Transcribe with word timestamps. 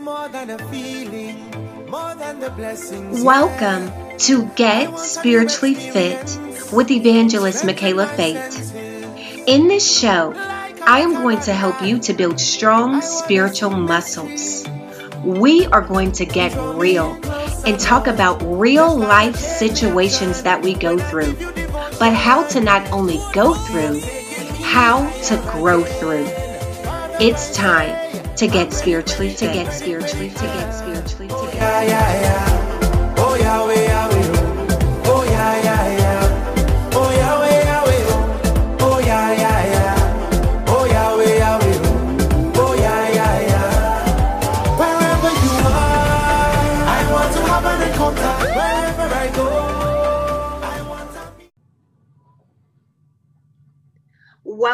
more 0.00 0.28
than 0.28 0.50
a 0.50 0.58
feeling, 0.70 1.50
more 1.90 2.14
than 2.14 2.38
the 2.40 2.50
blessings. 2.50 3.22
Welcome 3.22 3.90
to 4.18 4.44
Get 4.54 4.98
Spiritually 4.98 5.74
Fit 5.74 6.38
with 6.72 6.90
Evangelist 6.90 7.64
Michaela 7.64 8.06
Fate. 8.06 8.36
In 9.46 9.66
this 9.66 9.98
show, 9.98 10.34
I 10.36 11.00
am 11.00 11.14
going 11.14 11.40
to 11.40 11.52
help 11.52 11.82
you 11.82 11.98
to 12.00 12.12
build 12.12 12.38
strong 12.38 13.00
spiritual 13.00 13.70
muscles. 13.70 14.66
We 15.24 15.66
are 15.66 15.82
going 15.82 16.12
to 16.12 16.26
get 16.26 16.54
real 16.76 17.18
and 17.66 17.78
talk 17.80 18.06
about 18.06 18.40
real 18.42 18.96
life 18.96 19.36
situations 19.36 20.42
that 20.44 20.62
we 20.62 20.74
go 20.74 20.98
through, 20.98 21.34
but 21.98 22.12
how 22.12 22.46
to 22.48 22.60
not 22.60 22.88
only 22.92 23.20
go 23.32 23.54
through, 23.54 24.00
how 24.62 25.10
to 25.22 25.36
grow 25.52 25.82
through. 25.82 26.26
It's 27.20 27.52
time 27.56 28.07
to 28.38 28.46
get 28.46 28.72
spiritually, 28.72 29.34
to 29.34 29.46
get 29.46 29.72
spiritually, 29.72 30.30
to 30.30 30.42
get 30.42 30.70
spiritually, 30.70 31.26
to 31.26 31.52
get. 31.52 31.88
Yeah. 31.88 32.47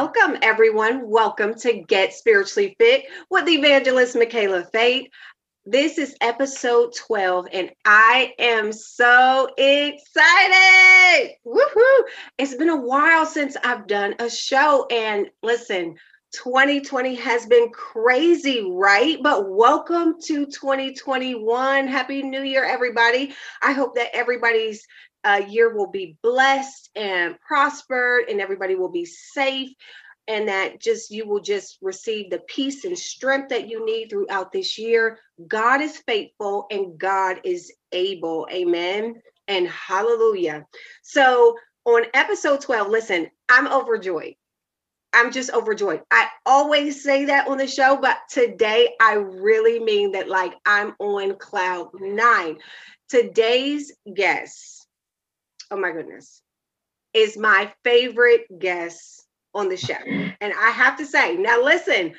Welcome, 0.04 0.36
everyone. 0.42 1.08
Welcome 1.08 1.54
to 1.60 1.80
Get 1.80 2.12
Spiritually 2.12 2.76
Fit 2.78 3.06
with 3.30 3.46
the 3.46 3.52
Evangelist 3.52 4.14
Michaela 4.14 4.62
Fate. 4.64 5.10
This 5.64 5.96
is 5.96 6.14
episode 6.20 6.94
12, 6.94 7.46
and 7.50 7.70
I 7.86 8.34
am 8.38 8.70
so 8.70 9.48
excited. 9.56 11.30
Woohoo! 11.46 12.02
It's 12.36 12.54
been 12.54 12.68
a 12.68 12.76
while 12.76 13.24
since 13.24 13.56
I've 13.64 13.86
done 13.86 14.14
a 14.18 14.28
show, 14.28 14.86
and 14.90 15.30
listen, 15.42 15.96
2020 16.34 17.14
has 17.14 17.46
been 17.46 17.70
crazy, 17.70 18.62
right? 18.68 19.18
But 19.22 19.48
welcome 19.48 20.16
to 20.24 20.44
2021. 20.44 21.86
Happy 21.86 22.22
New 22.22 22.42
Year, 22.42 22.64
everybody. 22.64 23.32
I 23.62 23.72
hope 23.72 23.94
that 23.94 24.14
everybody's 24.14 24.84
uh, 25.24 25.42
year 25.48 25.74
will 25.74 25.90
be 25.90 26.16
blessed 26.22 26.90
and 26.94 27.38
prospered, 27.40 28.28
and 28.28 28.40
everybody 28.40 28.74
will 28.74 28.90
be 28.90 29.04
safe, 29.04 29.70
and 30.28 30.48
that 30.48 30.80
just 30.80 31.10
you 31.10 31.26
will 31.26 31.40
just 31.40 31.78
receive 31.82 32.30
the 32.30 32.40
peace 32.46 32.84
and 32.84 32.98
strength 32.98 33.48
that 33.50 33.68
you 33.68 33.84
need 33.84 34.08
throughout 34.10 34.52
this 34.52 34.78
year. 34.78 35.18
God 35.46 35.80
is 35.80 35.98
faithful 36.06 36.66
and 36.70 36.98
God 36.98 37.40
is 37.44 37.72
able. 37.92 38.46
Amen. 38.50 39.20
And 39.48 39.68
hallelujah. 39.68 40.66
So, 41.02 41.56
on 41.84 42.04
episode 42.14 42.62
12, 42.62 42.88
listen, 42.88 43.30
I'm 43.48 43.68
overjoyed. 43.68 44.34
I'm 45.14 45.30
just 45.30 45.52
overjoyed. 45.52 46.02
I 46.10 46.28
always 46.44 47.02
say 47.02 47.26
that 47.26 47.46
on 47.46 47.58
the 47.58 47.68
show, 47.68 47.96
but 48.00 48.18
today 48.28 48.94
I 49.00 49.14
really 49.14 49.78
mean 49.78 50.12
that 50.12 50.28
like 50.28 50.54
I'm 50.66 50.94
on 50.98 51.36
cloud 51.36 51.90
nine. 52.00 52.58
Today's 53.08 53.92
guest, 54.12 54.83
oh 55.74 55.80
my 55.80 55.90
goodness, 55.90 56.40
is 57.12 57.36
my 57.36 57.72
favorite 57.82 58.42
guest 58.58 59.26
on 59.54 59.68
the 59.68 59.76
show. 59.76 59.94
And 60.40 60.52
I 60.52 60.70
have 60.70 60.98
to 60.98 61.06
say, 61.06 61.36
now 61.36 61.62
listen, 61.62 62.14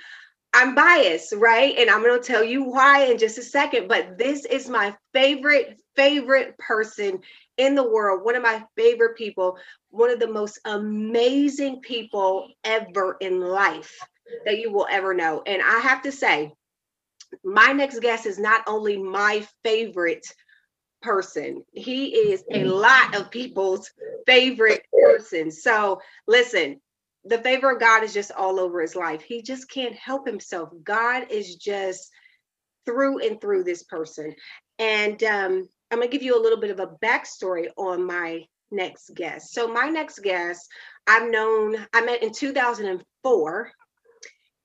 I'm 0.54 0.76
biased, 0.76 1.34
right? 1.34 1.74
And 1.78 1.90
I'm 1.90 2.02
going 2.02 2.22
to 2.22 2.26
tell 2.26 2.44
you 2.44 2.64
why 2.66 3.06
in 3.06 3.18
just 3.18 3.38
a 3.38 3.44
second, 3.44 3.88
but 3.88 4.18
this 4.18 4.46
is 4.46 4.70
my 4.70 4.96
favorite, 5.14 5.80
favorite 5.96 6.58
person 6.58 7.20
in 7.58 7.76
the 7.76 7.90
world, 7.90 8.26
one 8.26 8.36
of 8.36 8.44
my 8.44 8.64
favorite 8.76 9.18
people, 9.18 9.58
one 9.90 10.10
of 10.10 10.20
the 10.20 10.28
most 10.28 10.60
amazing 10.66 11.80
people 11.80 12.50
ever 12.64 13.16
in 13.22 13.40
life 13.40 13.98
that 14.46 14.60
you 14.60 14.72
will 14.72 14.88
ever 14.92 15.14
know. 15.14 15.44
And 15.46 15.62
I 15.62 15.80
have 15.80 16.02
to 16.04 16.12
say, 16.12 16.52
my 17.44 17.72
next 17.72 18.00
guest 18.00 18.26
is 18.26 18.38
not 18.38 18.64
only 18.68 18.98
my 18.98 19.46
favorite 19.64 20.26
person, 21.06 21.64
he 21.72 22.08
is 22.08 22.44
a 22.52 22.66
lot 22.66 23.16
of 23.16 23.30
people's 23.30 23.92
favorite 24.26 24.82
person. 24.92 25.52
So, 25.52 26.02
listen, 26.28 26.82
the 27.24 27.38
favor 27.38 27.72
of 27.72 27.80
God 27.80 28.04
is 28.04 28.14
just 28.14 28.32
all 28.32 28.60
over 28.60 28.82
his 28.82 28.96
life. 28.96 29.22
He 29.22 29.44
just 29.44 29.70
can't 29.70 29.96
help 29.96 30.28
himself. 30.28 30.70
God 30.84 31.28
is 31.30 31.56
just 31.56 32.10
through 32.88 33.26
and 33.26 33.40
through 33.40 33.64
this 33.64 33.84
person. 33.84 34.34
And 34.80 35.24
um, 35.24 35.70
I'm 35.92 36.00
going 36.00 36.10
to 36.10 36.12
give 36.12 36.24
you 36.24 36.40
a 36.40 36.42
little 36.42 36.60
bit 36.60 36.72
of 36.72 36.80
a 36.80 36.96
backstory 37.04 37.68
on 37.78 38.04
my 38.04 38.44
next 38.72 39.14
guest. 39.14 39.54
So, 39.54 39.68
my 39.68 39.88
next 39.90 40.20
guest, 40.24 40.68
I've 41.06 41.30
known, 41.30 41.78
I 41.94 42.02
met 42.02 42.24
in 42.24 42.34
2004. 42.34 43.72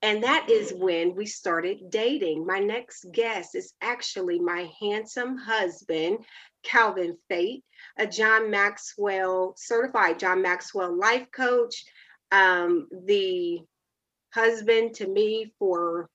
And 0.02 0.24
that 0.24 0.48
is 0.48 0.72
when 0.72 1.14
we 1.14 1.26
started 1.26 1.90
dating. 1.90 2.46
My 2.46 2.58
next 2.58 3.06
guest 3.12 3.54
is 3.54 3.74
actually 3.82 4.40
my 4.40 4.70
handsome 4.80 5.36
husband, 5.36 6.24
Calvin 6.62 7.18
Fate, 7.28 7.64
a 7.98 8.06
John 8.06 8.50
Maxwell 8.50 9.54
certified 9.58 10.18
John 10.18 10.40
Maxwell 10.40 10.96
life 10.96 11.26
coach, 11.32 11.84
um, 12.32 12.88
the 13.04 13.60
husband 14.32 14.94
to 14.94 15.06
me 15.06 15.52
for 15.58 16.08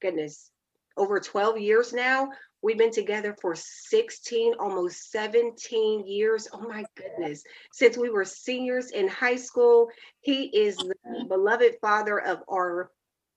goodness 0.00 0.50
over 0.96 1.18
12 1.18 1.58
years 1.58 1.92
now. 1.92 2.28
We've 2.62 2.78
been 2.78 2.92
together 2.92 3.34
for 3.40 3.54
16, 3.56 4.54
almost 4.60 5.10
17 5.10 6.06
years. 6.06 6.46
Oh 6.52 6.60
my 6.60 6.84
goodness. 6.94 7.42
Since 7.72 7.96
we 7.96 8.10
were 8.10 8.24
seniors 8.24 8.90
in 8.90 9.08
high 9.08 9.36
school, 9.36 9.88
he 10.20 10.44
is 10.44 10.76
the 10.76 10.94
beloved 11.28 11.76
father 11.80 12.20
of 12.20 12.40
our 12.48 12.90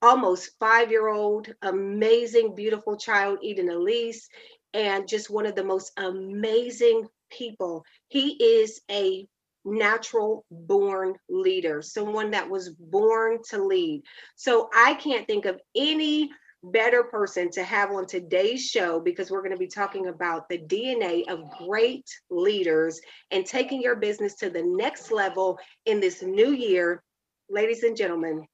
almost 0.03 0.51
five 0.59 0.91
year 0.91 1.07
old, 1.07 1.47
amazing, 1.61 2.53
beautiful 2.53 2.97
child, 2.97 3.39
Eden 3.41 3.69
Elise, 3.69 4.27
and 4.73 5.07
just 5.07 5.29
one 5.29 5.45
of 5.45 5.55
the 5.55 5.63
most 5.63 5.93
amazing 5.97 7.07
people. 7.31 7.85
He 8.09 8.31
is 8.43 8.81
a 8.91 9.25
natural 9.65 10.45
born 10.51 11.15
leader, 11.29 11.81
someone 11.81 12.31
that 12.31 12.49
was 12.49 12.69
born 12.69 13.39
to 13.49 13.63
lead. 13.63 14.03
So 14.35 14.69
I 14.75 14.95
can't 14.95 15.25
think 15.25 15.45
of 15.45 15.61
any 15.73 16.29
better 16.63 17.03
person 17.03 17.49
to 17.51 17.63
have 17.63 17.91
on 17.91 18.05
today's 18.05 18.65
show 18.65 18.99
because 18.99 19.31
we're 19.31 19.41
going 19.41 19.51
to 19.51 19.57
be 19.57 19.67
talking 19.67 20.07
about 20.07 20.49
the 20.49 20.57
DNA 20.57 21.23
of 21.29 21.49
great 21.65 22.09
leaders 22.29 22.99
and 23.31 23.45
taking 23.45 23.81
your 23.81 23.95
business 23.95 24.35
to 24.35 24.49
the 24.49 24.63
next 24.63 25.11
level 25.11 25.57
in 25.85 26.01
this 26.01 26.21
new 26.21 26.51
year. 26.51 27.01
Ladies 27.49 27.83
and 27.83 27.95
gentlemen, 27.95 28.45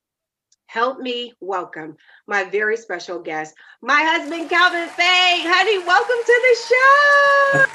help 0.70 1.00
me 1.00 1.34
welcome 1.40 1.98
my 2.28 2.44
very 2.44 2.78
special 2.78 3.20
guest, 3.20 3.56
my 3.82 4.04
husband, 4.04 4.48
Calvin 4.52 4.88
Fate. 4.90 5.42
Honey, 5.44 5.80
welcome 5.80 6.16
to 6.24 6.42
the 6.46 7.66
show. 7.66 7.74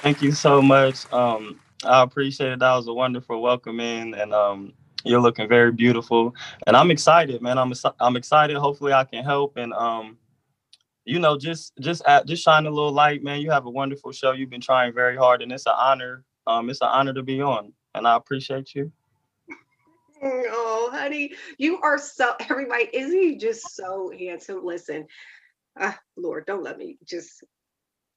Thank 0.00 0.22
you 0.22 0.32
so 0.32 0.62
much. 0.62 1.10
Um, 1.12 1.60
I 1.84 2.02
appreciate 2.02 2.52
it. 2.52 2.60
That 2.60 2.74
was 2.74 2.88
a 2.88 2.94
wonderful 2.94 3.42
welcome 3.42 3.78
in, 3.78 4.14
and 4.14 4.32
um, 4.32 4.72
you're 5.04 5.20
looking 5.20 5.48
very 5.48 5.70
beautiful. 5.70 6.34
And 6.66 6.74
I'm 6.74 6.90
excited, 6.90 7.42
man. 7.42 7.58
I'm 7.58 7.74
I'm 8.00 8.16
excited. 8.16 8.56
Hopefully, 8.56 8.94
I 8.94 9.04
can 9.04 9.22
help 9.22 9.58
and 9.58 9.74
um, 9.74 10.16
you 11.04 11.18
know, 11.18 11.36
just 11.36 11.74
just 11.78 12.02
at, 12.06 12.26
just 12.26 12.42
shine 12.42 12.64
a 12.64 12.70
little 12.70 12.92
light, 12.92 13.22
man. 13.22 13.42
You 13.42 13.50
have 13.50 13.66
a 13.66 13.70
wonderful 13.70 14.12
show. 14.12 14.32
You've 14.32 14.50
been 14.50 14.62
trying 14.62 14.94
very 14.94 15.16
hard, 15.16 15.42
and 15.42 15.52
it's 15.52 15.66
an 15.66 15.74
honor. 15.76 16.24
Um, 16.46 16.70
it's 16.70 16.80
an 16.80 16.88
honor 16.88 17.12
to 17.12 17.22
be 17.22 17.42
on, 17.42 17.74
and 17.94 18.08
I 18.08 18.16
appreciate 18.16 18.74
you. 18.74 18.90
Oh, 20.22 20.90
honey, 20.92 21.32
you 21.58 21.80
are 21.82 21.98
so 21.98 22.34
everybody. 22.40 22.88
Isn't 22.92 23.20
he 23.22 23.36
just 23.36 23.76
so 23.76 24.10
handsome? 24.16 24.64
Listen, 24.64 25.06
ah, 25.78 25.98
Lord, 26.16 26.46
don't 26.46 26.62
let 26.64 26.78
me 26.78 26.98
just 27.06 27.44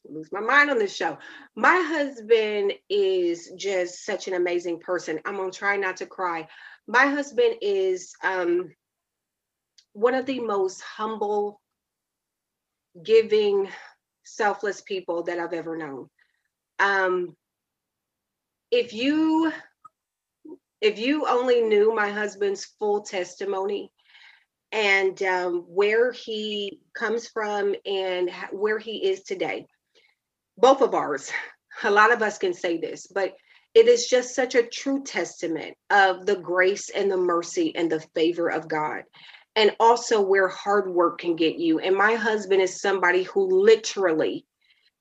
lose 0.10 0.30
my 0.32 0.40
mind 0.40 0.70
on 0.70 0.80
this 0.80 0.96
show. 0.96 1.18
My 1.56 1.82
husband 1.88 2.74
is 2.90 3.52
just 3.58 4.06
such 4.06 4.28
an 4.28 4.34
amazing 4.34 4.80
person. 4.80 5.20
I'm 5.26 5.38
gonna 5.38 5.52
try 5.52 5.78
not 5.78 5.98
to 5.98 6.06
cry. 6.06 6.48
My 6.88 7.06
husband 7.08 7.56
is 7.62 8.14
um 8.24 8.72
one 9.94 10.16
of 10.16 10.26
the 10.26 10.40
most 10.40 10.82
humble, 10.82 11.62
giving, 13.04 13.70
selfless 14.24 14.82
people 14.82 15.24
that 15.24 15.40
I've 15.40 15.54
ever 15.54 15.78
known. 15.78 16.10
Um, 16.80 17.36
if 18.72 18.94
you 18.94 19.52
if 20.82 21.00
you 21.00 21.28
only 21.28 21.62
knew 21.62 21.96
my 21.96 22.10
husband's 22.10 22.66
full 22.80 23.02
testimony 23.02 23.92
and 24.72 25.22
um, 25.24 25.66
where 25.68 26.12
he 26.12 26.80
comes 26.96 27.28
from 27.28 27.76
and 27.86 28.32
where 28.52 28.80
he 28.80 29.10
is 29.10 29.24
today, 29.24 29.68
both 30.58 30.82
of 30.82 30.94
ours, 30.94 31.32
a 31.84 31.92
lot 31.92 32.12
of 32.12 32.22
us 32.22 32.38
can 32.38 32.54
say 32.54 32.78
this, 32.78 33.08
but 33.08 33.34
it 33.74 33.88
is 33.88 34.08
just 34.08 34.36
such 34.36 34.56
a 34.56 34.68
true 34.68 35.04
testament 35.04 35.76
of 35.90 36.26
the 36.26 36.36
grace 36.36 36.90
and 36.90 37.10
the 37.10 37.18
mercy 37.18 37.74
and 37.76 37.90
the 37.92 38.04
favor 38.16 38.50
of 38.50 38.68
God. 38.68 39.04
and 39.56 39.76
also 39.80 40.22
where 40.22 40.48
hard 40.48 40.90
work 40.94 41.20
can 41.20 41.36
get 41.36 41.58
you. 41.58 41.80
And 41.80 41.96
my 41.96 42.16
husband 42.16 42.62
is 42.62 42.82
somebody 42.82 43.24
who 43.24 43.64
literally 43.64 44.46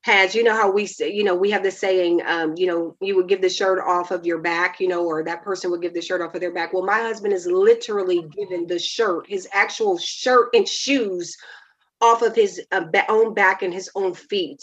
has 0.02 0.34
you 0.34 0.42
know 0.42 0.54
how 0.54 0.70
we 0.70 0.86
say 0.86 1.12
you 1.12 1.22
know 1.22 1.34
we 1.34 1.50
have 1.50 1.62
the 1.62 1.70
saying 1.70 2.20
um 2.26 2.54
you 2.56 2.66
know 2.66 2.96
you 3.00 3.14
would 3.16 3.28
give 3.28 3.42
the 3.42 3.48
shirt 3.48 3.78
off 3.86 4.10
of 4.10 4.24
your 4.24 4.38
back 4.38 4.80
you 4.80 4.88
know 4.88 5.04
or 5.04 5.22
that 5.22 5.42
person 5.42 5.70
would 5.70 5.82
give 5.82 5.92
the 5.92 6.00
shirt 6.00 6.22
off 6.22 6.34
of 6.34 6.40
their 6.40 6.52
back. 6.52 6.72
Well 6.72 6.84
my 6.84 7.00
husband 7.00 7.34
is 7.34 7.46
literally 7.46 8.22
given 8.36 8.66
the 8.66 8.78
shirt 8.78 9.26
his 9.28 9.46
actual 9.52 9.98
shirt 9.98 10.50
and 10.54 10.66
shoes 10.66 11.36
off 12.00 12.22
of 12.22 12.34
his 12.34 12.60
uh, 12.72 12.84
own 13.08 13.34
back 13.34 13.62
and 13.62 13.74
his 13.74 13.90
own 13.94 14.14
feet 14.14 14.60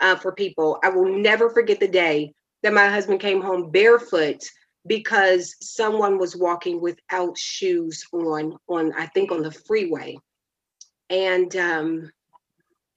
uh, 0.00 0.16
for 0.16 0.32
people. 0.32 0.80
I 0.82 0.88
will 0.88 1.18
never 1.18 1.50
forget 1.50 1.78
the 1.78 1.86
day 1.88 2.32
that 2.62 2.74
my 2.74 2.88
husband 2.88 3.20
came 3.20 3.40
home 3.40 3.70
barefoot 3.70 4.42
because 4.86 5.54
someone 5.60 6.18
was 6.18 6.36
walking 6.36 6.80
without 6.80 7.36
shoes 7.36 8.04
on 8.12 8.56
on 8.68 8.92
i 8.94 9.06
think 9.06 9.30
on 9.30 9.42
the 9.42 9.52
freeway. 9.52 10.16
And 11.10 11.54
um 11.56 12.10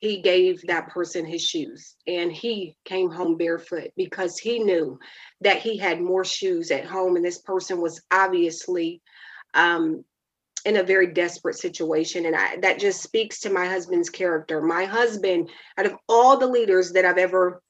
he 0.03 0.19
gave 0.19 0.61
that 0.63 0.89
person 0.89 1.23
his 1.23 1.41
shoes 1.41 1.95
and 2.07 2.29
he 2.29 2.75
came 2.83 3.09
home 3.09 3.37
barefoot 3.37 3.89
because 3.95 4.37
he 4.37 4.59
knew 4.59 4.99
that 5.39 5.61
he 5.61 5.77
had 5.77 6.01
more 6.01 6.25
shoes 6.25 6.71
at 6.71 6.85
home 6.85 7.15
and 7.15 7.23
this 7.23 7.37
person 7.37 7.79
was 7.79 8.01
obviously 8.11 9.01
um, 9.53 10.03
in 10.65 10.75
a 10.75 10.83
very 10.83 11.13
desperate 11.13 11.57
situation 11.57 12.25
and 12.25 12.35
I, 12.35 12.57
that 12.57 12.79
just 12.79 13.01
speaks 13.01 13.39
to 13.41 13.49
my 13.49 13.65
husband's 13.65 14.09
character. 14.09 14.61
My 14.61 14.83
husband 14.83 15.49
out 15.77 15.85
of 15.85 15.95
all 16.09 16.35
the 16.35 16.47
leaders 16.47 16.91
that 16.91 17.05
i've 17.05 17.17
ever 17.17 17.61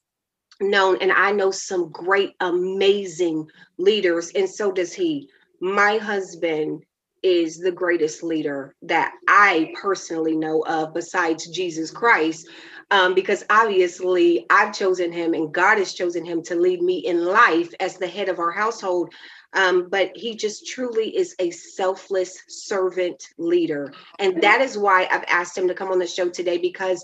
known 0.60 0.98
and 1.02 1.12
i 1.12 1.32
know 1.32 1.52
some 1.52 1.92
great 1.92 2.32
amazing 2.40 3.48
leaders 3.78 4.32
and 4.34 4.50
so 4.50 4.72
does 4.72 4.92
he. 4.92 5.30
My 5.62 6.00
husband 6.00 6.84
is 7.24 7.58
the 7.58 7.72
greatest 7.72 8.22
leader 8.22 8.76
that 8.82 9.14
I 9.28 9.74
personally 9.82 10.36
know 10.36 10.62
of 10.68 10.94
besides 10.94 11.48
Jesus 11.48 11.90
Christ. 11.90 12.48
Um, 12.92 13.16
because 13.16 13.44
obviously 13.50 14.46
I've 14.50 14.76
chosen 14.76 15.12
him 15.12 15.34
and 15.34 15.52
God 15.52 15.78
has 15.80 15.94
chosen 15.94 16.24
him 16.26 16.44
to 16.44 16.56
lead 16.56 16.82
me 16.82 16.98
in 16.98 17.26
life 17.26 17.74
as 17.80 17.98
the 17.98 18.08
head 18.08 18.30
of 18.30 18.40
our 18.40 18.52
household. 18.52 19.14
Um, 19.54 19.88
but 19.90 20.12
he 20.16 20.36
just 20.36 20.68
truly 20.68 21.16
is 21.16 21.34
a 21.40 21.50
selfless 21.50 22.44
servant 22.50 23.24
leader. 23.38 23.94
And 24.20 24.42
that 24.44 24.62
is 24.62 24.78
why 24.78 25.08
I've 25.10 25.24
asked 25.28 25.58
him 25.58 25.68
to 25.70 25.74
come 25.74 25.92
on 25.92 26.00
the 26.00 26.06
show 26.06 26.30
today 26.30 26.58
because 26.58 27.04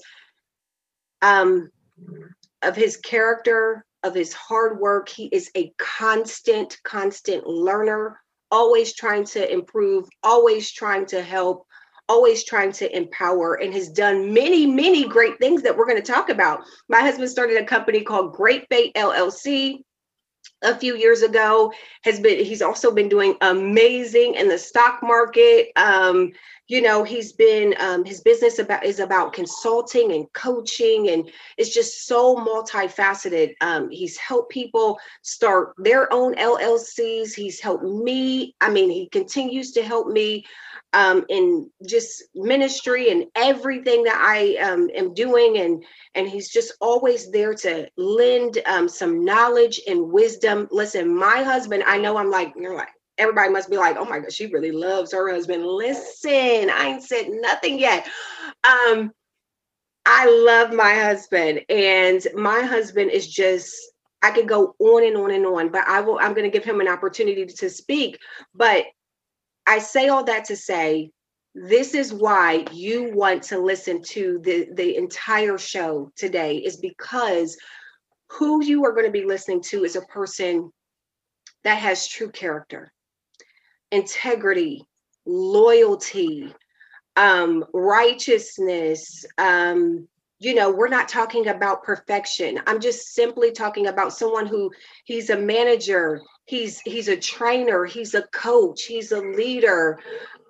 um, 1.22 1.72
of 2.62 2.76
his 2.76 2.98
character, 2.98 3.86
of 4.04 4.14
his 4.14 4.34
hard 4.34 4.80
work. 4.80 5.10
He 5.10 5.26
is 5.26 5.50
a 5.56 5.74
constant, 5.78 6.78
constant 6.84 7.48
learner 7.48 8.20
always 8.52 8.94
trying 8.94 9.26
to 9.26 9.52
improve, 9.52 10.08
always 10.24 10.72
trying 10.72 11.06
to 11.08 11.22
help, 11.22 11.66
always 12.08 12.44
trying 12.44 12.72
to 12.74 12.96
empower, 12.96 13.56
and 13.56 13.74
has 13.74 13.90
done 13.90 14.34
many, 14.34 14.66
many 14.66 15.08
great 15.08 15.38
things 15.40 15.62
that 15.62 15.76
we're 15.76 15.88
going 15.88 16.02
to 16.02 16.12
talk 16.12 16.30
about. 16.30 16.62
My 16.88 17.02
husband 17.02 17.30
started 17.30 17.58
a 17.58 17.66
company 17.66 18.02
called 18.02 18.34
Great 18.34 18.68
Bait 18.70 18.94
LLC 18.96 19.84
a 20.62 20.76
few 20.76 20.96
years 20.96 21.22
ago 21.22 21.72
has 22.04 22.20
been 22.20 22.44
he's 22.44 22.62
also 22.62 22.92
been 22.92 23.10
doing 23.10 23.36
amazing 23.42 24.36
in 24.36 24.48
the 24.48 24.58
stock 24.58 25.00
market 25.02 25.70
um, 25.76 26.32
you 26.70 26.82
know 26.82 27.04
he's 27.04 27.34
been 27.34 27.76
um, 27.80 28.06
his 28.06 28.22
business 28.22 28.60
about 28.60 28.86
is 28.86 29.00
about 29.00 29.34
consulting 29.34 30.14
and 30.14 30.32
coaching 30.34 31.10
and 31.10 31.30
it's 31.58 31.74
just 31.74 32.08
so 32.08 32.36
multifaceted 32.36 33.54
um, 33.60 33.90
he's 33.90 34.16
helped 34.18 34.52
people 34.52 34.98
start 35.22 35.74
their 35.78 36.12
own 36.14 36.34
llcs 36.36 37.34
he's 37.34 37.60
helped 37.60 37.84
me 37.84 38.56
i 38.62 38.70
mean 38.70 38.90
he 38.90 39.10
continues 39.10 39.72
to 39.72 39.84
help 39.84 40.08
me 40.08 40.46
um, 40.94 41.26
in 41.30 41.70
just 41.88 42.24
ministry 42.34 43.12
and 43.12 43.26
everything 43.36 44.04
that 44.04 44.18
I 44.20 44.56
um, 44.56 44.90
am 44.96 45.14
doing. 45.14 45.58
And, 45.60 45.84
and 46.16 46.28
he's 46.28 46.50
just 46.50 46.74
always 46.82 47.32
there 47.32 47.54
to 47.56 47.90
lend 47.98 48.60
um, 48.66 48.90
some 48.90 49.24
knowledge 49.24 49.82
and 49.88 50.12
wisdom. 50.12 50.68
Listen, 50.72 51.16
my 51.16 51.44
husband, 51.44 51.84
I 51.86 51.98
know 51.98 52.18
I'm 52.18 52.32
like, 52.32 52.54
you're 52.56 52.76
like, 52.76 52.90
everybody 53.20 53.50
must 53.50 53.70
be 53.70 53.78
like, 53.78 53.98
oh 53.98 54.06
my 54.06 54.20
God, 54.20 54.34
she 54.34 54.48
really 54.48 54.72
loves 54.72 55.12
her 55.12 55.32
husband. 55.32 55.66
Listen, 55.66 56.70
I 56.70 56.88
ain't 56.88 57.04
said 57.04 57.28
nothing 57.30 57.78
yet. 57.78 58.08
Um, 58.64 59.12
I 60.06 60.26
love 60.46 60.74
my 60.74 60.94
husband, 60.96 61.62
and 61.70 62.26
my 62.36 62.62
husband 62.62 63.12
is 63.12 63.28
just 63.28 63.76
I 64.22 64.32
could 64.32 64.48
go 64.48 64.76
on 64.80 65.06
and 65.06 65.16
on 65.16 65.32
and 65.32 65.46
on, 65.46 65.70
but 65.70 65.88
I 65.88 66.02
will 66.02 66.20
I'm 66.20 66.34
going 66.34 66.50
to 66.50 66.58
give 66.58 66.66
him 66.66 66.82
an 66.82 66.88
opportunity 66.88 67.46
to 67.46 67.70
speak. 67.70 68.18
But 68.56 68.86
I 69.68 69.80
say 69.80 70.08
all 70.08 70.24
that 70.24 70.46
to 70.46 70.56
say 70.56 71.12
this 71.54 71.94
is 71.94 72.14
why 72.14 72.66
you 72.72 73.12
want 73.14 73.44
to 73.44 73.60
listen 73.60 74.02
to 74.02 74.40
the, 74.44 74.70
the 74.74 74.98
entire 74.98 75.58
show 75.58 76.12
today, 76.16 76.58
is 76.58 76.78
because 76.78 77.58
who 78.30 78.64
you 78.64 78.86
are 78.86 78.94
going 78.94 79.06
to 79.06 79.12
be 79.12 79.26
listening 79.26 79.62
to 79.64 79.84
is 79.84 79.96
a 79.96 80.02
person 80.04 80.72
that 81.64 81.80
has 81.80 82.08
true 82.08 82.32
character, 82.32 82.92
integrity, 83.92 84.86
loyalty, 85.26 86.54
um, 87.16 87.66
righteousness, 87.74 89.26
um, 89.38 90.08
you 90.40 90.56
know 90.56 90.72
we're 90.72 90.88
not 90.88 91.10
talking 91.10 91.48
about 91.48 91.84
perfection. 91.84 92.60
I'm 92.66 92.80
just 92.80 93.14
simply 93.14 93.52
talking 93.52 93.88
about 93.88 94.14
someone 94.14 94.48
who 94.48 94.72
he's 95.04 95.30
a 95.30 95.38
manager 95.38 96.22
he's 96.46 96.80
he's 96.82 97.10
a 97.10 97.18
trainer 97.18 97.86
he's 97.86 98.16
a 98.16 98.24
coach 98.34 98.84
he's 98.84 99.12
a 99.12 99.20
leader. 99.20 100.00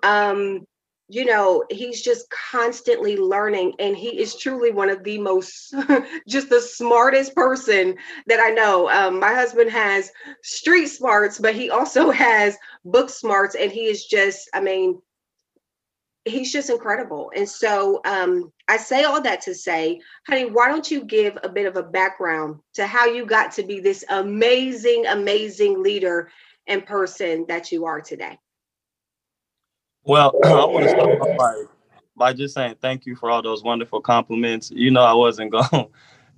Um 0.02 0.64
you 1.10 1.24
know 1.24 1.64
he's 1.70 2.02
just 2.02 2.30
constantly 2.30 3.16
learning 3.16 3.74
and 3.80 3.96
he 3.96 4.20
is 4.20 4.36
truly 4.36 4.70
one 4.70 4.88
of 4.88 5.02
the 5.02 5.18
most 5.18 5.74
just 6.28 6.48
the 6.48 6.60
smartest 6.60 7.34
person 7.34 7.96
that 8.26 8.38
i 8.40 8.50
know 8.50 8.88
um, 8.90 9.18
my 9.18 9.34
husband 9.34 9.70
has 9.70 10.10
street 10.42 10.86
smarts 10.86 11.38
but 11.38 11.54
he 11.54 11.68
also 11.68 12.10
has 12.26 12.56
book 12.84 13.10
smarts 13.10 13.56
and 13.56 13.72
he 13.72 13.86
is 13.86 14.04
just 14.04 14.48
i 14.54 14.60
mean 14.60 15.00
he's 16.26 16.52
just 16.52 16.68
incredible. 16.68 17.32
And 17.34 17.48
so 17.48 18.02
um, 18.04 18.52
I 18.68 18.76
say 18.76 19.04
all 19.04 19.22
that 19.22 19.40
to 19.42 19.54
say, 19.54 20.00
honey, 20.26 20.50
why 20.50 20.68
don't 20.68 20.90
you 20.90 21.02
give 21.02 21.38
a 21.42 21.48
bit 21.48 21.64
of 21.64 21.76
a 21.76 21.82
background 21.82 22.60
to 22.74 22.86
how 22.86 23.06
you 23.06 23.24
got 23.24 23.52
to 23.52 23.62
be 23.62 23.80
this 23.80 24.04
amazing, 24.10 25.06
amazing 25.06 25.82
leader 25.82 26.30
and 26.66 26.84
person 26.84 27.46
that 27.48 27.72
you 27.72 27.86
are 27.86 28.02
today? 28.02 28.38
Well, 30.04 30.34
I 30.44 30.64
want 30.64 30.84
to 30.84 30.90
start 30.90 31.36
by, 31.38 31.64
by 32.16 32.32
just 32.32 32.54
saying 32.54 32.76
thank 32.80 33.06
you 33.06 33.16
for 33.16 33.30
all 33.30 33.42
those 33.42 33.62
wonderful 33.62 34.00
compliments. 34.00 34.70
You 34.70 34.90
know, 34.90 35.02
I 35.02 35.14
wasn't 35.14 35.52
going, 35.52 35.88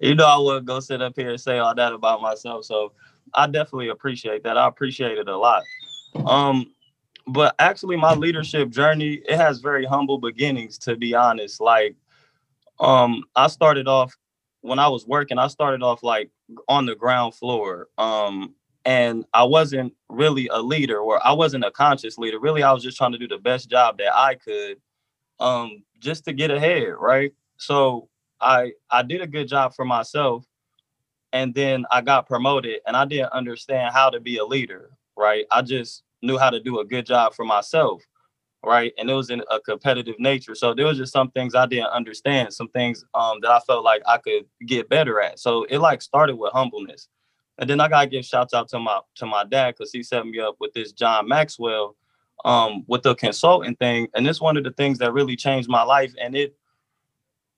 you 0.00 0.14
know, 0.14 0.26
I 0.26 0.38
would 0.38 0.64
go 0.66 0.80
sit 0.80 1.02
up 1.02 1.14
here 1.16 1.30
and 1.30 1.40
say 1.40 1.58
all 1.58 1.74
that 1.74 1.92
about 1.92 2.20
myself. 2.22 2.64
So 2.64 2.92
I 3.34 3.46
definitely 3.46 3.88
appreciate 3.88 4.42
that. 4.44 4.58
I 4.58 4.66
appreciate 4.66 5.18
it 5.18 5.28
a 5.28 5.36
lot. 5.36 5.62
Um, 6.26 6.72
but 7.26 7.54
actually 7.58 7.96
my 7.96 8.14
leadership 8.14 8.70
journey 8.70 9.22
it 9.28 9.36
has 9.36 9.60
very 9.60 9.84
humble 9.84 10.18
beginnings 10.18 10.78
to 10.78 10.96
be 10.96 11.14
honest 11.14 11.60
like 11.60 11.94
um 12.80 13.24
i 13.36 13.46
started 13.46 13.86
off 13.86 14.16
when 14.60 14.78
i 14.78 14.88
was 14.88 15.06
working 15.06 15.38
i 15.38 15.46
started 15.46 15.82
off 15.82 16.02
like 16.02 16.30
on 16.68 16.86
the 16.86 16.94
ground 16.94 17.34
floor 17.34 17.88
um 17.98 18.54
and 18.84 19.24
i 19.32 19.42
wasn't 19.42 19.92
really 20.08 20.48
a 20.48 20.60
leader 20.60 20.98
or 20.98 21.24
i 21.26 21.32
wasn't 21.32 21.64
a 21.64 21.70
conscious 21.70 22.18
leader. 22.18 22.38
Really 22.40 22.62
i 22.62 22.72
was 22.72 22.82
just 22.82 22.96
trying 22.96 23.12
to 23.12 23.18
do 23.18 23.28
the 23.28 23.38
best 23.38 23.70
job 23.70 23.98
that 23.98 24.14
i 24.14 24.34
could 24.34 24.78
um 25.40 25.82
just 25.98 26.24
to 26.24 26.32
get 26.32 26.50
ahead 26.50 26.94
right? 26.98 27.32
So 27.58 28.08
i 28.40 28.72
i 28.90 29.02
did 29.02 29.20
a 29.20 29.26
good 29.26 29.48
job 29.48 29.74
for 29.74 29.84
myself 29.84 30.44
and 31.32 31.54
then 31.54 31.86
i 31.90 32.00
got 32.00 32.26
promoted 32.26 32.80
and 32.86 32.96
i 32.96 33.04
didn't 33.04 33.32
understand 33.32 33.94
how 33.94 34.10
to 34.10 34.20
be 34.20 34.38
a 34.38 34.44
leader 34.44 34.90
right? 35.16 35.44
I 35.50 35.62
just 35.62 36.02
knew 36.22 36.38
how 36.38 36.50
to 36.50 36.58
do 36.58 36.80
a 36.80 36.84
good 36.84 37.06
job 37.06 37.34
for 37.34 37.44
myself 37.44 38.02
right? 38.64 38.92
And 38.96 39.10
it 39.10 39.14
was 39.14 39.30
in 39.30 39.42
a 39.50 39.58
competitive 39.58 40.14
nature. 40.20 40.54
So 40.54 40.72
there 40.72 40.86
was 40.86 40.96
just 40.96 41.12
some 41.12 41.32
things 41.32 41.54
i 41.54 41.66
didn't 41.66 41.88
understand 41.88 42.52
some 42.54 42.68
things 42.68 43.04
um, 43.14 43.38
that 43.42 43.50
i 43.50 43.60
felt 43.60 43.84
like 43.84 44.02
i 44.06 44.18
could 44.18 44.44
get 44.66 44.88
better 44.88 45.20
at. 45.20 45.38
So 45.38 45.64
it 45.64 45.78
like 45.78 46.02
started 46.02 46.36
with 46.36 46.52
humbleness 46.52 47.08
and 47.62 47.70
then 47.70 47.80
i 47.80 47.88
gotta 47.88 48.06
give 48.06 48.24
shouts 48.24 48.52
out 48.52 48.68
to 48.68 48.78
my 48.78 49.00
to 49.14 49.24
my 49.24 49.44
dad 49.44 49.74
because 49.74 49.90
he 49.90 50.02
set 50.02 50.26
me 50.26 50.38
up 50.38 50.56
with 50.60 50.74
this 50.74 50.92
john 50.92 51.26
maxwell 51.26 51.96
um, 52.44 52.84
with 52.86 53.02
the 53.02 53.14
consulting 53.14 53.76
thing. 53.76 54.08
And 54.14 54.26
it's 54.26 54.40
one 54.40 54.56
of 54.56 54.64
the 54.64 54.72
things 54.72 54.98
that 54.98 55.12
really 55.12 55.36
changed 55.36 55.68
my 55.68 55.82
life. 55.82 56.12
And 56.20 56.34
it 56.36 56.56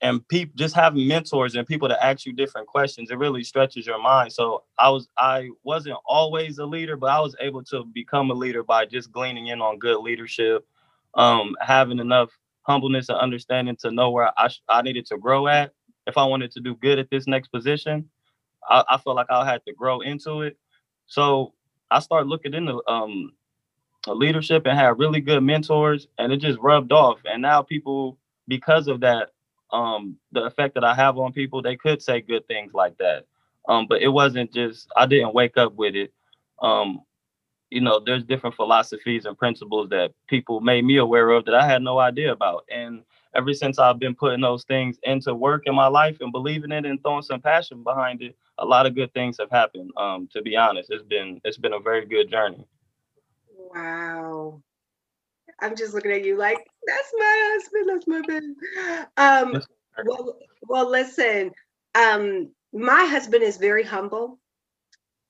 and 0.01 0.27
people 0.29 0.53
just 0.57 0.75
having 0.75 1.07
mentors 1.07 1.55
and 1.55 1.67
people 1.67 1.89
to 1.89 2.05
ask 2.05 2.27
you 2.27 2.33
different 2.33 2.67
questions 2.67 3.11
it 3.11 3.17
really 3.17 3.45
stretches 3.45 3.87
your 3.87 4.03
mind. 4.03 4.33
So 4.33 4.65
i 4.77 4.91
was 4.91 5.09
i 5.17 5.49
wasn't 5.63 5.97
always 6.05 6.59
a 6.59 6.67
leader 6.67 6.97
but 6.97 7.11
i 7.11 7.21
was 7.21 7.37
able 7.41 7.63
to 7.65 7.85
become 7.95 8.31
a 8.31 8.35
leader 8.35 8.65
by 8.65 8.87
just 8.87 9.13
gleaning 9.13 9.47
in 9.47 9.61
on 9.61 9.79
good 9.79 10.01
leadership 10.01 10.67
um, 11.15 11.55
having 11.61 12.01
enough 12.01 12.31
humbleness 12.63 13.09
and 13.09 13.19
understanding 13.19 13.77
to 13.77 13.93
know 13.93 14.11
where 14.11 14.33
I, 14.37 14.51
I 14.69 14.83
needed 14.83 15.07
to 15.07 15.17
grow 15.17 15.47
at 15.47 15.73
if 16.09 16.19
i 16.19 16.25
wanted 16.25 16.51
to 16.51 16.61
do 16.61 16.75
good 16.75 16.99
at 16.99 17.09
this 17.09 17.29
next 17.29 17.49
position 17.49 18.11
i, 18.69 18.85
I 18.89 18.99
felt 18.99 19.17
like 19.17 19.31
i 19.31 19.45
had 19.45 19.65
to 19.67 19.73
grow 19.73 20.01
into 20.01 20.43
it 20.43 20.57
so 21.07 21.55
i 21.91 22.01
started 22.01 22.29
looking 22.29 22.55
into 22.55 22.83
um, 22.89 23.33
leadership 24.13 24.67
and 24.67 24.79
had 24.79 24.99
really 24.99 25.21
good 25.21 25.43
mentors, 25.43 26.09
and 26.19 26.33
it 26.33 26.39
just 26.39 26.59
rubbed 26.59 26.93
off. 26.93 27.21
And 27.25 27.41
now 27.41 27.63
people, 27.63 28.19
because 28.49 28.89
of 28.89 29.01
that, 29.01 29.31
um, 29.73 30.17
the 30.33 30.45
effect 30.45 30.75
that 30.75 30.85
I 30.85 30.95
have 30.95 31.17
on 31.19 31.33
people, 31.33 31.63
they 31.63 31.77
could 31.77 32.03
say 32.03 32.21
good 32.21 32.47
things 32.47 32.75
like 32.75 32.99
that. 32.99 33.27
Um, 33.69 33.87
but 33.89 34.03
it 34.03 34.09
wasn't 34.09 34.53
just 34.53 34.89
I 34.95 35.07
didn't 35.07 35.35
wake 35.35 35.57
up 35.57 35.75
with 35.75 35.95
it. 35.95 36.13
Um, 36.61 37.01
you 37.71 37.81
know, 37.81 38.01
there's 38.05 38.25
different 38.25 38.55
philosophies 38.57 39.25
and 39.25 39.39
principles 39.39 39.89
that 39.89 40.13
people 40.29 40.61
made 40.61 40.85
me 40.85 40.99
aware 40.99 41.31
of 41.31 41.47
that 41.47 41.55
I 41.55 41.67
had 41.67 41.83
no 41.83 41.99
idea 41.99 42.31
about. 42.31 42.65
And 42.71 43.03
ever 43.35 43.53
since 43.53 43.79
I've 43.79 43.99
been 43.99 44.15
putting 44.15 44.41
those 44.41 44.65
things 44.65 44.99
into 45.03 45.35
work 45.35 45.63
in 45.67 45.75
my 45.75 45.87
life 45.87 46.19
and 46.21 46.33
believing 46.33 46.73
it 46.73 46.87
and 46.87 47.03
throwing 47.03 47.23
some 47.23 47.41
passion 47.41 47.83
behind 47.83 48.23
it, 48.23 48.37
a 48.59 48.65
lot 48.65 48.87
of 48.87 48.95
good 48.95 49.13
things 49.13 49.39
have 49.39 49.51
happened. 49.51 49.91
Um, 49.97 50.29
to 50.33 50.43
be 50.43 50.57
honest, 50.57 50.91
it's 50.91 51.05
been 51.05 51.41
it's 51.45 51.59
been 51.59 51.73
a 51.73 51.81
very 51.81 52.07
good 52.07 52.31
journey. 52.31 52.67
Wow. 53.57 54.63
I'm 55.61 55.77
just 55.77 55.95
looking 55.95 56.13
at 56.13 56.25
you 56.25 56.37
like 56.37 56.59
that's 56.87 57.13
my 57.17 57.53
husband, 57.55 57.89
that's 57.89 58.07
my 58.07 58.23
baby. 58.27 58.55
Um, 59.17 59.63
well, 60.05 60.39
well, 60.63 60.91
listen. 60.91 61.53
Um, 61.95 62.51
my 62.73 63.05
husband 63.05 63.45
is 63.45 63.57
very 63.57 63.85
humble, 63.85 64.39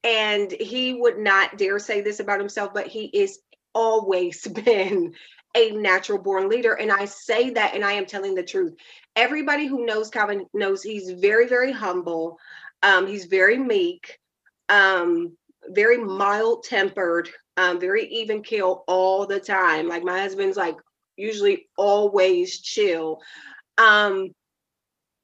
and 0.02 0.50
he 0.50 0.94
would 0.94 1.18
not 1.18 1.58
dare 1.58 1.78
say 1.78 2.00
this 2.00 2.20
about 2.20 2.40
himself, 2.40 2.72
but 2.72 2.86
he 2.86 3.04
is 3.04 3.38
always 3.74 4.46
been 4.64 5.14
a 5.54 5.70
natural 5.70 6.18
born 6.18 6.48
leader. 6.48 6.74
And 6.74 6.90
I 6.90 7.04
say 7.04 7.50
that, 7.50 7.74
and 7.74 7.84
I 7.84 7.92
am 7.92 8.06
telling 8.06 8.34
the 8.34 8.42
truth. 8.42 8.74
Everybody 9.16 9.66
who 9.66 9.86
knows 9.86 10.10
Calvin 10.10 10.46
knows 10.52 10.82
he's 10.82 11.10
very, 11.10 11.46
very 11.46 11.72
humble. 11.72 12.38
Um, 12.82 13.06
he's 13.06 13.26
very 13.26 13.56
meek, 13.56 14.18
um, 14.68 15.36
very 15.68 15.98
mild 15.98 16.64
tempered, 16.64 17.30
um, 17.56 17.80
very 17.80 18.06
even 18.08 18.42
keel 18.42 18.84
all 18.88 19.26
the 19.26 19.40
time. 19.40 19.88
Like 19.88 20.02
my 20.02 20.20
husband's 20.20 20.56
like 20.56 20.76
usually 21.16 21.68
always 21.76 22.60
chill. 22.60 23.20
Um, 23.78 24.34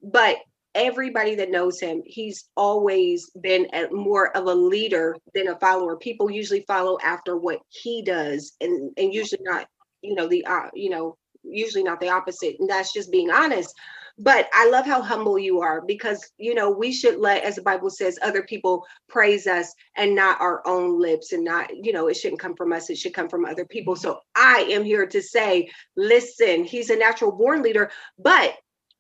but 0.03 0.37
everybody 0.75 1.35
that 1.35 1.51
knows 1.51 1.81
him, 1.81 2.03
he's 2.07 2.49
always 2.57 3.31
been 3.41 3.67
a, 3.73 3.89
more 3.91 4.35
of 4.37 4.47
a 4.47 4.55
leader 4.55 5.17
than 5.35 5.49
a 5.49 5.59
follower. 5.59 5.97
People 5.97 6.31
usually 6.31 6.65
follow 6.67 6.99
after 7.03 7.37
what 7.37 7.61
he 7.69 8.03
does, 8.03 8.53
and 8.61 8.93
and 8.97 9.13
usually 9.13 9.43
not, 9.43 9.67
you 10.03 10.15
know, 10.15 10.27
the 10.27 10.45
uh, 10.47 10.69
you 10.75 10.91
know, 10.91 11.17
usually 11.43 11.85
not 11.85 12.01
the 12.01 12.09
opposite. 12.09 12.57
And 12.59 12.69
that's 12.69 12.93
just 12.93 13.11
being 13.11 13.31
honest. 13.31 13.75
But 14.19 14.49
I 14.53 14.69
love 14.69 14.85
how 14.85 15.01
humble 15.01 15.39
you 15.39 15.61
are 15.61 15.81
because 15.81 16.31
you 16.37 16.55
know 16.55 16.71
we 16.71 16.93
should 16.93 17.19
let, 17.19 17.43
as 17.43 17.57
the 17.57 17.63
Bible 17.63 17.89
says, 17.89 18.19
other 18.23 18.43
people 18.43 18.85
praise 19.09 19.47
us 19.47 19.73
and 19.97 20.15
not 20.15 20.41
our 20.41 20.67
own 20.67 21.01
lips, 21.01 21.33
and 21.33 21.45
not 21.45 21.71
you 21.75 21.93
know 21.93 22.09
it 22.09 22.15
shouldn't 22.15 22.41
come 22.41 22.55
from 22.55 22.73
us. 22.73 22.91
It 22.91 22.99
should 22.99 23.15
come 23.15 23.29
from 23.29 23.47
other 23.47 23.65
people. 23.65 23.97
So 23.97 24.21
I 24.35 24.67
am 24.71 24.85
here 24.85 25.07
to 25.07 25.23
say, 25.23 25.71
listen, 25.97 26.65
he's 26.65 26.91
a 26.91 26.97
natural 26.97 27.33
born 27.33 27.63
leader, 27.63 27.91
but 28.19 28.55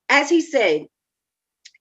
as 0.09 0.28
he 0.30 0.40
said, 0.40 0.87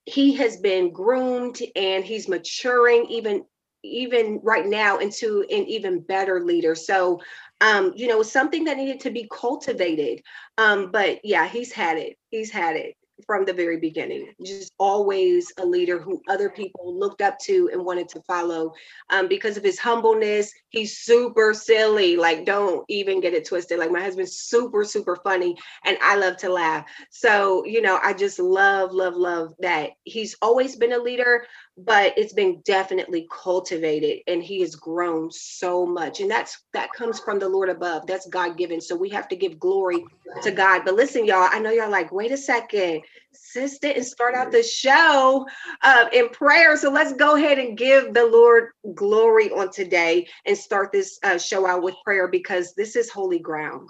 he 0.05 0.33
has 0.35 0.57
been 0.57 0.91
groomed 0.91 1.59
and 1.75 2.03
he's 2.03 2.27
maturing 2.27 3.05
even 3.09 3.45
even 3.83 4.39
right 4.43 4.65
now 4.65 4.97
into 4.97 5.45
an 5.49 5.65
even 5.65 5.99
better 5.99 6.41
leader 6.43 6.75
so 6.75 7.19
um 7.61 7.93
you 7.95 8.07
know 8.07 8.21
something 8.21 8.63
that 8.63 8.77
needed 8.77 8.99
to 8.99 9.09
be 9.09 9.27
cultivated 9.31 10.21
um 10.57 10.91
but 10.91 11.19
yeah 11.23 11.47
he's 11.47 11.71
had 11.71 11.97
it 11.97 12.17
he's 12.29 12.51
had 12.51 12.75
it 12.75 12.95
from 13.25 13.45
the 13.45 13.53
very 13.53 13.77
beginning. 13.77 14.33
Just 14.43 14.73
always 14.77 15.51
a 15.57 15.65
leader 15.65 15.99
who 15.99 16.21
other 16.27 16.49
people 16.49 16.97
looked 16.97 17.21
up 17.21 17.37
to 17.39 17.69
and 17.71 17.83
wanted 17.83 18.09
to 18.09 18.21
follow. 18.21 18.73
Um, 19.09 19.27
because 19.27 19.57
of 19.57 19.63
his 19.63 19.79
humbleness, 19.79 20.51
he's 20.69 20.97
super 20.97 21.53
silly. 21.53 22.15
Like, 22.15 22.45
don't 22.45 22.85
even 22.89 23.21
get 23.21 23.33
it 23.33 23.45
twisted. 23.45 23.79
Like, 23.79 23.91
my 23.91 24.01
husband's 24.01 24.39
super, 24.39 24.83
super 24.83 25.15
funny, 25.17 25.57
and 25.85 25.97
I 26.01 26.15
love 26.15 26.37
to 26.37 26.49
laugh. 26.49 26.85
So, 27.09 27.65
you 27.65 27.81
know, 27.81 27.99
I 28.01 28.13
just 28.13 28.39
love, 28.39 28.91
love, 28.91 29.15
love 29.15 29.53
that 29.59 29.91
he's 30.03 30.35
always 30.41 30.75
been 30.75 30.93
a 30.93 30.99
leader, 30.99 31.45
but 31.85 32.13
it's 32.17 32.33
been 32.33 32.61
definitely 32.65 33.27
cultivated 33.31 34.19
and 34.27 34.43
he 34.43 34.61
has 34.61 34.75
grown 34.75 35.31
so 35.31 35.85
much. 35.85 36.19
And 36.19 36.29
that's 36.29 36.63
that 36.73 36.91
comes 36.93 37.19
from 37.19 37.39
the 37.39 37.47
lord 37.47 37.69
above. 37.69 38.05
That's 38.07 38.27
god 38.27 38.57
given 38.57 38.81
so 38.81 38.95
we 38.95 39.09
have 39.09 39.27
to 39.29 39.35
give 39.35 39.59
glory 39.59 40.03
to 40.43 40.51
god. 40.51 40.83
But 40.85 40.95
listen 40.95 41.25
y'all 41.25 41.49
i 41.51 41.59
know 41.59 41.71
y'all 41.71 41.91
like 41.91 42.11
wait 42.11 42.31
a 42.31 42.37
second 42.37 43.01
sis 43.33 43.79
didn't 43.79 44.03
start 44.03 44.35
out 44.35 44.51
the 44.51 44.63
show 44.63 45.45
uh, 45.83 46.05
in 46.11 46.29
prayer. 46.29 46.75
So 46.77 46.91
let's 46.91 47.13
go 47.13 47.35
ahead 47.35 47.59
and 47.59 47.77
give 47.77 48.13
the 48.13 48.25
lord 48.25 48.69
glory 48.95 49.51
on 49.51 49.71
today 49.71 50.27
and 50.45 50.57
start 50.57 50.91
this 50.91 51.19
uh, 51.23 51.37
show 51.37 51.65
out 51.65 51.83
with 51.83 51.95
prayer 52.03 52.27
because 52.27 52.73
this 52.75 52.95
is 52.95 53.09
holy 53.09 53.39
ground. 53.39 53.89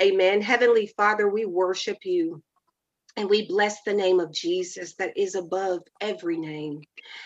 Amen. 0.00 0.40
Heavenly 0.40 0.86
father 0.96 1.28
we 1.28 1.44
worship 1.44 1.98
you 2.04 2.42
and 3.20 3.28
we 3.28 3.46
bless 3.46 3.82
the 3.82 3.92
name 3.92 4.18
of 4.18 4.32
Jesus 4.32 4.94
that 4.94 5.14
is 5.14 5.34
above 5.34 5.82
every 6.00 6.38
name. 6.38 6.80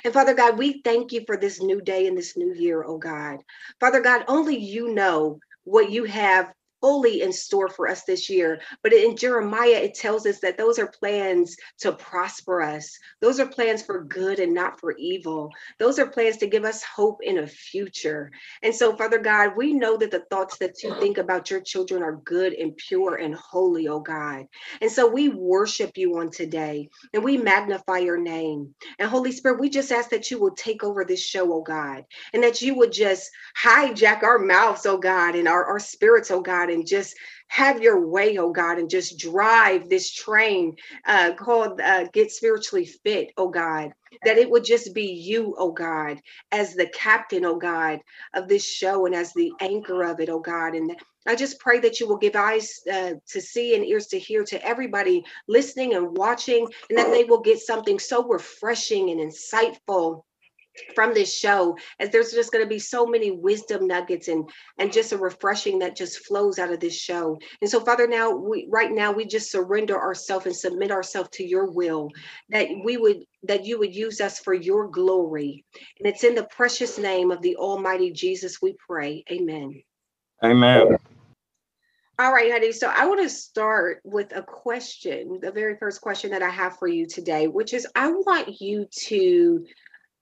And 0.05 0.13
Father 0.13 0.35
God, 0.35 0.59
we 0.59 0.83
thank 0.83 1.13
you 1.13 1.23
for 1.25 1.37
this 1.37 1.63
new 1.63 1.81
day 1.81 2.09
and 2.09 2.19
this 2.19 2.37
new 2.37 2.53
year, 2.53 2.83
oh 2.85 2.99
God. 2.99 3.39
Father 3.79 4.01
God, 4.01 4.25
only 4.27 4.57
you 4.57 4.93
know 4.93 5.39
what 5.63 5.91
you 5.93 6.03
have 6.05 6.53
fully 6.85 7.23
in 7.23 7.33
store 7.33 7.71
for 7.71 7.89
us 7.89 8.05
this 8.05 8.29
year. 8.29 8.61
But 8.83 8.93
in 8.93 9.17
Jeremiah, 9.17 9.81
it 9.83 9.95
tells 9.95 10.27
us 10.27 10.41
that 10.41 10.59
those 10.59 10.79
are 10.79 10.87
plans 10.87 11.57
to 11.79 11.93
prosper 11.93 12.61
us. 12.61 12.99
Those 13.23 13.41
are 13.41 13.47
plans 13.47 13.81
for 13.81 14.05
good 14.05 14.39
and 14.39 14.53
not 14.53 14.79
for 14.79 14.95
evil. 14.99 15.51
Those 15.79 15.99
are 15.99 16.07
plans 16.07 16.37
to 16.39 16.47
give 16.47 16.65
us 16.67 16.83
hope 16.85 17.21
in 17.23 17.39
a 17.39 17.47
future. 17.47 18.31
And 18.63 18.75
so, 18.75 18.95
Father 18.97 19.19
God, 19.19 19.53
we 19.57 19.73
know 19.73 19.97
that 19.97 20.11
the 20.11 20.27
thoughts 20.29 20.59
that 20.59 20.83
you 20.83 20.95
think 21.01 21.17
about 21.17 21.51
your 21.51 21.63
children 21.63 22.03
are 22.03 22.21
good 22.23 22.53
and 22.53 22.77
pure 22.77 23.15
and 23.15 23.35
holy, 23.35 23.89
oh 23.89 24.01
God. 24.01 24.45
And 24.83 24.93
so 24.93 25.09
we 25.09 25.31
worship 25.31 25.93
you 25.97 26.19
on 26.19 26.31
today 26.31 26.91
and 27.15 27.25
we 27.25 27.39
magnify 27.39 28.01
your 28.01 28.19
name. 28.19 28.75
And 28.99 29.09
Holy 29.09 29.33
Spirit, 29.33 29.59
we 29.59 29.71
just 29.71 29.91
ask 29.91 30.11
that 30.11 30.31
you 30.31 30.39
will 30.39 30.55
take 30.55 30.85
over 30.85 31.03
this 31.03 31.25
show, 31.25 31.51
oh 31.51 31.63
God, 31.63 32.05
and 32.35 32.43
that 32.43 32.61
you 32.61 32.75
would 32.77 32.93
just 32.93 33.31
hijack 33.63 34.23
our 34.23 34.39
mouths, 34.39 34.85
oh 34.85 34.99
God, 34.99 35.35
and 35.35 35.49
our, 35.49 35.65
our 35.65 35.79
spirits, 35.79 36.31
oh 36.31 36.43
God 36.43 36.74
and 36.75 36.87
just 36.87 37.17
have 37.49 37.83
your 37.83 38.07
way, 38.09 38.39
oh 38.39 38.53
God, 38.53 38.79
and 38.79 38.91
just 38.91 39.19
drive 39.19 39.89
this 39.91 40.13
train 40.13 40.77
uh, 41.07 41.33
called 41.39 41.81
uh, 41.81 42.07
Get 42.13 42.33
Spiritually 42.33 42.87
Fit, 42.87 43.33
oh 43.39 43.49
God. 43.51 43.93
That 44.25 44.39
it 44.39 44.51
would 44.51 44.65
just 44.65 44.95
be 44.95 45.07
you, 45.13 45.57
oh 45.59 45.73
God, 45.73 46.21
as 46.53 46.75
the 46.75 46.89
captain, 46.89 47.45
oh 47.47 47.57
God, 47.59 48.01
of 48.35 48.49
this 48.49 48.65
show 48.67 49.07
and 49.07 49.15
as 49.15 49.33
the 49.35 49.53
anchor 49.61 50.05
of 50.05 50.21
it, 50.21 50.31
oh 50.31 50.41
God. 50.41 50.75
And 50.75 50.97
I 51.27 51.37
just 51.37 51.61
pray 51.61 51.81
that 51.81 52.01
you 52.01 52.09
will 52.09 52.19
give 52.19 52.37
eyes 52.37 52.81
uh, 52.93 53.13
to 53.29 53.41
see 53.41 53.77
and 53.77 53.85
ears 53.85 54.09
to 54.09 54.19
hear 54.19 54.45
to 54.45 54.65
everybody 54.67 55.25
listening 55.49 55.95
and 55.95 56.17
watching, 56.17 56.69
and 56.91 56.99
that 56.99 57.11
they 57.13 57.25
will 57.25 57.41
get 57.41 57.61
something 57.61 57.99
so 57.99 58.27
refreshing 58.29 59.11
and 59.11 59.21
insightful 59.21 60.23
from 60.95 61.15
this 61.15 61.37
show 61.37 61.77
as 62.01 62.11
there's 62.11 62.33
just 62.33 62.53
going 62.53 62.65
to 62.65 62.69
be 62.69 62.79
so 62.79 63.07
many 63.07 63.31
wisdom 63.31 63.87
nuggets 63.87 64.29
and 64.29 64.49
and 64.79 64.93
just 64.93 65.13
a 65.13 65.19
refreshing 65.19 65.79
that 65.79 65.97
just 65.97 66.27
flows 66.27 66.59
out 66.59 66.73
of 66.73 66.81
this 66.81 66.99
show. 66.99 67.39
And 67.61 67.71
so 67.71 67.81
father 67.81 68.07
now 68.07 68.31
we 68.31 68.67
right 68.71 68.91
now 68.91 69.13
we 69.13 69.25
just 69.25 69.51
surrender 69.51 69.99
ourselves 69.99 70.47
and 70.47 70.57
submit 70.57 70.91
ourselves 70.91 71.31
to 71.35 71.45
your 71.45 71.71
will 71.71 72.11
that 72.51 72.69
we 72.85 72.97
would 72.97 73.25
that 73.45 73.65
you 73.65 73.79
would 73.79 73.95
use 73.95 74.21
us 74.21 74.39
for 74.39 74.55
your 74.55 74.89
glory. 74.89 75.65
And 75.99 76.09
it's 76.09 76.25
in 76.25 76.35
the 76.35 76.45
precious 76.45 76.99
name 76.99 77.31
of 77.31 77.43
the 77.43 77.57
almighty 77.57 78.11
jesus 78.13 78.61
we 78.61 78.77
pray. 78.87 79.25
Amen. 79.31 79.83
Amen. 80.43 80.97
All 82.17 82.33
right, 82.33 82.53
honey. 82.53 82.71
So 82.71 82.93
I 82.95 83.07
want 83.07 83.23
to 83.23 83.29
start 83.29 84.01
with 84.05 84.37
a 84.37 84.43
question, 84.43 85.41
the 85.43 85.51
very 85.51 85.77
first 85.77 86.01
question 86.01 86.31
that 86.31 86.43
I 86.43 86.49
have 86.49 86.79
for 86.79 86.87
you 86.87 87.07
today, 87.07 87.49
which 87.49 87.75
is 87.75 87.89
I 87.97 88.09
want 88.13 88.61
you 88.61 88.87
to 89.07 89.67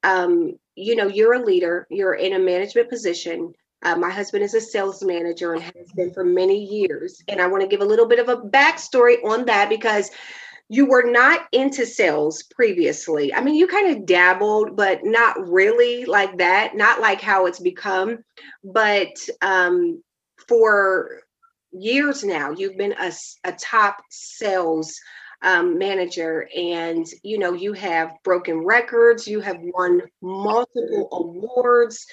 um, 0.03 0.59
you 0.75 0.97
know, 0.97 1.07
you're 1.07 1.35
a 1.35 1.45
leader, 1.45 1.87
you're 1.91 2.15
in 2.15 2.33
a 2.35 2.39
management 2.39 2.89
position. 2.89 3.53
Uh, 3.83 3.97
my 3.97 4.11
husband 4.11 4.45
is 4.45 4.55
a 4.55 4.61
sales 4.61 5.03
manager 5.03 5.55
and 5.55 5.63
has 5.63 5.93
been 5.95 6.13
for 6.13 6.25
many 6.25 6.65
years. 6.65 7.23
And 7.29 7.41
I 7.41 7.49
want 7.49 7.63
to 7.63 7.69
give 7.69 7.81
a 7.81 7.85
little 7.85 8.07
bit 8.07 8.21
of 8.21 8.29
a 8.29 8.37
backstory 8.37 9.23
on 9.25 9.45
that 9.47 9.69
because 9.69 10.11
you 10.69 10.87
were 10.87 11.11
not 11.11 11.49
into 11.53 11.85
sales 11.85 12.45
previously. 12.45 13.35
I 13.35 13.43
mean, 13.43 13.57
you 13.57 13.67
kind 13.67 13.95
of 13.95 14.07
dabbled, 14.07 14.77
but 14.77 15.01
not 15.05 15.37
really 15.49 16.05
like 16.05 16.39
that, 16.39 16.77
not 16.77 17.01
like 17.01 17.21
how 17.21 17.47
it's 17.47 17.61
become. 17.61 18.25
But 18.65 19.15
um, 19.43 20.03
for 20.49 21.23
years 21.73 22.25
now, 22.25 22.53
you've 22.53 22.79
been 22.79 22.95
a, 22.99 23.13
a 23.45 23.53
top 23.53 24.03
sales 24.11 24.99
um, 25.43 25.79
manager. 25.79 26.49
And 26.57 27.07
you 27.23 27.39
know 27.39 27.53
you 27.53 27.73
have 27.75 28.13
broken 28.25 28.65
records 28.65 29.27
you 29.27 29.41
have 29.41 29.59
won 29.61 30.03
multiple 30.21 31.09
awards. 31.13 32.07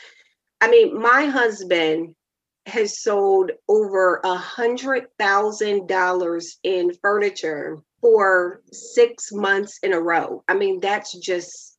I 0.62 0.70
mean 0.70 1.00
my 1.00 1.26
husband 1.26 2.16
has 2.66 3.00
sold 3.00 3.52
over 3.68 4.22
a 4.24 4.36
hundred 4.36 5.08
thousand 5.18 5.88
dollars 5.88 6.58
in 6.64 6.94
furniture 7.02 7.80
for 8.02 8.62
six 8.72 9.32
months 9.32 9.80
in 9.84 9.94
a 9.94 10.00
row. 10.00 10.44
I 10.48 10.56
mean 10.56 10.80
that's 10.80 11.18
just 11.18 11.78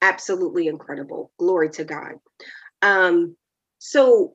absolutely 0.00 0.68
incredible. 0.68 1.30
Glory 1.38 1.70
to 1.70 1.84
god. 1.84 2.14
Um 2.82 3.36
so 3.78 4.34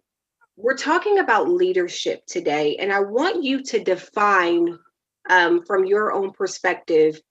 we're 0.58 0.76
talking 0.76 1.20
about 1.20 1.50
leadership 1.50 2.26
today, 2.26 2.78
and 2.78 2.92
I 2.92 3.02
want 3.02 3.44
you 3.44 3.62
to 3.64 3.84
define 3.84 4.80
um, 5.30 5.64
from 5.66 5.86
your 5.86 6.12
own 6.12 6.32
perspective 6.32 7.22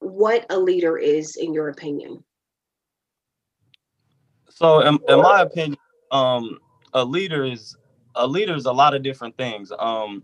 what 0.00 0.46
a 0.50 0.58
leader 0.58 0.98
is 0.98 1.36
in 1.36 1.54
your 1.54 1.68
opinion. 1.68 2.22
So, 4.50 4.80
in, 4.80 4.98
in 5.08 5.20
my 5.20 5.42
opinion, 5.42 5.78
um, 6.10 6.58
a 6.92 7.04
leader 7.04 7.44
is 7.44 7.76
a 8.14 8.26
leader 8.26 8.54
is 8.54 8.66
a 8.66 8.72
lot 8.72 8.94
of 8.94 9.02
different 9.02 9.36
things. 9.36 9.72
Um, 9.78 10.22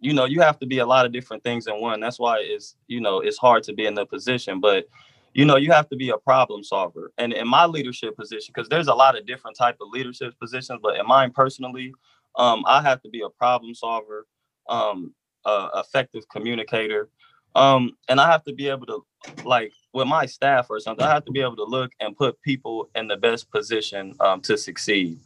you 0.00 0.12
know, 0.12 0.24
you 0.24 0.40
have 0.40 0.58
to 0.58 0.66
be 0.66 0.78
a 0.78 0.86
lot 0.86 1.06
of 1.06 1.12
different 1.12 1.42
things 1.42 1.66
in 1.66 1.80
one. 1.80 2.00
That's 2.00 2.18
why 2.18 2.40
it's 2.40 2.76
you 2.88 3.00
know 3.00 3.20
it's 3.20 3.38
hard 3.38 3.62
to 3.64 3.72
be 3.72 3.86
in 3.86 3.94
the 3.94 4.04
position, 4.04 4.60
but 4.60 4.86
you 5.32 5.44
know 5.44 5.56
you 5.56 5.72
have 5.72 5.88
to 5.88 5.96
be 5.96 6.10
a 6.10 6.18
problem 6.18 6.62
solver. 6.62 7.12
And 7.16 7.32
in 7.32 7.48
my 7.48 7.64
leadership 7.64 8.16
position, 8.16 8.52
because 8.54 8.68
there's 8.68 8.88
a 8.88 8.94
lot 8.94 9.16
of 9.16 9.26
different 9.26 9.56
type 9.56 9.76
of 9.80 9.88
leadership 9.90 10.38
positions, 10.38 10.80
but 10.82 10.96
in 10.96 11.06
mine 11.06 11.30
personally, 11.30 11.94
um, 12.36 12.64
I 12.66 12.82
have 12.82 13.00
to 13.02 13.08
be 13.08 13.22
a 13.22 13.30
problem 13.30 13.74
solver, 13.74 14.26
um, 14.68 15.14
a 15.44 15.68
effective 15.76 16.28
communicator, 16.28 17.08
um, 17.54 17.96
and 18.08 18.20
I 18.20 18.30
have 18.30 18.44
to 18.44 18.52
be 18.52 18.68
able 18.68 18.86
to 18.86 19.04
like 19.44 19.72
with 19.92 20.08
my 20.08 20.26
staff 20.26 20.66
or 20.70 20.80
something. 20.80 21.04
I 21.04 21.10
have 21.10 21.24
to 21.26 21.32
be 21.32 21.40
able 21.40 21.56
to 21.56 21.64
look 21.64 21.92
and 22.00 22.16
put 22.16 22.40
people 22.42 22.88
in 22.94 23.08
the 23.08 23.16
best 23.16 23.50
position 23.50 24.14
um, 24.20 24.40
to 24.42 24.56
succeed. 24.56 25.18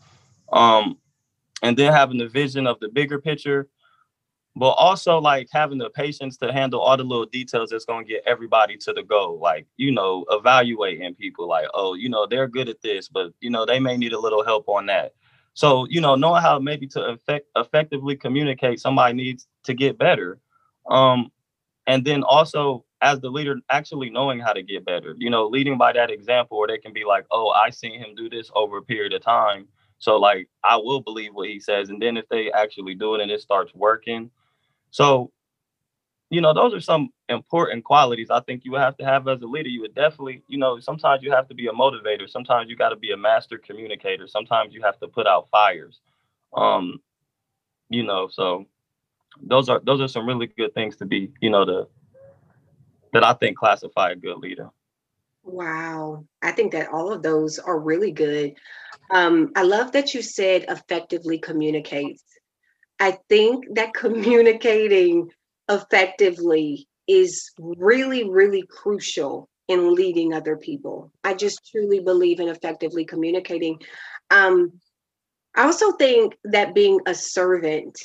Um, 0.52 0.98
and 1.62 1.76
then 1.76 1.92
having 1.92 2.18
the 2.18 2.28
vision 2.28 2.66
of 2.66 2.78
the 2.80 2.88
bigger 2.88 3.18
picture, 3.20 3.68
but 4.54 4.70
also 4.70 5.18
like 5.18 5.48
having 5.52 5.78
the 5.78 5.90
patience 5.90 6.36
to 6.38 6.52
handle 6.52 6.80
all 6.80 6.96
the 6.96 7.04
little 7.04 7.26
details 7.26 7.70
that's 7.70 7.84
going 7.84 8.06
to 8.06 8.12
get 8.12 8.22
everybody 8.26 8.76
to 8.78 8.92
the 8.92 9.02
goal. 9.02 9.38
Like, 9.38 9.66
you 9.76 9.92
know, 9.92 10.24
evaluating 10.30 11.14
people 11.14 11.48
like, 11.48 11.66
oh, 11.74 11.94
you 11.94 12.08
know, 12.08 12.26
they're 12.26 12.48
good 12.48 12.68
at 12.68 12.82
this, 12.82 13.08
but, 13.08 13.32
you 13.40 13.50
know, 13.50 13.64
they 13.64 13.80
may 13.80 13.96
need 13.96 14.12
a 14.12 14.18
little 14.18 14.44
help 14.44 14.68
on 14.68 14.86
that. 14.86 15.14
So, 15.54 15.86
you 15.88 16.00
know, 16.02 16.16
knowing 16.16 16.42
how 16.42 16.58
maybe 16.58 16.86
to 16.88 17.02
effect, 17.06 17.46
effectively 17.56 18.16
communicate 18.16 18.78
somebody 18.78 19.14
needs 19.14 19.46
to 19.66 19.74
get 19.74 19.98
better. 19.98 20.38
Um, 20.88 21.30
and 21.86 22.04
then 22.04 22.22
also 22.22 22.84
as 23.02 23.20
the 23.20 23.28
leader 23.28 23.56
actually 23.70 24.10
knowing 24.10 24.40
how 24.40 24.52
to 24.52 24.62
get 24.62 24.84
better 24.84 25.14
you 25.18 25.30
know 25.30 25.46
leading 25.46 25.76
by 25.76 25.92
that 25.92 26.10
example 26.10 26.58
where 26.58 26.68
they 26.68 26.78
can 26.78 26.92
be 26.92 27.04
like 27.04 27.26
oh 27.30 27.50
i 27.50 27.70
seen 27.70 27.98
him 27.98 28.14
do 28.14 28.28
this 28.28 28.50
over 28.54 28.78
a 28.78 28.82
period 28.82 29.12
of 29.12 29.22
time. 29.22 29.66
So 29.98 30.16
like 30.16 30.48
i 30.64 30.76
will 30.76 31.00
believe 31.00 31.34
what 31.34 31.48
he 31.48 31.60
says 31.60 31.90
and 31.90 32.00
then 32.00 32.16
if 32.16 32.28
they 32.28 32.50
actually 32.52 32.94
do 32.94 33.14
it 33.14 33.20
and 33.20 33.30
it 33.30 33.40
starts 33.40 33.74
working. 33.74 34.30
So 34.90 35.32
you 36.30 36.40
know 36.40 36.52
those 36.52 36.74
are 36.74 36.80
some 36.80 37.10
important 37.28 37.84
qualities 37.84 38.30
i 38.30 38.40
think 38.40 38.64
you 38.64 38.74
have 38.74 38.96
to 38.96 39.04
have 39.04 39.28
as 39.28 39.40
a 39.42 39.46
leader. 39.46 39.68
You 39.68 39.82
would 39.82 39.94
definitely 39.94 40.42
you 40.48 40.58
know 40.58 40.80
sometimes 40.80 41.22
you 41.22 41.30
have 41.32 41.48
to 41.48 41.54
be 41.54 41.68
a 41.68 41.72
motivator. 41.72 42.28
Sometimes 42.28 42.68
you 42.68 42.76
got 42.76 42.90
to 42.90 42.96
be 42.96 43.12
a 43.12 43.16
master 43.16 43.58
communicator. 43.58 44.26
Sometimes 44.26 44.74
you 44.74 44.82
have 44.82 44.98
to 45.00 45.08
put 45.08 45.26
out 45.26 45.48
fires. 45.50 46.00
Um 46.54 47.00
you 47.88 48.02
know 48.02 48.28
so 48.28 48.66
those 49.42 49.68
are 49.68 49.80
those 49.84 50.00
are 50.00 50.08
some 50.08 50.26
really 50.26 50.46
good 50.46 50.74
things 50.74 50.96
to 50.96 51.06
be 51.06 51.30
you 51.40 51.50
know 51.50 51.64
the 51.64 51.88
that 53.12 53.24
I 53.24 53.32
think 53.32 53.56
classify 53.56 54.10
a 54.10 54.16
good 54.16 54.38
leader. 54.38 54.70
Wow. 55.42 56.26
I 56.42 56.50
think 56.52 56.72
that 56.72 56.90
all 56.92 57.12
of 57.12 57.22
those 57.22 57.58
are 57.58 57.78
really 57.78 58.10
good. 58.10 58.54
Um, 59.10 59.52
I 59.54 59.62
love 59.62 59.92
that 59.92 60.12
you 60.12 60.20
said 60.20 60.66
effectively 60.68 61.38
communicates. 61.38 62.24
I 62.98 63.18
think 63.28 63.64
that 63.74 63.94
communicating 63.94 65.30
effectively 65.70 66.88
is 67.06 67.52
really, 67.58 68.28
really 68.28 68.64
crucial 68.68 69.48
in 69.68 69.94
leading 69.94 70.32
other 70.32 70.56
people. 70.56 71.12
I 71.24 71.34
just 71.34 71.66
truly 71.70 72.00
believe 72.00 72.40
in 72.40 72.48
effectively 72.48 73.04
communicating. 73.04 73.80
Um, 74.30 74.80
I 75.54 75.62
also 75.64 75.92
think 75.92 76.36
that 76.44 76.74
being 76.74 77.00
a 77.06 77.14
servant 77.14 77.96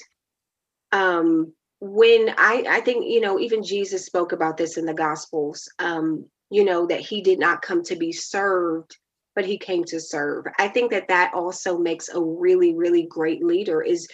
um, 0.92 1.54
when 1.80 2.30
I, 2.38 2.66
I 2.70 2.82
think, 2.82 3.06
you 3.08 3.22
know, 3.22 3.40
even 3.40 3.64
Jesus 3.64 4.06
spoke 4.06 4.32
about 4.32 4.58
this 4.58 4.78
in 4.78 4.86
the 4.86 4.94
Gospels, 4.94 5.70
um, 5.80 6.26
you 6.50 6.64
know, 6.64 6.86
that 6.88 7.00
he 7.00 7.22
did 7.22 7.40
not 7.40 7.62
come 7.62 7.84
to 7.84 7.96
be 7.96 8.12
served, 8.12 8.98
but 9.36 9.46
he 9.46 9.58
came 9.58 9.84
to 9.86 10.00
serve. 10.00 10.46
I 10.60 10.68
think 10.68 10.92
that 10.92 11.08
that 11.08 11.34
also 11.34 11.78
makes 11.78 12.10
a 12.10 12.22
really, 12.22 12.76
really 12.76 13.04
great 13.04 13.44
leader 13.44 13.82
is 13.82 14.08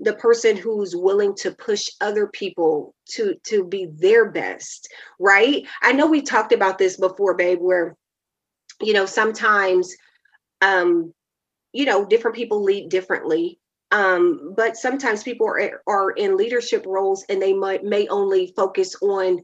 the 0.00 0.14
person 0.14 0.56
who's 0.56 0.96
willing 0.96 1.34
to 1.34 1.52
push 1.52 1.88
other 2.00 2.26
people 2.26 2.94
to 3.04 3.34
to 3.44 3.64
be 3.64 3.86
their 3.96 4.30
best 4.30 4.88
right 5.18 5.66
i 5.82 5.92
know 5.92 6.06
we 6.06 6.22
talked 6.22 6.52
about 6.52 6.78
this 6.78 6.96
before 6.96 7.34
babe 7.34 7.58
where 7.60 7.96
you 8.80 8.94
know 8.94 9.04
sometimes 9.04 9.94
um 10.62 11.12
you 11.72 11.84
know 11.84 12.06
different 12.06 12.34
people 12.34 12.62
lead 12.62 12.88
differently 12.88 13.59
um, 13.90 14.54
but 14.56 14.76
sometimes 14.76 15.22
people 15.22 15.46
are, 15.46 15.82
are 15.86 16.10
in 16.12 16.36
leadership 16.36 16.84
roles 16.86 17.24
and 17.28 17.42
they 17.42 17.52
might 17.52 17.84
may 17.84 18.06
only 18.08 18.52
focus 18.56 18.94
on 19.02 19.40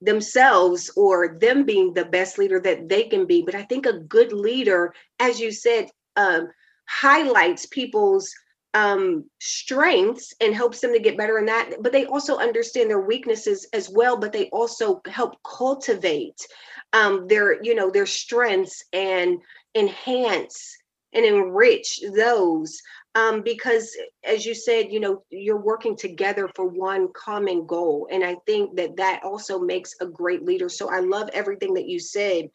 themselves 0.00 0.90
or 0.96 1.38
them 1.40 1.64
being 1.64 1.94
the 1.94 2.04
best 2.04 2.38
leader 2.38 2.60
that 2.60 2.88
they 2.88 3.04
can 3.04 3.26
be. 3.26 3.42
But 3.42 3.54
I 3.54 3.62
think 3.62 3.86
a 3.86 4.00
good 4.00 4.32
leader, 4.32 4.92
as 5.18 5.40
you 5.40 5.50
said, 5.50 5.88
um, 6.16 6.48
highlights 6.86 7.66
people's 7.66 8.32
um, 8.74 9.24
strengths 9.40 10.34
and 10.42 10.54
helps 10.54 10.80
them 10.80 10.92
to 10.92 10.98
get 10.98 11.16
better 11.16 11.38
in 11.38 11.46
that. 11.46 11.70
But 11.80 11.92
they 11.92 12.04
also 12.04 12.36
understand 12.36 12.90
their 12.90 13.00
weaknesses 13.00 13.66
as 13.72 13.88
well. 13.88 14.18
But 14.18 14.32
they 14.32 14.50
also 14.50 15.00
help 15.06 15.36
cultivate 15.42 16.46
um, 16.92 17.26
their, 17.26 17.62
you 17.62 17.74
know, 17.74 17.90
their 17.90 18.06
strengths 18.06 18.84
and 18.92 19.38
enhance 19.74 20.76
and 21.14 21.24
enrich 21.24 22.00
those 22.14 22.80
um, 23.16 23.40
because 23.40 23.96
as 24.24 24.44
you 24.44 24.54
said 24.54 24.92
you 24.92 25.00
know 25.00 25.24
you're 25.30 25.60
working 25.60 25.96
together 25.96 26.48
for 26.54 26.66
one 26.66 27.08
common 27.14 27.66
goal 27.66 28.06
and 28.12 28.22
i 28.22 28.36
think 28.46 28.76
that 28.76 28.94
that 28.96 29.24
also 29.24 29.58
makes 29.58 29.94
a 30.00 30.06
great 30.06 30.44
leader. 30.44 30.68
So 30.68 30.88
i 30.90 31.00
love 31.00 31.28
everything 31.32 31.74
that 31.74 31.88
you 31.88 31.98
said. 31.98 32.48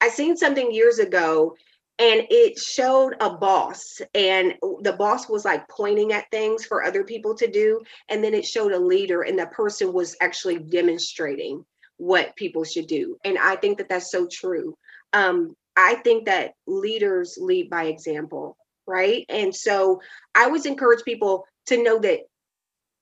I 0.00 0.08
seen 0.10 0.36
something 0.36 0.72
years 0.72 0.98
ago 0.98 1.54
and 2.00 2.26
it 2.30 2.58
showed 2.58 3.14
a 3.20 3.30
boss 3.30 4.00
and 4.14 4.54
the 4.82 4.92
boss 4.92 5.28
was 5.28 5.44
like 5.44 5.68
pointing 5.68 6.12
at 6.12 6.30
things 6.30 6.64
for 6.64 6.84
other 6.84 7.04
people 7.04 7.34
to 7.36 7.50
do 7.50 7.80
and 8.08 8.22
then 8.22 8.34
it 8.34 8.44
showed 8.44 8.72
a 8.72 8.78
leader 8.78 9.22
and 9.22 9.38
that 9.38 9.52
person 9.52 9.92
was 9.92 10.16
actually 10.20 10.58
demonstrating 10.58 11.64
what 11.96 12.36
people 12.36 12.64
should 12.64 12.86
do. 12.86 13.16
And 13.24 13.38
i 13.38 13.56
think 13.56 13.78
that 13.78 13.88
that's 13.88 14.10
so 14.10 14.26
true. 14.26 14.76
Um, 15.12 15.54
i 15.76 15.94
think 15.96 16.26
that 16.26 16.54
leaders 16.66 17.38
lead 17.40 17.70
by 17.70 17.84
example 17.84 18.57
right? 18.88 19.24
And 19.28 19.54
so 19.54 20.00
I 20.34 20.44
always 20.44 20.66
encourage 20.66 21.04
people 21.04 21.44
to 21.66 21.82
know 21.82 21.98
that 22.00 22.20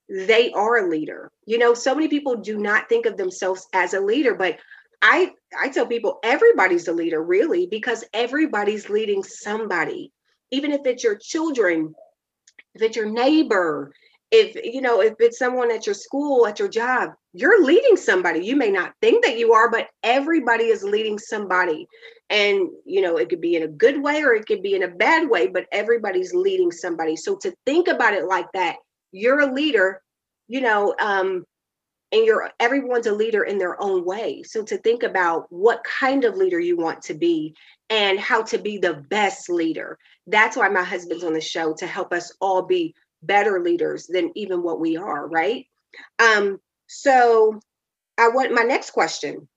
they 0.09 0.53
are 0.53 0.77
a 0.77 0.89
leader. 0.89 1.31
You 1.47 1.59
know, 1.59 1.75
so 1.75 1.95
many 1.95 2.09
people 2.09 2.37
do 2.37 2.59
not 2.59 2.89
think 2.89 3.07
of 3.07 3.17
themselves 3.17 3.67
as 3.73 3.95
a 3.95 4.01
leader, 4.01 4.35
but 4.35 4.59
I 5.03 5.33
I 5.59 5.69
tell 5.69 5.87
people 5.87 6.19
everybody's 6.23 6.89
a 6.89 6.93
leader 6.93 7.23
really 7.23 7.67
because 7.71 8.05
everybody's 8.13 8.91
leading 8.91 9.23
somebody. 9.23 10.13
Even 10.51 10.73
if 10.73 10.83
it's 10.85 11.05
your 11.05 11.17
children, 11.17 11.95
if 12.75 12.83
it's 12.83 12.97
your 12.97 13.11
neighbor, 13.11 13.93
if 14.31 14.57
you 14.65 14.81
know 14.81 15.01
if 15.01 15.15
it's 15.21 15.39
someone 15.39 15.71
at 15.71 15.87
your 15.87 15.95
school 15.95 16.47
at 16.47 16.59
your 16.59 16.69
job 16.69 17.11
you're 17.33 17.63
leading 17.63 17.97
somebody. 17.97 18.45
You 18.45 18.57
may 18.57 18.71
not 18.71 18.95
think 19.01 19.25
that 19.25 19.39
you 19.39 19.53
are 19.53 19.71
but 19.71 19.89
everybody 20.03 20.65
is 20.65 20.83
leading 20.83 21.19
somebody. 21.19 21.87
And 22.29 22.69
you 22.85 23.03
know 23.03 23.17
it 23.17 23.29
could 23.29 23.41
be 23.41 23.57
in 23.57 23.63
a 23.63 23.69
good 23.69 24.03
way 24.03 24.23
or 24.23 24.33
it 24.33 24.47
could 24.47 24.63
be 24.63 24.75
in 24.75 24.83
a 24.83 24.89
bad 24.89 25.29
way 25.29 25.47
but 25.47 25.67
everybody's 25.71 26.35
leading 26.35 26.73
somebody. 26.73 27.17
So 27.17 27.37
to 27.37 27.55
think 27.67 27.89
about 27.89 28.15
it 28.15 28.25
like 28.25 28.51
that 28.55 28.77
you're 29.13 29.41
a 29.41 29.53
leader 29.53 30.03
you 30.49 30.61
know 30.61 30.95
um 31.01 31.45
and 32.13 32.25
you're 32.25 32.51
everyone's 32.61 33.07
a 33.07 33.13
leader 33.13 33.45
in 33.45 33.59
their 33.59 33.81
own 33.81 34.05
way. 34.05 34.43
So 34.43 34.65
to 34.65 34.79
think 34.79 35.03
about 35.03 35.47
what 35.51 35.85
kind 35.85 36.25
of 36.25 36.37
leader 36.37 36.61
you 36.61 36.77
want 36.77 37.03
to 37.03 37.15
be 37.15 37.55
and 37.91 38.19
how 38.19 38.43
to 38.43 38.59
be 38.59 38.79
the 38.79 38.95
best 38.95 39.49
leader. 39.49 39.99
That's 40.27 40.57
why 40.57 40.69
my 40.69 40.83
husband's 40.83 41.25
on 41.25 41.35
the 41.35 41.41
show 41.41 41.75
to 41.75 41.87
help 41.87 42.13
us 42.13 42.33
all 42.41 42.63
be 42.63 42.95
better 43.23 43.63
leaders 43.63 44.07
than 44.07 44.31
even 44.35 44.63
what 44.63 44.81
we 44.81 44.97
are, 44.97 45.27
right? 45.27 45.67
Um, 46.19 46.59
so 46.87 47.61
I 48.19 48.29
want 48.29 48.53
my 48.53 48.63
next 48.63 48.91
question 48.91 49.49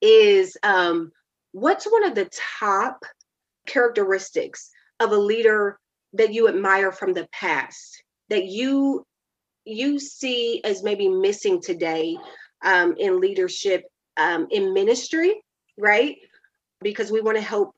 is 0.00 0.56
um, 0.62 1.12
what's 1.52 1.84
one 1.84 2.04
of 2.04 2.14
the 2.14 2.28
top 2.58 3.04
characteristics 3.66 4.70
of 5.00 5.12
a 5.12 5.16
leader 5.16 5.78
that 6.14 6.32
you 6.32 6.48
admire 6.48 6.92
from 6.92 7.12
the 7.12 7.28
past 7.32 8.02
that 8.28 8.46
you 8.46 9.06
you 9.64 9.98
see 9.98 10.60
as 10.64 10.82
maybe 10.82 11.08
missing 11.08 11.60
today 11.60 12.16
um, 12.64 12.94
in 12.98 13.20
leadership 13.20 13.84
um, 14.16 14.48
in 14.50 14.74
ministry 14.74 15.40
right 15.78 16.16
because 16.82 17.12
we 17.12 17.20
want 17.20 17.36
to 17.36 17.42
help 17.42 17.74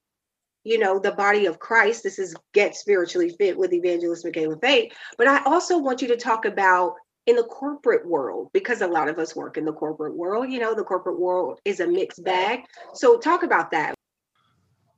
you 0.64 0.78
know, 0.78 0.98
the 0.98 1.12
body 1.12 1.46
of 1.46 1.58
Christ. 1.58 2.02
This 2.02 2.18
is 2.18 2.34
Get 2.52 2.74
Spiritually 2.74 3.30
Fit 3.30 3.56
with 3.56 3.72
Evangelist 3.72 4.24
Michaela 4.24 4.58
Fate 4.58 4.92
But 5.16 5.28
I 5.28 5.44
also 5.44 5.78
want 5.78 6.02
you 6.02 6.08
to 6.08 6.16
talk 6.16 6.44
about 6.44 6.94
in 7.26 7.36
the 7.36 7.44
corporate 7.44 8.06
world, 8.06 8.50
because 8.52 8.82
a 8.82 8.86
lot 8.86 9.08
of 9.08 9.18
us 9.18 9.34
work 9.34 9.56
in 9.56 9.64
the 9.64 9.72
corporate 9.72 10.14
world, 10.14 10.50
you 10.50 10.58
know, 10.58 10.74
the 10.74 10.84
corporate 10.84 11.18
world 11.18 11.58
is 11.64 11.80
a 11.80 11.86
mixed 11.86 12.22
bag. 12.22 12.60
So 12.92 13.18
talk 13.18 13.42
about 13.42 13.70
that. 13.70 13.94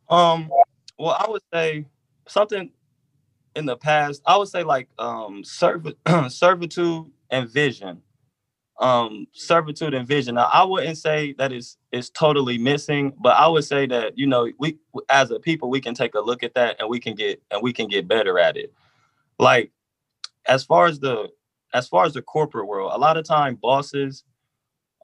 Um, 0.08 0.50
well, 0.98 1.16
I 1.18 1.26
would 1.28 1.42
say 1.52 1.86
something 2.26 2.70
in 3.54 3.66
the 3.66 3.76
past, 3.76 4.22
I 4.26 4.36
would 4.36 4.48
say 4.48 4.62
like 4.62 4.88
um 4.98 5.44
serv- 5.44 5.94
servitude 6.28 7.10
and 7.30 7.48
vision. 7.48 8.02
Um 8.78 9.26
servitude 9.32 9.94
and 9.94 10.06
vision. 10.06 10.34
Now, 10.34 10.50
I 10.52 10.62
wouldn't 10.64 10.98
say 10.98 11.34
that 11.38 11.52
is 11.52 11.78
is 11.92 12.10
totally 12.10 12.58
missing, 12.58 13.14
but 13.18 13.36
I 13.36 13.48
would 13.48 13.64
say 13.64 13.86
that, 13.86 14.18
you 14.18 14.26
know, 14.26 14.50
we 14.58 14.78
as 15.08 15.30
a 15.30 15.40
people 15.40 15.70
we 15.70 15.80
can 15.80 15.94
take 15.94 16.14
a 16.14 16.20
look 16.20 16.42
at 16.42 16.54
that 16.54 16.76
and 16.78 16.90
we 16.90 17.00
can 17.00 17.14
get 17.14 17.42
and 17.50 17.62
we 17.62 17.72
can 17.72 17.88
get 17.88 18.06
better 18.08 18.38
at 18.38 18.56
it. 18.56 18.72
Like 19.38 19.72
as 20.46 20.64
far 20.64 20.86
as 20.86 21.00
the 21.00 21.28
as 21.74 21.88
far 21.88 22.04
as 22.04 22.14
the 22.14 22.22
corporate 22.22 22.66
world, 22.66 22.92
a 22.94 22.98
lot 22.98 23.16
of 23.16 23.24
time 23.24 23.56
bosses 23.56 24.24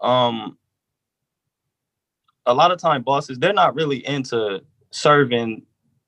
um 0.03 0.59
a 2.47 2.53
lot 2.53 2.73
of 2.73 2.79
time 2.79 3.03
bosses 3.03 3.39
they're 3.39 3.53
not 3.53 3.75
really 3.75 4.07
into 4.07 4.61
serving 4.91 5.63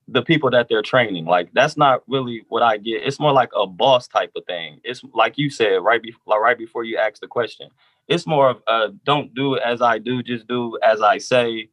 the 0.08 0.22
people 0.22 0.50
that 0.50 0.68
they're 0.68 0.82
training. 0.82 1.24
Like 1.24 1.50
that's 1.52 1.76
not 1.76 2.02
really 2.06 2.44
what 2.48 2.62
I 2.62 2.76
get. 2.76 3.02
It's 3.04 3.20
more 3.20 3.32
like 3.32 3.50
a 3.56 3.66
boss 3.66 4.06
type 4.06 4.32
of 4.36 4.44
thing. 4.46 4.80
It's 4.84 5.02
like 5.14 5.38
you 5.38 5.50
said 5.50 5.76
right 5.82 6.02
before 6.02 6.42
right 6.42 6.58
before 6.58 6.84
you 6.84 6.98
asked 6.98 7.20
the 7.20 7.26
question. 7.26 7.70
It's 8.08 8.26
more 8.26 8.50
of 8.50 8.62
uh 8.66 8.88
don't 9.04 9.34
do 9.34 9.56
as 9.58 9.80
I 9.80 9.98
do, 9.98 10.22
just 10.22 10.46
do 10.46 10.78
as 10.82 11.00
I 11.00 11.18
say. 11.18 11.70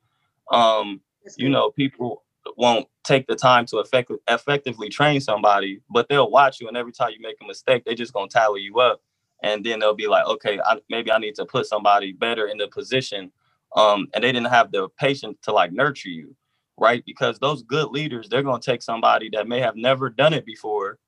Um, 0.52 1.02
you 1.38 1.50
know, 1.50 1.72
people 1.72 2.24
won't 2.58 2.88
take 3.04 3.28
the 3.28 3.36
time 3.36 3.66
to 3.68 3.78
effect- 3.78 4.12
effectively 4.28 4.90
train 4.90 5.22
somebody, 5.22 5.82
but 5.90 6.10
they'll 6.10 6.32
watch 6.32 6.60
you 6.60 6.68
and 6.68 6.78
every 6.78 6.92
time 6.92 7.12
you 7.12 7.22
make 7.22 7.38
a 7.42 7.48
mistake, 7.48 7.84
they're 7.86 7.96
just 7.96 8.14
gonna 8.14 8.30
tally 8.30 8.62
you 8.62 8.80
up. 8.80 9.02
And 9.44 9.66
then 9.66 9.80
they'll 9.80 9.96
be 9.96 10.08
like, 10.08 10.26
okay, 10.26 10.60
I, 10.64 10.78
maybe 10.90 11.12
I 11.12 11.18
need 11.18 11.36
to 11.36 11.46
put 11.46 11.66
somebody 11.66 12.14
better 12.14 12.48
in 12.48 12.58
the 12.58 12.68
position. 12.68 13.32
Um, 13.76 14.08
and 14.14 14.24
they 14.24 14.32
didn't 14.32 14.50
have 14.52 14.72
the 14.72 14.90
patience 15.00 15.38
to 15.44 15.52
like 15.52 15.72
nurture 15.72 16.10
you 16.10 16.36
right? 16.82 17.04
Because 17.06 17.40
those 17.40 17.64
good 17.64 17.92
leaders, 17.92 18.30
they're 18.30 18.44
going 18.44 18.62
to 18.62 18.72
take 18.72 18.84
somebody 18.84 19.30
that 19.34 19.48
may 19.50 19.62
have 19.62 19.78
never 19.78 20.10
done 20.10 20.34
it 20.34 20.46
before 20.46 21.00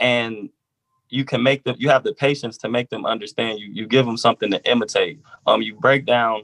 and 0.00 0.50
you 1.10 1.24
can 1.24 1.42
make 1.42 1.64
them 1.64 1.76
you 1.78 1.90
have 1.90 2.04
the 2.04 2.14
patience 2.14 2.58
to 2.58 2.70
make 2.70 2.90
them 2.90 3.06
understand 3.06 3.60
you 3.60 3.68
you 3.72 3.86
give 3.86 4.06
them 4.06 4.18
something 4.18 4.50
to 4.52 4.70
imitate 4.70 5.20
um 5.46 5.62
you 5.62 5.76
break 5.76 6.06
down 6.06 6.42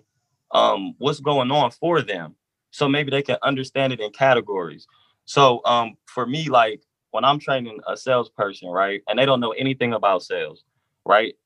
um 0.52 0.94
what's 0.98 1.20
going 1.20 1.50
on 1.52 1.70
for 1.72 2.02
them 2.02 2.36
so 2.70 2.88
maybe 2.88 3.10
they 3.10 3.22
can 3.22 3.38
understand 3.42 3.92
it 3.92 4.00
in 4.00 4.10
categories 4.12 4.86
so 5.26 5.62
um 5.66 5.96
for 6.06 6.26
me 6.26 6.48
like 6.50 6.82
when 7.12 7.24
i'm 7.24 7.40
training 7.40 7.80
a 7.88 7.96
salesperson 7.96 8.70
right 8.70 9.02
and 9.08 9.18
they 9.18 9.26
don't 9.26 9.40
know 9.40 9.52
anything 9.52 9.94
about 9.94 10.22
sales 10.22 10.64
right 11.06 11.36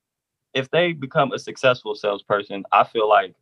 if 0.53 0.69
they 0.71 0.93
become 0.93 1.31
a 1.33 1.39
successful 1.39 1.95
salesperson 1.95 2.63
i 2.71 2.83
feel 2.83 3.09
like 3.09 3.35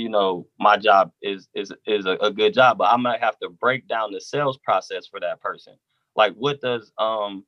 you 0.00 0.08
know 0.08 0.46
my 0.58 0.76
job 0.76 1.12
is 1.22 1.48
is 1.54 1.72
is 1.86 2.06
a, 2.06 2.16
a, 2.22 2.30
good 2.30 2.54
job 2.54 2.78
but 2.78 2.90
i 2.92 2.96
might 2.96 3.20
have 3.20 3.38
to 3.38 3.50
break 3.50 3.86
down 3.86 4.10
the 4.12 4.20
sales 4.20 4.58
process 4.58 5.06
for 5.06 5.20
that 5.20 5.40
person. 5.40 5.74
Like 6.16 6.34
what 6.34 6.60
does 6.60 6.92
um 6.98 7.44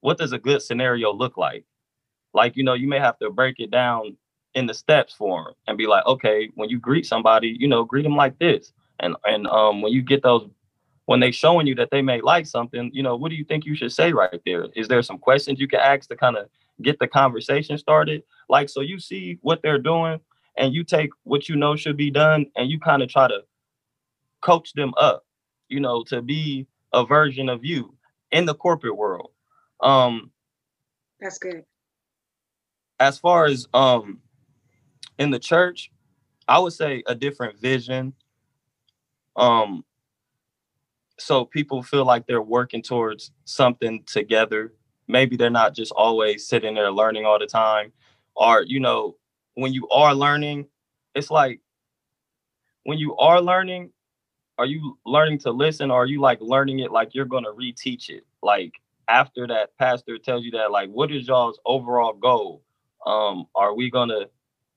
what 0.00 0.18
does 0.18 0.32
a 0.32 0.38
good 0.38 0.62
scenario 0.62 1.12
look 1.12 1.36
like? 1.36 1.64
Like 2.32 2.56
you 2.56 2.64
know 2.64 2.74
you 2.74 2.88
may 2.88 2.98
have 2.98 3.18
to 3.18 3.30
break 3.30 3.56
it 3.58 3.70
down 3.70 4.16
in 4.54 4.66
the 4.66 4.74
steps 4.74 5.12
for 5.12 5.44
them 5.44 5.54
and 5.66 5.76
be 5.76 5.86
like 5.86 6.06
okay 6.06 6.50
when 6.54 6.70
you 6.70 6.78
greet 6.78 7.06
somebody 7.06 7.56
you 7.58 7.68
know 7.68 7.84
greet 7.84 8.02
them 8.02 8.16
like 8.16 8.38
this. 8.38 8.72
And 9.00 9.16
and 9.24 9.46
um 9.48 9.82
when 9.82 9.92
you 9.92 10.02
get 10.02 10.22
those 10.22 10.48
when 11.06 11.20
they 11.20 11.30
showing 11.30 11.66
you 11.66 11.74
that 11.76 11.90
they 11.90 12.02
may 12.02 12.20
like 12.20 12.46
something 12.46 12.90
you 12.92 13.02
know 13.02 13.16
what 13.16 13.30
do 13.30 13.36
you 13.36 13.44
think 13.44 13.64
you 13.64 13.74
should 13.74 13.92
say 13.92 14.12
right 14.12 14.40
there? 14.46 14.66
Is 14.74 14.88
there 14.88 15.02
some 15.02 15.18
questions 15.18 15.60
you 15.60 15.68
can 15.68 15.80
ask 15.80 16.08
to 16.08 16.16
kind 16.16 16.36
of 16.36 16.48
get 16.82 16.98
the 16.98 17.08
conversation 17.08 17.76
started? 17.78 18.22
Like 18.48 18.68
so 18.68 18.80
you 18.80 18.98
see 18.98 19.38
what 19.42 19.60
they're 19.62 19.78
doing 19.78 20.20
and 20.56 20.74
you 20.74 20.84
take 20.84 21.10
what 21.24 21.48
you 21.48 21.56
know 21.56 21.76
should 21.76 21.96
be 21.96 22.10
done 22.10 22.46
and 22.56 22.70
you 22.70 22.78
kind 22.78 23.02
of 23.02 23.08
try 23.08 23.28
to 23.28 23.40
coach 24.40 24.72
them 24.72 24.92
up, 24.96 25.24
you 25.68 25.80
know, 25.80 26.02
to 26.04 26.22
be 26.22 26.66
a 26.92 27.04
version 27.04 27.48
of 27.48 27.64
you 27.64 27.94
in 28.32 28.46
the 28.46 28.54
corporate 28.54 28.96
world. 28.96 29.30
Um 29.80 30.30
that's 31.20 31.38
good. 31.38 31.64
As 32.98 33.18
far 33.18 33.46
as 33.46 33.66
um 33.74 34.20
in 35.18 35.30
the 35.30 35.38
church, 35.38 35.90
I 36.48 36.58
would 36.58 36.72
say 36.72 37.02
a 37.06 37.14
different 37.14 37.58
vision. 37.58 38.14
Um 39.36 39.84
so 41.18 41.44
people 41.44 41.82
feel 41.82 42.04
like 42.04 42.26
they're 42.26 42.42
working 42.42 42.82
towards 42.82 43.32
something 43.44 44.04
together. 44.04 44.74
Maybe 45.08 45.36
they're 45.36 45.50
not 45.50 45.74
just 45.74 45.92
always 45.92 46.46
sitting 46.46 46.74
there 46.74 46.90
learning 46.90 47.24
all 47.24 47.38
the 47.38 47.46
time 47.46 47.92
or 48.34 48.62
you 48.62 48.80
know 48.80 49.16
when 49.56 49.74
you 49.74 49.88
are 49.90 50.14
learning, 50.14 50.68
it's 51.16 51.30
like 51.32 51.60
when 52.84 52.98
you 52.98 53.16
are 53.16 53.40
learning, 53.40 53.90
are 54.58 54.66
you 54.66 54.98
learning 55.06 55.38
to 55.40 55.50
listen 55.52 55.90
or 55.90 56.02
are 56.02 56.06
you 56.06 56.20
like 56.20 56.40
learning 56.40 56.80
it 56.80 56.92
like 56.92 57.14
you're 57.14 57.26
gonna 57.26 57.50
reteach 57.52 58.10
it? 58.10 58.24
Like 58.42 58.74
after 59.08 59.46
that 59.48 59.76
pastor 59.78 60.18
tells 60.18 60.44
you 60.44 60.52
that, 60.52 60.70
like, 60.72 60.90
what 60.90 61.12
is 61.12 61.28
y'all's 61.28 61.60
overall 61.66 62.14
goal? 62.14 62.62
Um, 63.06 63.46
are 63.54 63.74
we 63.74 63.90
gonna 63.90 64.26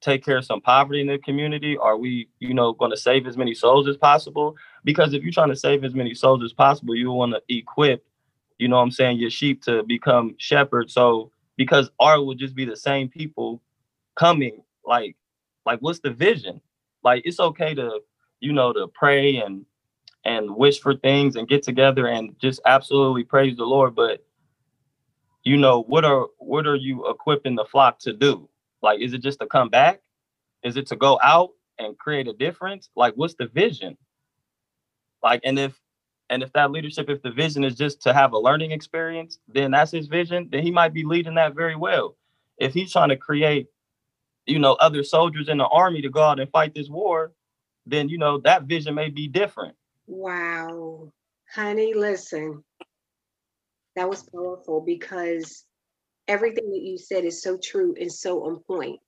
take 0.02 0.26
care 0.26 0.38
of 0.38 0.46
some 0.46 0.62
poverty 0.62 1.02
in 1.02 1.08
the 1.08 1.20
community? 1.20 1.78
Are 1.78 1.98
we, 1.98 2.30
you 2.40 2.54
know, 2.54 2.74
gonna 2.74 2.98
save 2.98 3.28
as 3.28 3.38
many 3.38 3.54
souls 3.56 3.88
as 3.88 3.98
possible? 3.98 4.56
Because 4.84 5.14
if 5.14 5.24
you're 5.24 5.34
trying 5.34 5.50
to 5.50 5.56
save 5.56 5.84
as 5.84 5.96
many 5.96 6.14
souls 6.16 6.44
as 6.44 6.54
possible, 6.54 6.96
you 6.96 7.12
want 7.12 7.34
to 7.34 7.42
equip, 7.56 8.06
you 8.60 8.68
know 8.68 8.78
what 8.78 8.84
I'm 8.84 8.92
saying, 8.92 9.20
your 9.20 9.30
sheep 9.32 9.64
to 9.64 9.84
become 9.84 10.36
shepherds. 10.40 10.94
So 10.94 11.32
because 11.58 11.92
art 12.00 12.26
will 12.26 12.36
just 12.36 12.56
be 12.56 12.66
the 12.66 12.78
same 12.78 13.10
people 13.10 13.62
coming 14.18 14.62
like 14.86 15.16
like 15.66 15.80
what's 15.80 16.00
the 16.00 16.12
vision? 16.12 16.62
Like 17.04 17.24
it's 17.26 17.40
okay 17.40 17.74
to 17.76 18.00
you 18.40 18.54
know 18.54 18.74
to 18.74 18.88
pray 18.88 19.38
and 19.38 19.66
and 20.26 20.56
wish 20.56 20.80
for 20.80 20.96
things 20.96 21.36
and 21.36 21.48
get 21.48 21.64
together 21.64 22.08
and 22.08 22.38
just 22.40 22.60
absolutely 22.66 23.24
praise 23.24 23.56
the 23.56 23.64
lord 23.64 23.96
but 23.96 24.22
you 25.44 25.58
know 25.58 25.84
what 25.84 26.06
are 26.06 26.28
what 26.38 26.68
are 26.68 26.76
you 26.76 27.08
equipping 27.10 27.56
the 27.56 27.66
flock 27.66 28.00
to 28.00 28.14
do? 28.14 28.50
Like 28.82 29.00
is 29.00 29.14
it 29.14 29.22
just 29.22 29.40
to 29.40 29.48
come 29.48 29.70
back? 29.70 30.02
Is 30.64 30.78
it 30.78 30.88
to 30.88 30.96
go 30.96 31.20
out 31.24 31.52
and 31.78 31.98
create 31.98 32.28
a 32.28 32.34
difference? 32.34 32.90
Like 32.96 33.14
what's 33.16 33.36
the 33.36 33.48
vision? 33.48 33.98
Like 35.24 35.42
and 35.44 35.58
if 35.58 35.80
and 36.30 36.44
if 36.44 36.52
that 36.54 36.72
leadership 36.72 37.10
if 37.10 37.22
the 37.22 37.32
vision 37.32 37.64
is 37.64 37.76
just 37.76 38.02
to 38.04 38.14
have 38.14 38.34
a 38.34 38.38
learning 38.38 38.72
experience 38.72 39.40
then 39.48 39.72
that's 39.72 39.92
his 39.92 40.08
vision 40.08 40.48
then 40.52 40.62
he 40.62 40.72
might 40.72 40.94
be 40.94 41.04
leading 41.04 41.36
that 41.36 41.56
very 41.56 41.76
well. 41.76 42.16
If 42.58 42.74
he's 42.74 42.92
trying 42.92 43.10
to 43.10 43.18
create 43.18 43.68
you 44.50 44.60
know, 44.60 44.74
other 44.74 45.04
soldiers 45.04 45.48
in 45.48 45.58
the 45.58 45.68
army 45.68 46.02
to 46.02 46.10
go 46.10 46.22
out 46.22 46.40
and 46.40 46.52
fight 46.52 46.74
this 46.74 46.90
war, 46.90 47.32
then 47.86 48.10
you 48.10 48.18
know 48.18 48.40
that 48.40 48.64
vision 48.64 48.96
may 48.96 49.10
be 49.10 49.28
different. 49.28 49.76
Wow. 50.08 51.12
Honey, 51.54 51.94
listen. 51.94 52.64
That 53.96 54.10
was 54.10 54.24
powerful 54.24 54.82
because 54.82 55.66
everything 56.28 56.72
that 56.72 56.82
you 56.82 56.98
said 56.98 57.26
is 57.26 57.42
so 57.42 57.58
true 57.62 57.96
and 58.00 58.12
so 58.12 58.46
on 58.46 58.60
point. 58.60 59.00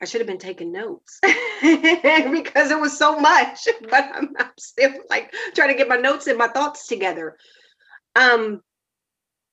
I 0.00 0.06
should 0.06 0.20
have 0.20 0.28
been 0.28 0.38
taking 0.38 0.70
notes 0.70 1.18
because 1.22 2.70
it 2.70 2.78
was 2.78 2.96
so 2.96 3.18
much, 3.18 3.66
but 3.90 4.10
I'm, 4.14 4.34
I'm, 4.38 4.50
still 4.58 4.92
like 5.08 5.32
trying 5.54 5.70
to 5.70 5.76
get 5.76 5.88
my 5.88 5.96
notes 5.96 6.26
and 6.26 6.36
my 6.36 6.48
thoughts 6.48 6.86
together. 6.86 7.38
Um, 8.14 8.60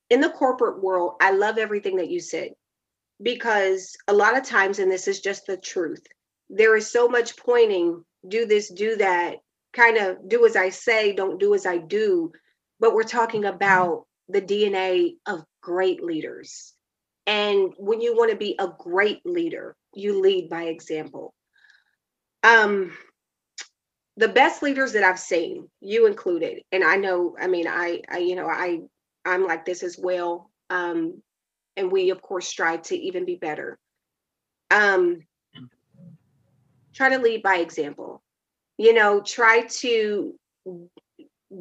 in 0.09 0.19
the 0.19 0.29
corporate 0.29 0.83
world, 0.83 1.13
I 1.21 1.31
love 1.31 1.57
everything 1.57 1.95
that 1.97 2.09
you 2.09 2.19
said 2.19 2.49
because 3.21 3.95
a 4.07 4.13
lot 4.13 4.37
of 4.37 4.43
times, 4.43 4.79
and 4.79 4.91
this 4.91 5.07
is 5.07 5.21
just 5.21 5.45
the 5.45 5.57
truth, 5.57 6.03
there 6.49 6.75
is 6.75 6.91
so 6.91 7.07
much 7.07 7.37
pointing, 7.37 8.03
do 8.27 8.45
this, 8.45 8.69
do 8.69 8.95
that, 8.97 9.37
kind 9.73 9.97
of 9.97 10.27
do 10.27 10.45
as 10.45 10.55
I 10.55 10.69
say, 10.69 11.13
don't 11.13 11.39
do 11.39 11.53
as 11.53 11.65
I 11.65 11.77
do. 11.77 12.31
But 12.79 12.93
we're 12.93 13.03
talking 13.03 13.45
about 13.45 14.05
the 14.27 14.41
DNA 14.41 15.13
of 15.25 15.43
great 15.61 16.03
leaders. 16.03 16.73
And 17.27 17.73
when 17.77 18.01
you 18.01 18.15
want 18.15 18.31
to 18.31 18.37
be 18.37 18.55
a 18.59 18.69
great 18.77 19.21
leader, 19.25 19.75
you 19.93 20.19
lead 20.21 20.49
by 20.49 20.63
example. 20.63 21.33
Um, 22.43 22.97
the 24.17 24.27
best 24.27 24.63
leaders 24.63 24.93
that 24.93 25.03
I've 25.03 25.19
seen, 25.19 25.69
you 25.79 26.07
included, 26.07 26.63
and 26.71 26.83
I 26.83 26.95
know, 26.95 27.35
I 27.39 27.47
mean, 27.47 27.67
I, 27.67 28.01
I 28.09 28.17
you 28.17 28.35
know, 28.35 28.47
I, 28.47 28.81
I'm 29.23 29.45
like 29.45 29.65
this 29.65 29.83
as 29.83 29.97
well. 29.97 30.49
Um, 30.69 31.21
and 31.77 31.91
we 31.91 32.09
of 32.09 32.21
course 32.21 32.47
strive 32.47 32.83
to 32.83 32.97
even 32.97 33.25
be 33.25 33.35
better. 33.35 33.79
Um 34.69 35.21
try 36.93 37.09
to 37.09 37.19
lead 37.19 37.43
by 37.43 37.57
example. 37.57 38.21
You 38.77 38.93
know 38.93 39.21
try 39.21 39.61
to 39.61 40.35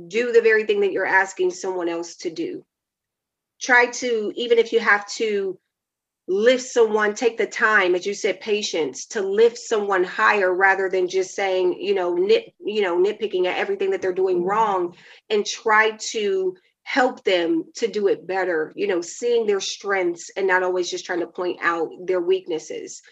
do 0.09 0.33
the 0.33 0.43
very 0.43 0.65
thing 0.65 0.81
that 0.81 0.93
you're 0.93 1.07
asking 1.07 1.51
someone 1.51 1.89
else 1.89 2.17
to 2.17 2.31
do. 2.31 2.65
Try 3.61 3.87
to 3.87 4.33
even 4.37 4.59
if 4.59 4.73
you 4.73 4.81
have 4.81 5.07
to 5.13 5.59
lift 6.31 6.63
someone 6.63 7.13
take 7.13 7.37
the 7.37 7.47
time 7.47 7.97
as 7.97 8.07
you 8.07 8.15
said 8.15 8.41
patience 8.41 9.07
to 9.07 9.21
lift 9.21 9.59
someone 9.59 10.05
higher 10.05 10.55
rather 10.55 10.89
than 10.89 11.09
just 11.09 11.35
saying 11.35 11.77
you 11.81 11.93
know 11.93 12.15
nit 12.15 12.55
you 12.65 12.83
know 12.83 12.97
nitpicking 12.97 13.47
at 13.47 13.59
everything 13.59 13.91
that 13.91 14.01
they're 14.01 14.13
doing 14.13 14.45
wrong 14.45 14.95
and 15.29 15.45
try 15.45 15.91
to 15.99 16.55
help 16.91 17.23
them 17.23 17.65
to 17.75 17.87
do 17.87 18.09
it 18.09 18.27
better 18.27 18.73
you 18.75 18.87
know 18.87 19.01
seeing 19.01 19.47
their 19.47 19.61
strengths 19.61 20.31
and 20.37 20.47
not 20.47 20.63
always 20.63 20.91
just 20.91 21.07
trying 21.07 21.21
to 21.21 21.27
point 21.27 21.59
out 21.63 21.89
their 22.05 22.21
weaknesses 22.21 23.03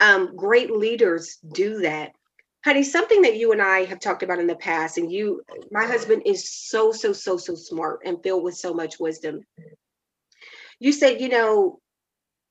um, 0.00 0.36
great 0.36 0.70
leaders 0.70 1.38
do 1.52 1.80
that 1.80 2.12
honey, 2.64 2.82
something 2.82 3.22
that 3.22 3.36
you 3.36 3.52
and 3.52 3.60
I 3.60 3.84
have 3.84 4.00
talked 4.00 4.22
about 4.22 4.38
in 4.38 4.46
the 4.46 4.56
past, 4.56 4.96
and 4.96 5.12
you, 5.12 5.42
my 5.70 5.84
husband 5.84 6.22
is 6.24 6.50
so, 6.50 6.92
so, 6.92 7.12
so, 7.12 7.36
so 7.36 7.54
smart 7.54 8.00
and 8.06 8.22
filled 8.22 8.42
with 8.42 8.56
so 8.56 8.72
much 8.72 8.98
wisdom. 8.98 9.40
You 10.80 10.92
said, 10.92 11.20
you 11.20 11.28
know, 11.28 11.78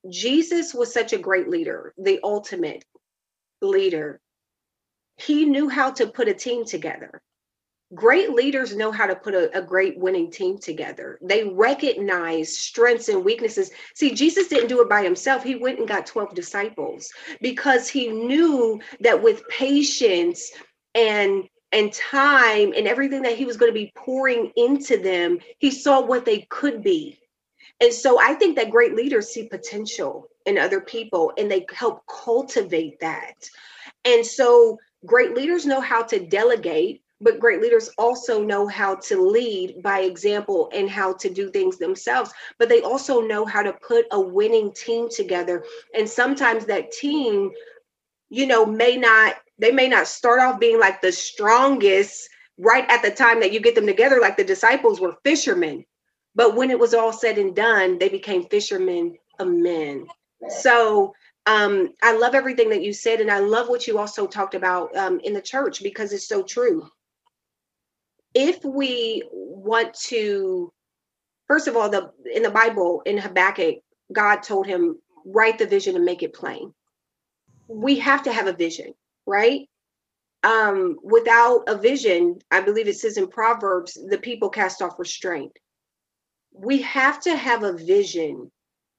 Jesus 0.08 0.74
was 0.74 0.93
such 0.93 1.13
a 1.13 1.17
great 1.17 1.50
leader, 1.50 1.93
the 1.98 2.19
ultimate 2.24 2.86
leader. 3.62 4.22
He 5.17 5.46
knew 5.46 5.67
how 5.67 5.91
to 5.91 6.08
put 6.08 6.28
a 6.28 6.34
team 6.34 6.63
together. 6.63 7.22
Great 7.93 8.32
leaders 8.32 8.75
know 8.75 8.91
how 8.91 9.06
to 9.06 9.15
put 9.15 9.34
a, 9.34 9.56
a, 9.58 9.62
great 9.62 9.97
winning 9.97 10.32
team 10.32 10.58
together. 10.58 11.19
They 11.21 11.43
recognize 11.43 12.58
strengths 12.58 13.10
and 13.10 13.23
weaknesses. 13.23 13.71
See, 13.93 14.13
Jesus 14.13 14.47
didn't 14.47 14.69
do 14.69 14.82
it 14.82 14.89
by 14.89 15.03
himself. 15.03 15.43
He 15.43 15.56
went 15.56 15.79
and 15.79 15.88
got 15.88 16.06
12 16.06 16.34
disciples 16.34 17.12
because 17.41 17.89
he 17.89 18.08
knew 18.08 18.79
that 19.01 19.21
with 19.21 19.47
patience 19.49 20.51
and 20.95 21.47
and 21.71 21.91
time 21.91 22.71
and 22.75 22.88
everything 22.88 23.23
that 23.23 23.36
he 23.36 23.45
was 23.45 23.58
going 23.58 23.71
to 23.71 23.79
be 23.79 23.91
pouring 23.95 24.51
into 24.56 24.97
them, 24.97 25.39
he 25.58 25.71
saw 25.71 25.99
what 25.99 26.23
they 26.23 26.41
could 26.49 26.84
be. 26.84 27.19
And 27.82 27.91
so 27.91 28.19
I 28.19 28.36
think 28.36 28.56
that 28.56 28.69
great 28.69 28.93
leaders 28.93 29.29
see 29.29 29.47
potential 29.47 30.27
in 30.45 30.58
other 30.58 30.79
people 30.79 31.34
and 31.38 31.49
they 31.49 31.65
help 31.73 32.03
cultivate 32.08 32.99
that. 32.99 33.49
And 34.06 34.25
so 34.25 34.77
great 35.06 35.34
leaders 35.34 35.65
know 35.65 35.82
how 35.82 36.03
to 36.03 36.25
delegate 36.25 37.03
but 37.24 37.40
great 37.40 37.62
leaders 37.62 37.90
also 37.98 38.44
know 38.44 38.68
how 38.68 38.96
to 38.96 39.22
lead 39.22 39.82
by 39.82 40.02
example 40.02 40.70
and 40.74 40.90
how 40.90 41.14
to 41.14 41.30
do 41.30 41.50
things 41.50 41.78
themselves 41.78 42.32
but 42.60 42.70
they 42.70 42.82
also 42.82 43.22
know 43.22 43.46
how 43.46 43.62
to 43.62 43.74
put 43.74 44.06
a 44.12 44.20
winning 44.20 44.72
team 44.74 45.10
together. 45.10 45.64
And 45.96 46.08
sometimes 46.08 46.66
that 46.66 46.92
team 46.92 47.52
you 48.30 48.48
know 48.48 48.66
may 48.66 48.98
not 48.98 49.36
they 49.60 49.72
may 49.72 49.88
not 49.88 50.08
start 50.08 50.40
off 50.40 50.60
being 50.60 50.80
like 50.80 51.02
the 51.02 51.12
strongest 51.12 52.30
right 52.58 52.90
at 52.90 53.02
the 53.02 53.12
time 53.12 53.40
that 53.40 53.52
you 53.52 53.60
get 53.60 53.76
them 53.76 53.86
together 53.86 54.20
like 54.20 54.38
the 54.38 54.44
disciples 54.44 55.00
were 55.00 55.16
fishermen. 55.24 55.86
But 56.36 56.56
when 56.56 56.72
it 56.72 56.80
was 56.80 56.94
all 56.94 57.14
said 57.14 57.38
and 57.38 57.56
done 57.56 58.00
they 58.00 58.10
became 58.10 58.46
fishermen 58.46 59.18
of 59.40 59.48
men. 59.48 60.08
So 60.50 61.14
um, 61.46 61.94
I 62.02 62.16
love 62.18 62.36
everything 62.36 62.70
that 62.70 62.84
you 62.84 62.94
said, 62.94 63.20
and 63.20 63.30
I 63.30 63.40
love 63.40 63.68
what 63.68 63.86
you 63.86 64.00
also 64.00 64.28
talked 64.28 64.56
about 64.56 64.96
um, 64.96 65.20
in 65.26 65.34
the 65.34 65.42
church 65.42 65.84
because 65.84 66.14
it's 66.14 66.28
so 66.28 66.42
true 66.42 66.90
if 68.34 68.63
we 68.63 69.24
want 69.32 69.93
to 69.93 70.72
first 71.48 71.67
of 71.67 71.76
all 71.76 71.89
the 71.89 72.12
in 72.34 72.43
the 72.43 72.50
bible 72.50 73.02
in 73.06 73.17
habakkuk 73.17 73.76
god 74.12 74.38
told 74.38 74.65
him 74.65 74.98
write 75.26 75.58
the 75.58 75.65
vision 75.65 75.96
and 75.96 76.06
make 76.06 76.22
it 76.22 76.34
plain. 76.34 76.74
We 77.67 78.00
have 78.00 78.24
to 78.24 78.34
have 78.34 78.48
a 78.48 78.54
vision 78.54 78.93
right? 79.26 79.62
Um 80.43 80.98
without 81.04 81.63
a 81.67 81.78
vision 81.78 82.39
i 82.52 82.62
believe 82.62 82.88
it 82.88 82.98
says 82.98 83.17
in 83.17 83.28
proverbs 83.28 83.98
the 84.10 84.17
people 84.17 84.50
cast 84.50 84.82
off 84.82 85.00
restraint. 85.00 85.58
We 86.52 86.82
have 86.82 87.22
to 87.22 87.36
have 87.36 87.63
a 87.63 87.74
vision 87.74 88.52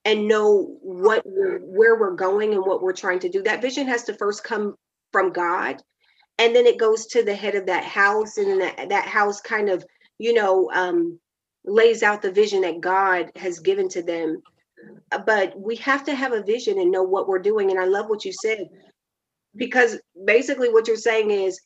and 0.04 0.28
know 0.28 0.76
what 0.82 1.22
we're, 1.24 1.58
where 1.60 1.98
we're 1.98 2.16
going 2.16 2.52
and 2.52 2.64
what 2.66 2.82
we're 2.82 2.92
trying 2.92 3.20
to 3.20 3.28
do. 3.28 3.42
That 3.42 3.62
vision 3.62 3.86
has 3.86 4.04
to 4.04 4.14
first 4.14 4.44
come 4.44 4.74
from 5.12 5.32
god 5.32 5.80
and 6.38 6.54
then 6.54 6.66
it 6.66 6.78
goes 6.78 7.06
to 7.06 7.22
the 7.22 7.34
head 7.34 7.54
of 7.54 7.66
that 7.66 7.84
house 7.84 8.36
and 8.38 8.60
that, 8.60 8.88
that 8.88 9.06
house 9.06 9.40
kind 9.40 9.68
of 9.68 9.84
you 10.18 10.32
know 10.32 10.70
um, 10.72 11.18
lays 11.64 12.02
out 12.02 12.22
the 12.22 12.32
vision 12.32 12.62
that 12.62 12.80
god 12.80 13.30
has 13.36 13.58
given 13.58 13.88
to 13.88 14.02
them. 14.02 14.42
Uh, 15.12 15.18
but 15.18 15.58
we 15.58 15.76
have 15.76 16.04
to 16.04 16.14
have 16.14 16.32
a 16.32 16.42
vision 16.42 16.78
and 16.78 16.90
know 16.90 17.02
what 17.02 17.28
we're 17.28 17.38
doing 17.38 17.70
and 17.70 17.80
i 17.80 17.84
love 17.84 18.08
what 18.08 18.24
you 18.24 18.32
said 18.32 18.68
because 19.56 19.98
basically 20.26 20.70
what 20.70 20.86
you're 20.86 20.96
saying 20.96 21.30
is 21.30 21.60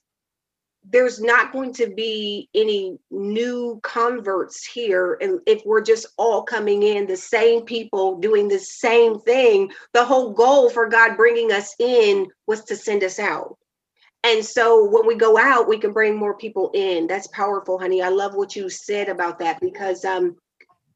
there's 0.90 1.20
not 1.20 1.52
going 1.52 1.72
to 1.74 1.88
be 1.88 2.48
any 2.54 2.98
new 3.10 3.78
converts 3.82 4.64
here 4.64 5.18
and 5.20 5.40
if 5.46 5.62
we're 5.66 5.82
just 5.82 6.06
all 6.16 6.42
coming 6.42 6.82
in 6.82 7.06
the 7.06 7.16
same 7.16 7.62
people 7.62 8.18
doing 8.18 8.48
the 8.48 8.58
same 8.58 9.18
thing. 9.20 9.70
The 9.92 10.04
whole 10.04 10.32
goal 10.32 10.70
for 10.70 10.88
god 10.88 11.16
bringing 11.16 11.52
us 11.52 11.74
in 11.78 12.28
was 12.46 12.64
to 12.64 12.76
send 12.76 13.04
us 13.04 13.18
out 13.18 13.58
and 14.24 14.44
so 14.44 14.88
when 14.88 15.06
we 15.06 15.14
go 15.14 15.38
out, 15.38 15.68
we 15.68 15.78
can 15.78 15.92
bring 15.92 16.16
more 16.16 16.36
people 16.36 16.70
in. 16.74 17.06
That's 17.06 17.28
powerful, 17.28 17.78
honey. 17.78 18.02
I 18.02 18.08
love 18.08 18.34
what 18.34 18.56
you 18.56 18.68
said 18.68 19.08
about 19.08 19.38
that 19.38 19.60
because 19.60 20.04
um, 20.04 20.36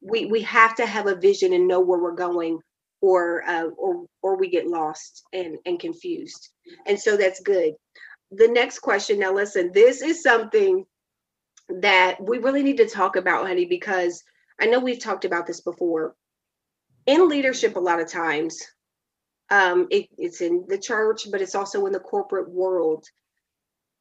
we 0.01 0.27
we 0.27 0.43
have 0.43 0.75
to 0.77 0.87
have 0.87 1.07
a 1.07 1.15
vision 1.15 1.53
and 1.53 1.69
know 1.69 1.81
where 1.81 2.01
we're 2.01 2.15
going, 2.17 2.59
or 3.01 3.43
uh, 3.49 3.67
or 3.79 4.07
or 4.23 4.37
we 4.37 4.51
get 4.51 4.67
lost 4.67 5.23
and 5.33 5.57
and 5.67 5.79
confused. 5.79 6.49
And 6.87 6.99
so 6.99 7.17
that's 7.17 7.41
good. 7.41 7.75
The 8.33 8.49
next 8.49 8.81
question. 8.81 9.19
Now, 9.21 9.33
listen. 9.33 9.71
This 9.73 10.03
is 10.03 10.23
something 10.23 10.85
that 11.81 12.17
we 12.21 12.39
really 12.39 12.63
need 12.63 12.79
to 12.79 12.89
talk 12.89 13.17
about, 13.17 13.47
honey, 13.47 13.67
because 13.67 14.23
I 14.61 14.67
know 14.67 14.81
we've 14.81 15.01
talked 15.01 15.25
about 15.25 15.47
this 15.47 15.61
before. 15.61 16.15
In 17.07 17.29
leadership, 17.29 17.77
a 17.77 17.81
lot 17.81 18.01
of 18.01 18.09
times, 18.09 18.61
um, 19.53 19.87
it, 19.91 20.09
it's 20.17 20.41
in 20.41 20.65
the 20.67 20.79
church, 20.79 21.31
but 21.31 21.43
it's 21.43 21.55
also 21.55 21.85
in 21.85 21.93
the 21.93 22.01
corporate 22.01 22.51
world. 22.51 23.05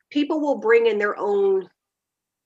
People 0.09 0.39
will 0.39 0.59
bring 0.59 0.87
in 0.87 0.97
their 0.97 1.17
own 1.19 1.69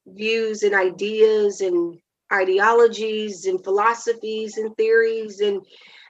views 0.08 0.64
and 0.64 0.74
ideas 0.74 1.62
and 1.62 2.00
ideologies 2.34 3.46
and 3.46 3.64
philosophies 3.64 4.58
and 4.58 4.76
theories 4.76 5.40
and 5.40 5.64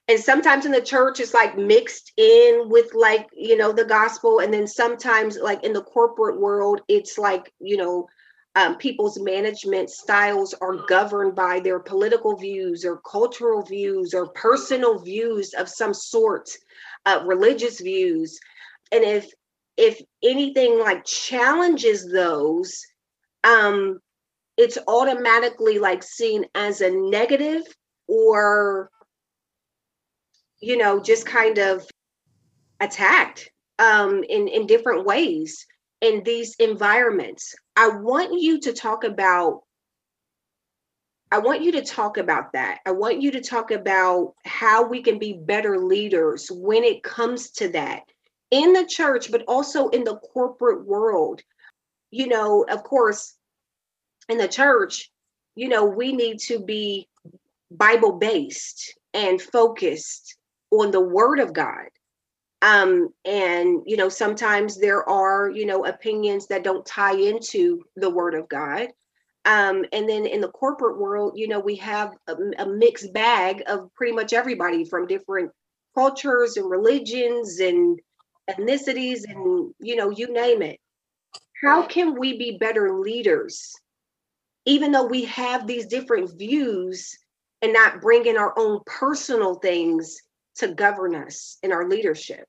and 0.07 0.19
sometimes 0.19 0.65
in 0.65 0.71
the 0.71 0.81
church 0.81 1.19
it's 1.19 1.33
like 1.33 1.57
mixed 1.57 2.13
in 2.15 2.69
with 2.69 2.93
like 2.93 3.27
you 3.35 3.57
know 3.57 3.73
the 3.73 3.83
gospel 3.83 4.39
and 4.39 4.53
then 4.53 4.65
sometimes 4.65 5.37
like 5.37 5.63
in 5.63 5.73
the 5.73 5.83
corporate 5.83 6.39
world 6.39 6.81
it's 6.87 7.17
like 7.17 7.51
you 7.59 7.75
know 7.75 8.07
um, 8.55 8.77
people's 8.77 9.19
management 9.19 9.89
styles 9.89 10.53
are 10.53 10.77
governed 10.87 11.35
by 11.35 11.59
their 11.59 11.79
political 11.79 12.37
views 12.37 12.85
or 12.85 13.01
cultural 13.01 13.61
views 13.61 14.13
or 14.13 14.29
personal 14.29 14.99
views 14.99 15.53
of 15.53 15.67
some 15.67 15.93
sort 15.93 16.49
uh, 17.05 17.23
religious 17.25 17.79
views. 17.79 18.39
And 18.91 19.03
if 19.03 19.31
if 19.77 20.01
anything 20.23 20.79
like 20.79 21.03
challenges 21.03 22.09
those 22.09 22.81
um 23.43 23.99
it's 24.57 24.77
automatically 24.87 25.79
like 25.79 26.01
seen 26.01 26.45
as 26.55 26.79
a 26.79 26.89
negative 26.89 27.61
or 28.07 28.89
you 30.61 30.77
know 30.77 31.01
just 31.01 31.25
kind 31.25 31.57
of 31.57 31.85
attacked 32.79 33.49
um 33.79 34.23
in 34.29 34.47
in 34.47 34.65
different 34.65 35.05
ways 35.05 35.65
in 36.01 36.23
these 36.23 36.55
environments. 36.59 37.55
I 37.75 37.89
want 37.89 38.39
you 38.39 38.59
to 38.61 38.73
talk 38.73 39.03
about 39.03 39.61
I 41.35 41.39
want 41.39 41.63
you 41.63 41.73
to 41.73 41.81
talk 41.81 42.17
about 42.17 42.53
that. 42.53 42.79
I 42.85 42.91
want 42.91 43.21
you 43.21 43.29
to 43.31 43.41
talk 43.41 43.71
about 43.71 44.35
how 44.45 44.87
we 44.87 45.01
can 45.01 45.19
be 45.19 45.33
better 45.33 45.77
leaders 45.77 46.49
when 46.49 46.85
it 46.85 47.03
comes 47.03 47.51
to 47.51 47.67
that 47.73 48.03
in 48.51 48.71
the 48.71 48.85
church, 48.85 49.29
but 49.29 49.43
also 49.45 49.89
in 49.89 50.05
the 50.05 50.15
corporate 50.15 50.85
world. 50.85 51.41
You 52.09 52.29
know, 52.29 52.63
of 52.69 52.85
course, 52.85 53.35
in 54.29 54.37
the 54.37 54.47
church, 54.47 55.11
you 55.55 55.67
know, 55.67 55.83
we 55.83 56.13
need 56.13 56.39
to 56.47 56.57
be 56.57 57.09
Bible 57.69 58.13
based 58.13 58.97
and 59.13 59.41
focused 59.41 60.37
on 60.71 60.91
the 60.91 61.01
Word 61.01 61.41
of 61.41 61.51
God. 61.51 61.89
Um, 62.61 63.09
and, 63.25 63.81
you 63.85 63.97
know, 63.97 64.07
sometimes 64.07 64.79
there 64.79 65.03
are, 65.09 65.49
you 65.49 65.65
know, 65.65 65.83
opinions 65.83 66.47
that 66.47 66.63
don't 66.63 66.85
tie 66.85 67.17
into 67.17 67.83
the 67.97 68.09
Word 68.09 68.35
of 68.35 68.47
God. 68.47 68.87
Um, 69.45 69.85
and 69.93 70.09
then 70.09 70.25
in 70.25 70.41
the 70.41 70.49
corporate 70.49 70.99
world, 70.99 71.33
you 71.35 71.47
know, 71.47 71.59
we 71.59 71.75
have 71.75 72.13
a, 72.27 72.35
a, 72.57 72.65
mixed 72.65 73.13
bag 73.13 73.61
of 73.67 73.93
pretty 73.93 74.11
much 74.11 74.33
everybody 74.33 74.83
from 74.85 75.05
different 75.05 75.51
cultures 75.93 76.57
and 76.57 76.69
religions 76.69 77.59
and 77.59 77.99
ethnicities 78.49 79.21
and, 79.27 79.71
you 79.79 79.95
know, 79.95 80.09
you 80.09 80.33
name 80.33 80.63
it. 80.63 80.79
How 81.63 81.85
can 81.85 82.19
we 82.19 82.37
be 82.39 82.57
better 82.57 82.99
leaders, 82.99 83.71
even 84.65 84.91
though 84.91 85.05
we 85.05 85.25
have 85.25 85.67
these 85.67 85.85
different 85.85 86.35
views 86.37 87.15
and 87.61 87.71
not 87.71 88.01
bring 88.01 88.25
in 88.25 88.37
our 88.37 88.53
own 88.57 88.79
personal 88.87 89.55
things 89.55 90.17
to 90.55 90.69
govern 90.69 91.15
us 91.15 91.57
in 91.61 91.71
our 91.71 91.87
leadership? 91.87 92.45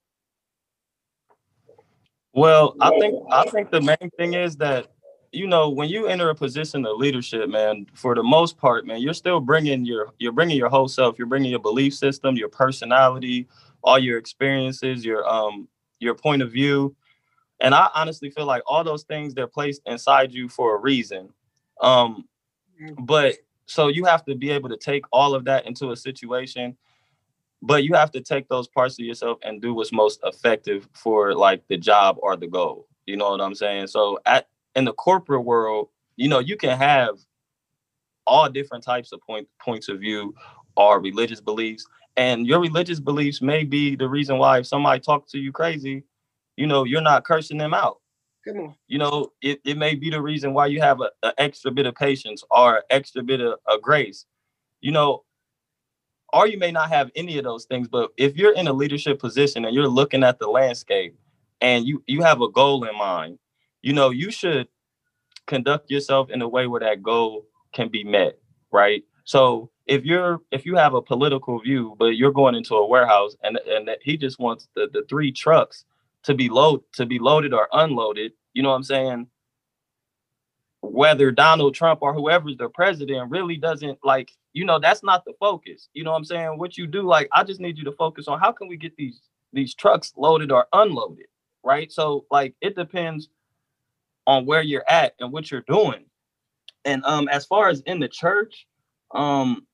Well, 2.32 2.74
I 2.80 2.90
think 2.98 3.14
I 3.30 3.44
think 3.44 3.70
the 3.70 3.80
main 3.80 4.10
thing 4.18 4.34
is 4.34 4.56
that 4.56 4.88
you 5.36 5.46
know, 5.46 5.68
when 5.68 5.88
you 5.88 6.06
enter 6.06 6.30
a 6.30 6.34
position 6.34 6.86
of 6.86 6.96
leadership, 6.96 7.48
man, 7.50 7.86
for 7.92 8.14
the 8.14 8.22
most 8.22 8.56
part, 8.56 8.86
man, 8.86 9.00
you're 9.00 9.14
still 9.14 9.38
bringing 9.40 9.84
your 9.84 10.12
you're 10.18 10.32
bringing 10.32 10.56
your 10.56 10.70
whole 10.70 10.88
self. 10.88 11.18
You're 11.18 11.26
bringing 11.28 11.50
your 11.50 11.60
belief 11.60 11.94
system, 11.94 12.36
your 12.36 12.48
personality, 12.48 13.46
all 13.82 13.98
your 13.98 14.18
experiences, 14.18 15.04
your 15.04 15.28
um 15.28 15.68
your 16.00 16.14
point 16.14 16.42
of 16.42 16.50
view. 16.50 16.96
And 17.60 17.74
I 17.74 17.88
honestly 17.94 18.30
feel 18.30 18.46
like 18.46 18.62
all 18.66 18.82
those 18.84 19.04
things 19.04 19.34
they're 19.34 19.46
placed 19.46 19.82
inside 19.86 20.32
you 20.32 20.48
for 20.48 20.76
a 20.76 20.80
reason. 20.80 21.28
Um 21.80 22.24
but 22.98 23.36
so 23.66 23.88
you 23.88 24.04
have 24.04 24.24
to 24.24 24.34
be 24.34 24.50
able 24.50 24.70
to 24.70 24.76
take 24.76 25.04
all 25.12 25.34
of 25.34 25.44
that 25.44 25.66
into 25.66 25.90
a 25.90 25.96
situation 25.96 26.76
but 27.62 27.84
you 27.84 27.94
have 27.94 28.10
to 28.12 28.20
take 28.20 28.48
those 28.48 28.68
parts 28.68 28.98
of 28.98 29.04
yourself 29.04 29.38
and 29.42 29.62
do 29.62 29.72
what's 29.74 29.92
most 29.92 30.20
effective 30.24 30.86
for 30.92 31.34
like 31.34 31.66
the 31.68 31.76
job 31.76 32.16
or 32.20 32.36
the 32.36 32.46
goal 32.46 32.86
You 33.06 33.16
know 33.16 33.30
what 33.30 33.40
I'm 33.40 33.54
saying? 33.54 33.86
So 33.86 34.18
at 34.26 34.46
in 34.76 34.84
the 34.84 34.92
corporate 34.92 35.44
world, 35.44 35.88
you 36.16 36.28
know, 36.28 36.38
you 36.38 36.56
can 36.56 36.78
have 36.78 37.16
all 38.26 38.48
different 38.48 38.84
types 38.84 39.12
of 39.12 39.20
point 39.22 39.48
points 39.60 39.88
of 39.88 39.98
view 39.98 40.34
or 40.76 41.00
religious 41.00 41.40
beliefs. 41.40 41.86
And 42.16 42.46
your 42.46 42.60
religious 42.60 43.00
beliefs 43.00 43.42
may 43.42 43.64
be 43.64 43.96
the 43.96 44.08
reason 44.08 44.38
why 44.38 44.58
if 44.58 44.66
somebody 44.66 45.00
talks 45.00 45.32
to 45.32 45.38
you 45.38 45.52
crazy, 45.52 46.04
you 46.56 46.66
know, 46.66 46.84
you're 46.84 47.02
not 47.02 47.24
cursing 47.24 47.58
them 47.58 47.74
out. 47.74 48.00
Come 48.46 48.58
on. 48.58 48.74
You 48.86 48.98
know, 48.98 49.32
it, 49.42 49.60
it 49.64 49.76
may 49.76 49.94
be 49.94 50.08
the 50.08 50.22
reason 50.22 50.54
why 50.54 50.66
you 50.66 50.80
have 50.80 51.00
an 51.00 51.32
extra 51.36 51.70
bit 51.70 51.86
of 51.86 51.94
patience 51.94 52.44
or 52.50 52.84
extra 52.90 53.22
bit 53.22 53.40
of, 53.40 53.58
of 53.66 53.82
grace. 53.82 54.24
You 54.80 54.92
know, 54.92 55.24
or 56.32 56.46
you 56.46 56.58
may 56.58 56.70
not 56.70 56.90
have 56.90 57.10
any 57.16 57.38
of 57.38 57.44
those 57.44 57.64
things, 57.64 57.88
but 57.88 58.10
if 58.16 58.36
you're 58.36 58.54
in 58.54 58.68
a 58.68 58.72
leadership 58.72 59.18
position 59.18 59.64
and 59.64 59.74
you're 59.74 59.88
looking 59.88 60.22
at 60.22 60.38
the 60.38 60.48
landscape 60.48 61.18
and 61.60 61.86
you 61.86 62.02
you 62.06 62.22
have 62.22 62.40
a 62.40 62.50
goal 62.50 62.84
in 62.84 62.96
mind, 62.96 63.38
you 63.86 63.92
know, 63.92 64.10
you 64.10 64.32
should 64.32 64.66
conduct 65.46 65.92
yourself 65.92 66.28
in 66.28 66.42
a 66.42 66.48
way 66.48 66.66
where 66.66 66.80
that 66.80 67.04
goal 67.04 67.46
can 67.72 67.88
be 67.88 68.02
met, 68.02 68.36
right? 68.72 69.04
So 69.22 69.70
if 69.86 70.04
you're 70.04 70.40
if 70.50 70.66
you 70.66 70.74
have 70.74 70.94
a 70.94 71.00
political 71.00 71.60
view, 71.60 71.94
but 71.96 72.16
you're 72.16 72.32
going 72.32 72.56
into 72.56 72.74
a 72.74 72.84
warehouse 72.84 73.36
and 73.44 73.56
and 73.58 73.88
he 74.02 74.16
just 74.16 74.40
wants 74.40 74.66
the, 74.74 74.88
the 74.92 75.04
three 75.08 75.30
trucks 75.30 75.84
to 76.24 76.34
be 76.34 76.48
load 76.48 76.80
to 76.94 77.06
be 77.06 77.20
loaded 77.20 77.54
or 77.54 77.68
unloaded, 77.72 78.32
you 78.54 78.62
know 78.64 78.70
what 78.70 78.74
I'm 78.74 78.82
saying? 78.82 79.28
Whether 80.80 81.30
Donald 81.30 81.76
Trump 81.76 82.00
or 82.02 82.12
whoever's 82.12 82.56
the 82.56 82.68
president 82.70 83.30
really 83.30 83.56
doesn't 83.56 84.00
like, 84.02 84.32
you 84.52 84.64
know, 84.64 84.80
that's 84.80 85.04
not 85.04 85.24
the 85.24 85.34
focus. 85.38 85.90
You 85.92 86.02
know 86.02 86.10
what 86.10 86.18
I'm 86.18 86.24
saying? 86.24 86.58
What 86.58 86.76
you 86.76 86.88
do, 86.88 87.02
like, 87.02 87.28
I 87.32 87.44
just 87.44 87.60
need 87.60 87.78
you 87.78 87.84
to 87.84 87.92
focus 87.92 88.26
on 88.26 88.40
how 88.40 88.50
can 88.50 88.66
we 88.66 88.76
get 88.76 88.96
these 88.96 89.20
these 89.52 89.76
trucks 89.76 90.12
loaded 90.16 90.50
or 90.50 90.66
unloaded, 90.72 91.26
right? 91.62 91.92
So 91.92 92.24
like 92.32 92.56
it 92.60 92.74
depends 92.74 93.28
on 94.26 94.46
where 94.46 94.62
you're 94.62 94.88
at 94.88 95.14
and 95.20 95.32
what 95.32 95.50
you're 95.50 95.64
doing. 95.66 96.04
And 96.84 97.04
um, 97.04 97.28
as 97.28 97.46
far 97.46 97.68
as 97.68 97.80
in 97.80 98.00
the 98.00 98.08
church, 98.08 98.66
um, 99.12 99.66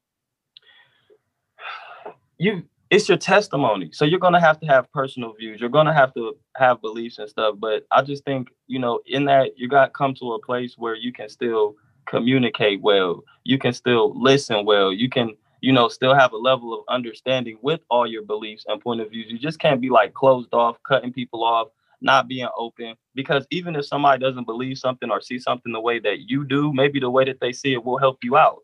you 2.38 2.64
it's 2.92 3.08
your 3.08 3.16
testimony. 3.16 3.88
So 3.92 4.04
you're 4.04 4.20
gonna 4.20 4.40
have 4.40 4.60
to 4.60 4.66
have 4.66 4.92
personal 4.92 5.32
views. 5.32 5.60
You're 5.60 5.70
gonna 5.70 5.94
have 5.94 6.12
to 6.12 6.36
have 6.56 6.82
beliefs 6.82 7.18
and 7.18 7.28
stuff. 7.28 7.54
But 7.58 7.86
I 7.90 8.02
just 8.02 8.22
think, 8.24 8.48
you 8.66 8.78
know, 8.78 9.00
in 9.06 9.24
that 9.24 9.58
you 9.58 9.66
got 9.66 9.86
to 9.86 9.90
come 9.92 10.14
to 10.16 10.34
a 10.34 10.42
place 10.42 10.74
where 10.76 10.94
you 10.94 11.10
can 11.10 11.30
still 11.30 11.74
communicate 12.06 12.82
well. 12.82 13.24
You 13.44 13.56
can 13.58 13.72
still 13.72 14.12
listen 14.20 14.66
well. 14.66 14.92
You 14.92 15.08
can, 15.08 15.30
you 15.62 15.72
know, 15.72 15.88
still 15.88 16.14
have 16.14 16.32
a 16.32 16.36
level 16.36 16.74
of 16.74 16.84
understanding 16.88 17.56
with 17.62 17.80
all 17.88 18.06
your 18.06 18.24
beliefs 18.24 18.66
and 18.68 18.78
point 18.78 19.00
of 19.00 19.08
views. 19.08 19.30
You 19.30 19.38
just 19.38 19.58
can't 19.58 19.80
be 19.80 19.88
like 19.88 20.12
closed 20.12 20.52
off, 20.52 20.76
cutting 20.86 21.14
people 21.14 21.44
off, 21.44 21.68
not 22.02 22.28
being 22.28 22.48
open. 22.56 22.94
Because 23.14 23.46
even 23.50 23.76
if 23.76 23.86
somebody 23.86 24.20
doesn't 24.20 24.46
believe 24.46 24.78
something 24.78 25.10
or 25.10 25.20
see 25.20 25.38
something 25.38 25.72
the 25.72 25.80
way 25.80 25.98
that 26.00 26.28
you 26.30 26.44
do 26.44 26.72
maybe 26.72 27.00
the 27.00 27.10
way 27.10 27.24
that 27.24 27.40
they 27.40 27.52
see 27.52 27.72
it 27.72 27.84
will 27.84 27.98
help 27.98 28.18
you 28.22 28.36
out. 28.36 28.58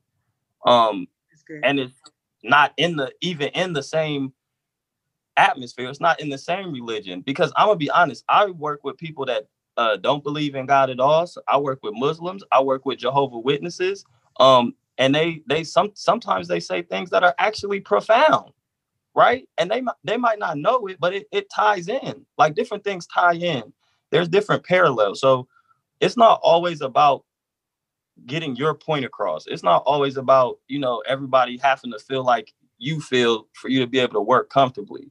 Um 0.67 1.07
and 1.65 1.81
it's 1.81 1.95
not 2.43 2.73
in 2.77 2.97
the 2.97 3.13
even 3.21 3.49
in 3.49 3.73
the 3.73 3.83
same 3.83 4.33
atmosphere 5.37 5.89
it's 5.89 6.01
not 6.01 6.21
in 6.21 6.29
the 6.31 6.39
same 6.39 6.73
religion. 6.73 7.21
Because 7.23 7.53
i'm 7.57 7.69
gonna 7.69 7.79
be 7.79 7.91
honest 7.91 8.25
i 8.29 8.47
work 8.47 8.81
with 8.85 8.97
people 8.99 9.25
that 9.27 9.47
uh, 9.77 9.97
don't 9.97 10.25
believe 10.25 10.57
in 10.57 10.67
god 10.67 10.91
at 10.91 11.01
all. 11.01 11.27
So 11.27 11.41
i 11.49 11.57
work 11.57 11.81
with 11.83 11.95
muslims 11.97 12.43
i 12.53 12.61
work 12.61 12.85
with 12.85 12.99
jehovah 12.99 13.39
witnesses 13.39 14.05
um 14.41 14.75
and 14.99 15.15
they 15.15 15.43
they 15.47 15.65
some 15.65 15.93
sometimes 15.95 16.49
they 16.49 16.61
say 16.61 16.83
things 16.83 17.11
that 17.11 17.23
are 17.23 17.35
actually 17.39 17.81
profound 17.81 18.53
right? 19.19 19.49
And 19.59 19.69
they 19.69 19.83
they 20.05 20.17
might 20.17 20.39
not 20.39 20.59
know 20.59 20.87
it, 20.87 21.01
but 21.01 21.13
it, 21.13 21.27
it 21.33 21.51
ties 21.51 21.89
in. 21.89 22.25
Like 22.39 22.55
different 22.55 22.85
things 22.85 23.05
tie 23.09 23.35
in. 23.35 23.73
There's 24.11 24.29
different 24.29 24.65
parallels. 24.65 25.21
So 25.21 25.49
it's 25.99 26.17
not 26.17 26.39
always 26.45 26.83
about 26.83 27.25
getting 28.27 28.55
your 28.55 28.75
point 28.75 29.05
across. 29.05 29.49
It's 29.49 29.65
not 29.65 29.83
always 29.87 30.19
about, 30.19 30.61
you 30.69 30.79
know, 30.79 31.03
everybody 31.05 31.59
having 31.59 31.91
to 31.91 31.99
feel 31.99 32.23
like 32.23 32.55
you 32.79 33.01
feel 33.01 33.49
for 33.55 33.69
you 33.69 33.81
to 33.81 33.89
be 33.89 33.99
able 33.99 34.15
to 34.15 34.21
work 34.21 34.51
comfortably. 34.51 35.11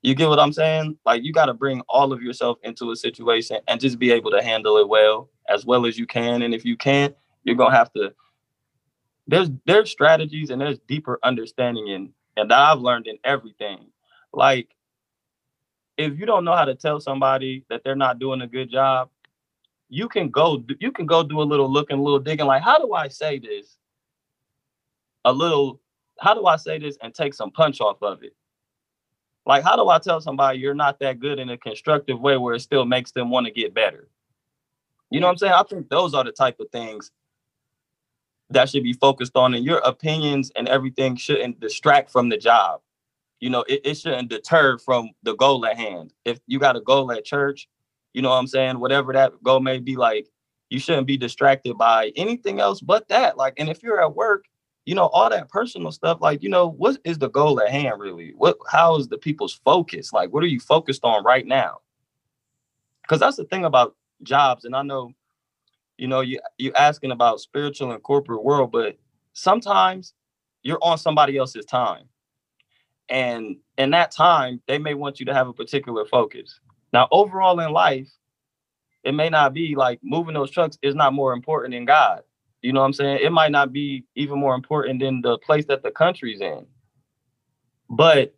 You 0.00 0.14
get 0.14 0.30
what 0.30 0.40
I'm 0.40 0.54
saying? 0.54 0.96
Like 1.04 1.22
you 1.22 1.34
got 1.34 1.46
to 1.46 1.54
bring 1.54 1.82
all 1.86 2.14
of 2.14 2.22
yourself 2.22 2.56
into 2.62 2.92
a 2.92 2.96
situation 2.96 3.58
and 3.68 3.78
just 3.78 3.98
be 3.98 4.10
able 4.10 4.30
to 4.30 4.42
handle 4.42 4.78
it 4.78 4.88
well, 4.88 5.28
as 5.50 5.66
well 5.66 5.84
as 5.84 5.98
you 5.98 6.06
can. 6.06 6.40
And 6.40 6.54
if 6.54 6.64
you 6.64 6.78
can't, 6.78 7.14
you're 7.44 7.56
gonna 7.56 7.76
have 7.76 7.92
to. 7.92 8.14
There's 9.26 9.50
there's 9.66 9.90
strategies 9.90 10.48
and 10.48 10.58
there's 10.58 10.78
deeper 10.88 11.18
understanding 11.22 11.88
in 11.88 12.14
and 12.38 12.52
I've 12.52 12.78
learned 12.78 13.06
in 13.06 13.18
everything. 13.24 13.86
Like, 14.32 14.68
if 15.96 16.18
you 16.18 16.26
don't 16.26 16.44
know 16.44 16.54
how 16.54 16.64
to 16.64 16.74
tell 16.74 17.00
somebody 17.00 17.64
that 17.68 17.82
they're 17.84 17.96
not 17.96 18.18
doing 18.18 18.40
a 18.42 18.46
good 18.46 18.70
job, 18.70 19.10
you 19.88 20.08
can 20.08 20.28
go 20.28 20.62
you 20.78 20.92
can 20.92 21.06
go 21.06 21.22
do 21.22 21.40
a 21.40 21.42
little 21.42 21.70
looking, 21.70 21.98
a 21.98 22.02
little 22.02 22.20
digging. 22.20 22.46
Like, 22.46 22.62
how 22.62 22.78
do 22.78 22.92
I 22.92 23.08
say 23.08 23.38
this? 23.38 23.78
A 25.24 25.32
little, 25.32 25.80
how 26.20 26.34
do 26.34 26.46
I 26.46 26.56
say 26.56 26.78
this 26.78 26.96
and 27.02 27.12
take 27.12 27.34
some 27.34 27.50
punch 27.50 27.80
off 27.80 28.02
of 28.02 28.22
it? 28.22 28.34
Like, 29.44 29.64
how 29.64 29.76
do 29.76 29.88
I 29.88 29.98
tell 29.98 30.20
somebody 30.20 30.58
you're 30.58 30.74
not 30.74 31.00
that 31.00 31.18
good 31.18 31.38
in 31.38 31.50
a 31.50 31.58
constructive 31.58 32.20
way 32.20 32.36
where 32.36 32.54
it 32.54 32.60
still 32.60 32.84
makes 32.84 33.10
them 33.10 33.30
want 33.30 33.46
to 33.46 33.52
get 33.52 33.74
better? 33.74 34.08
You 35.10 35.20
know 35.20 35.26
what 35.26 35.32
I'm 35.32 35.38
saying? 35.38 35.52
I 35.54 35.62
think 35.64 35.88
those 35.88 36.14
are 36.14 36.22
the 36.22 36.32
type 36.32 36.60
of 36.60 36.70
things 36.70 37.10
that 38.50 38.68
should 38.68 38.82
be 38.82 38.94
focused 38.94 39.36
on 39.36 39.54
and 39.54 39.64
your 39.64 39.78
opinions 39.78 40.50
and 40.56 40.68
everything 40.68 41.16
shouldn't 41.16 41.60
distract 41.60 42.10
from 42.10 42.28
the 42.28 42.36
job. 42.36 42.80
You 43.40 43.50
know 43.50 43.64
it, 43.68 43.82
it 43.84 43.94
shouldn't 43.96 44.30
deter 44.30 44.78
from 44.78 45.10
the 45.22 45.36
goal 45.36 45.64
at 45.66 45.76
hand. 45.76 46.12
If 46.24 46.40
you 46.46 46.58
got 46.58 46.76
a 46.76 46.80
goal 46.80 47.12
at 47.12 47.24
church 47.24 47.68
you 48.14 48.22
know 48.22 48.30
what 48.30 48.36
i'm 48.36 48.46
saying 48.46 48.80
whatever 48.80 49.12
that 49.12 49.32
goal 49.42 49.60
may 49.60 49.78
be 49.78 49.96
like 49.96 50.26
you 50.70 50.78
shouldn't 50.78 51.06
be 51.06 51.16
distracted 51.16 51.78
by 51.78 52.12
anything 52.16 52.60
else 52.60 52.80
but 52.80 53.08
that. 53.08 53.36
Like 53.36 53.54
and 53.58 53.68
if 53.68 53.82
you're 53.82 54.02
at 54.02 54.14
work 54.14 54.44
you 54.84 54.94
know 54.94 55.06
all 55.06 55.30
that 55.30 55.48
personal 55.48 55.92
stuff 55.92 56.18
like 56.20 56.42
you 56.42 56.48
know 56.48 56.68
what 56.68 56.98
is 57.04 57.18
the 57.18 57.30
goal 57.30 57.60
at 57.60 57.70
hand 57.70 58.00
really? 58.00 58.32
What 58.36 58.56
how 58.70 58.96
is 58.96 59.08
the 59.08 59.18
people's 59.18 59.60
focus? 59.64 60.12
Like 60.12 60.32
what 60.32 60.42
are 60.42 60.48
you 60.48 60.60
focused 60.60 61.04
on 61.04 61.24
right 61.24 61.46
now? 61.46 61.78
Because 63.02 63.20
that's 63.20 63.36
the 63.36 63.44
thing 63.44 63.64
about 63.64 63.94
jobs 64.22 64.64
and 64.64 64.74
i 64.74 64.82
know 64.82 65.12
you 65.98 66.06
know, 66.08 66.20
you 66.20 66.40
you 66.56 66.72
asking 66.74 67.10
about 67.10 67.40
spiritual 67.40 67.92
and 67.92 68.02
corporate 68.02 68.44
world, 68.44 68.72
but 68.72 68.96
sometimes 69.32 70.14
you're 70.62 70.78
on 70.82 70.96
somebody 70.96 71.36
else's 71.36 71.64
time. 71.66 72.04
And 73.08 73.56
in 73.76 73.90
that 73.90 74.10
time, 74.10 74.60
they 74.66 74.78
may 74.78 74.94
want 74.94 75.18
you 75.18 75.26
to 75.26 75.34
have 75.34 75.48
a 75.48 75.52
particular 75.52 76.04
focus. 76.04 76.60
Now, 76.92 77.08
overall 77.10 77.58
in 77.60 77.72
life, 77.72 78.08
it 79.04 79.12
may 79.12 79.28
not 79.28 79.54
be 79.54 79.74
like 79.74 79.98
moving 80.02 80.34
those 80.34 80.50
trucks 80.50 80.78
is 80.82 80.94
not 80.94 81.12
more 81.12 81.32
important 81.32 81.72
than 81.74 81.84
God. 81.84 82.22
You 82.62 82.72
know 82.72 82.80
what 82.80 82.86
I'm 82.86 82.92
saying? 82.92 83.20
It 83.22 83.32
might 83.32 83.52
not 83.52 83.72
be 83.72 84.04
even 84.14 84.38
more 84.38 84.54
important 84.54 85.00
than 85.00 85.22
the 85.22 85.38
place 85.38 85.64
that 85.66 85.82
the 85.82 85.90
country's 85.90 86.40
in. 86.40 86.66
But 87.88 88.34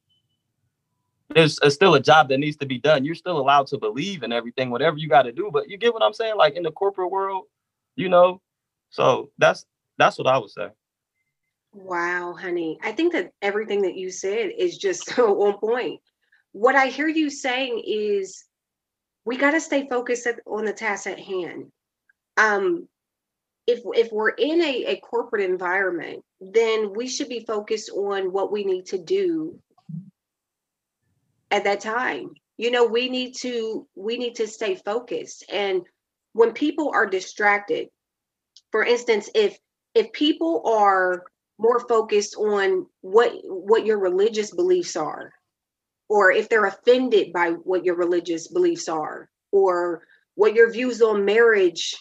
there's 1.35 1.59
a, 1.63 1.71
still 1.71 1.95
a 1.95 2.01
job 2.01 2.29
that 2.29 2.39
needs 2.39 2.57
to 2.59 2.67
be 2.67 2.79
done. 2.79 3.05
You're 3.05 3.15
still 3.15 3.39
allowed 3.39 3.69
to 3.69 3.79
believe 3.79 4.23
in 4.23 4.33
everything, 4.33 4.71
whatever 4.71 4.97
you 4.97 5.09
got 5.09 5.23
to 5.23 5.33
do. 5.33 5.51
But 5.53 5.69
you 5.69 5.79
get 5.79 5.95
what 5.95 6.03
I'm 6.03 6.13
saying? 6.13 6.37
Like 6.37 6.57
in 6.57 6.63
the 6.63 6.73
corporate 6.73 7.11
world, 7.11 7.45
you 7.97 8.09
know. 8.09 8.41
So 8.91 9.31
that's 9.39 9.65
that's 9.99 10.19
what 10.19 10.27
I 10.27 10.39
would 10.39 10.51
say. 10.51 10.69
Wow, 11.73 12.35
honey. 12.39 12.79
I 12.83 12.93
think 12.93 13.13
that 13.13 13.33
everything 13.43 13.83
that 13.83 13.95
you 13.95 14.11
said 14.11 14.51
is 14.57 14.77
just 14.79 15.07
so 15.15 15.43
on 15.43 15.59
point. 15.59 16.01
What 16.53 16.75
I 16.75 16.87
hear 16.87 17.09
you 17.09 17.31
saying 17.31 17.83
is 17.87 18.45
we 19.25 19.37
got 19.37 19.53
to 19.53 19.61
stay 19.61 19.89
focused 19.89 20.27
on 20.47 20.65
the 20.65 20.73
task 20.73 21.07
at 21.07 21.21
hand. 21.21 21.71
Um, 22.37 22.89
if 23.67 23.81
if 23.95 24.11
we're 24.11 24.31
in 24.31 24.61
a, 24.63 24.85
a 24.87 24.97
corporate 25.01 25.49
environment, 25.49 26.25
then 26.41 26.93
we 26.93 27.07
should 27.07 27.29
be 27.29 27.45
focused 27.47 27.91
on 27.91 28.33
what 28.33 28.51
we 28.51 28.65
need 28.65 28.87
to 28.87 28.99
do 28.99 29.61
at 31.51 31.65
that 31.65 31.81
time. 31.81 32.31
You 32.57 32.71
know 32.71 32.85
we 32.85 33.09
need 33.09 33.35
to 33.41 33.87
we 33.95 34.19
need 34.19 34.37
to 34.37 34.47
stay 34.47 34.75
focused. 34.75 35.45
And 35.53 35.83
when 36.33 36.53
people 36.53 36.91
are 36.95 37.07
distracted 37.07 37.89
for 38.71 38.85
instance 38.85 39.29
if 39.35 39.59
if 39.95 40.13
people 40.13 40.63
are 40.67 41.25
more 41.59 41.81
focused 41.89 42.37
on 42.37 42.87
what 43.01 43.33
what 43.45 43.85
your 43.85 43.99
religious 43.99 44.55
beliefs 44.55 44.97
are 44.97 45.33
or 46.09 46.33
if 46.33 46.49
they're 46.49 46.67
offended 46.67 47.33
by 47.33 47.51
what 47.51 47.85
your 47.85 47.97
religious 47.97 48.49
beliefs 48.49 48.89
are 48.89 49.29
or 49.53 50.03
what 50.35 50.55
your 50.55 50.71
views 50.73 51.03
on 51.03 51.25
marriage 51.25 51.97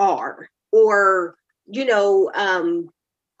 are 0.00 0.48
or 0.72 1.34
you 1.66 1.84
know 1.84 2.30
um 2.34 2.88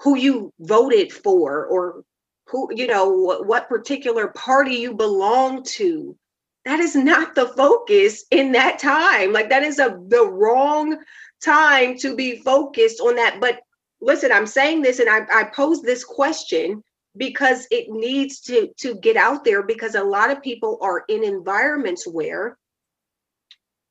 who 0.02 0.16
you 0.16 0.52
voted 0.60 1.12
for 1.12 1.66
or 1.66 2.02
who 2.50 2.68
you 2.74 2.86
know 2.86 3.08
what, 3.08 3.46
what 3.46 3.68
particular 3.68 4.28
party 4.28 4.76
you 4.76 4.94
belong 4.94 5.62
to. 5.64 6.16
That 6.64 6.80
is 6.80 6.94
not 6.94 7.34
the 7.34 7.48
focus 7.48 8.24
in 8.30 8.52
that 8.52 8.78
time. 8.78 9.32
Like 9.32 9.48
that 9.50 9.62
is 9.62 9.78
a 9.78 9.98
the 10.08 10.28
wrong 10.28 10.98
time 11.42 11.96
to 11.98 12.16
be 12.16 12.36
focused 12.38 13.00
on 13.00 13.14
that. 13.16 13.40
But 13.40 13.60
listen 14.00 14.30
i'm 14.32 14.46
saying 14.46 14.82
this 14.82 14.98
and 14.98 15.08
i, 15.08 15.20
I 15.32 15.44
pose 15.44 15.82
this 15.82 16.04
question 16.04 16.82
because 17.16 17.66
it 17.70 17.86
needs 17.88 18.40
to 18.42 18.68
to 18.78 18.94
get 18.96 19.16
out 19.16 19.44
there 19.44 19.62
because 19.62 19.94
a 19.94 20.04
lot 20.04 20.30
of 20.30 20.42
people 20.42 20.78
are 20.80 21.04
in 21.08 21.24
environments 21.24 22.06
where 22.06 22.56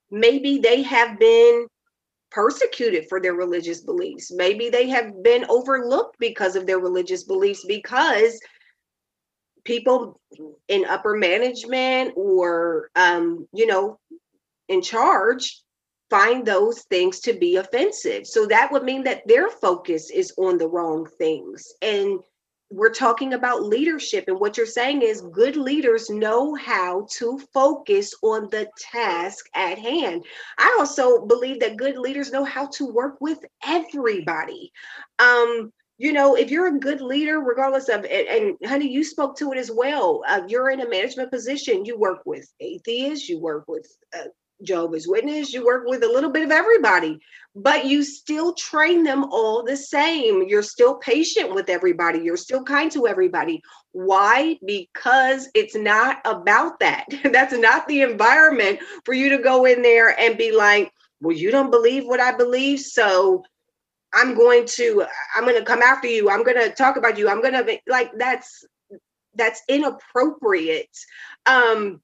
maybe 0.10 0.60
they 0.60 0.82
have 0.84 1.20
been 1.20 1.68
persecuted 2.32 3.08
for 3.10 3.22
their 3.22 3.34
religious 3.34 3.82
beliefs. 3.82 4.32
Maybe 4.32 4.70
they 4.70 4.90
have 4.90 5.24
been 5.24 5.46
overlooked 5.50 6.18
because 6.20 6.56
of 6.56 6.66
their 6.66 6.80
religious 6.80 7.24
beliefs 7.24 7.66
because 7.66 8.40
people 9.68 10.20
in 10.70 10.86
upper 10.86 11.16
management 11.16 12.14
or 12.16 12.90
um, 12.96 13.48
you 13.54 13.68
know 13.68 14.00
in 14.70 14.82
charge 14.82 15.62
find 16.10 16.46
those 16.46 16.84
things 16.84 17.20
to 17.20 17.34
be 17.34 17.58
offensive 17.58 18.26
so 18.26 18.46
that 18.46 18.72
would 18.72 18.84
mean 18.84 19.04
that 19.04 19.28
their 19.28 19.50
focus 19.50 20.10
is 20.10 20.34
on 20.38 20.58
the 20.58 20.68
wrong 20.68 21.06
things 21.18 21.74
and 21.82 22.20
we're 22.70 22.93
talking 22.93 23.34
about 23.34 23.63
leadership 23.63 24.26
and 24.28 24.39
what 24.39 24.57
you're 24.57 24.65
saying 24.65 25.01
is 25.01 25.22
good 25.32 25.55
leaders 25.55 26.09
know 26.09 26.53
how 26.55 27.07
to 27.11 27.39
focus 27.53 28.13
on 28.22 28.49
the 28.49 28.70
task 28.78 29.45
at 29.55 29.78
hand. 29.78 30.26
I 30.57 30.76
also 30.80 31.26
believe 31.26 31.59
that 31.61 31.78
good 31.78 31.97
leaders 31.97 32.32
know 32.32 32.43
how 32.43 32.68
to 32.68 32.86
work 32.86 33.18
with 33.22 33.39
everybody. 33.65 34.72
Um 35.20 35.72
you 35.97 36.13
know 36.13 36.36
if 36.36 36.51
you're 36.51 36.76
a 36.76 36.80
good 36.80 37.01
leader 37.01 37.39
regardless 37.39 37.89
of 37.89 38.05
and, 38.05 38.28
and 38.28 38.57
honey 38.65 38.88
you 38.88 39.03
spoke 39.03 39.36
to 39.36 39.51
it 39.51 39.57
as 39.57 39.72
well 39.72 40.24
uh, 40.28 40.41
you're 40.47 40.70
in 40.70 40.82
a 40.82 40.89
management 40.89 41.32
position 41.32 41.86
you 41.86 41.97
work 41.97 42.20
with 42.26 42.47
atheists 42.59 43.28
you 43.28 43.39
work 43.39 43.65
with 43.68 43.88
uh, 44.15 44.26
Jehovah's 44.64 45.08
Witness, 45.08 45.53
you 45.53 45.66
work 45.66 45.84
with 45.86 46.03
a 46.03 46.08
little 46.08 46.32
bit 46.32 46.43
of 46.43 46.51
everybody, 46.51 47.20
but 47.55 47.86
you 47.86 48.03
still 48.03 48.53
train 48.53 49.03
them 49.03 49.26
all 49.26 49.64
the 49.64 49.78
same. 49.78 50.47
You're 50.47 50.64
still 50.64 50.95
patient 50.95 51.53
with 51.53 51.70
everybody, 51.70 52.20
you're 52.20 52.38
still 52.38 52.64
kind 52.64 52.91
to 52.91 53.08
everybody. 53.08 53.62
Why? 53.91 54.58
Because 54.66 55.49
it's 55.53 55.76
not 55.76 56.20
about 56.26 56.80
that. 56.80 57.05
That's 57.24 57.53
not 57.53 57.88
the 57.88 58.01
environment 58.01 58.80
for 59.05 59.14
you 59.14 59.30
to 59.30 59.38
go 59.38 59.66
in 59.66 59.82
there 59.82 60.20
and 60.20 60.38
be 60.38 60.51
like, 60.51 60.91
well, 61.22 61.36
you 61.36 61.51
don't 61.51 61.72
believe 61.72 62.05
what 62.05 62.20
I 62.20 62.36
believe, 62.36 62.80
so 62.80 63.43
I'm 64.14 64.36
going 64.36 64.66
to 64.66 65.05
I'm 65.36 65.43
going 65.43 65.58
to 65.58 65.66
come 65.66 65.82
after 65.82 66.08
you. 66.08 66.30
I'm 66.30 66.43
going 66.43 66.58
to 66.58 66.70
talk 66.74 66.97
about 66.97 67.18
you. 67.18 67.30
I'm 67.30 67.41
going 67.41 67.53
to 67.53 67.80
like 67.88 68.12
that's 68.18 68.66
that's 69.36 69.62
inappropriate. 69.68 70.95
Um 71.45 72.01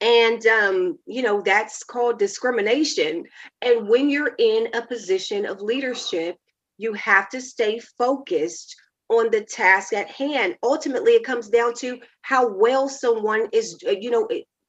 and 0.00 0.46
um, 0.46 0.98
you 1.06 1.22
know 1.22 1.40
that's 1.40 1.82
called 1.84 2.18
discrimination. 2.18 3.24
And 3.62 3.88
when 3.88 4.10
you're 4.10 4.34
in 4.38 4.68
a 4.74 4.86
position 4.86 5.46
of 5.46 5.60
leadership 5.60 6.36
you 6.78 6.92
have 6.94 7.28
to 7.28 7.40
stay 7.40 7.80
focused 7.98 8.74
on 9.10 9.30
the 9.30 9.42
task 9.42 9.92
at 9.92 10.08
hand. 10.10 10.56
Ultimately 10.62 11.12
it 11.12 11.24
comes 11.24 11.48
down 11.48 11.74
to 11.74 11.98
how 12.22 12.48
well 12.48 12.88
someone 12.88 13.48
is 13.52 13.76
uh, 13.86 13.90
you 13.90 14.10
know 14.10 14.28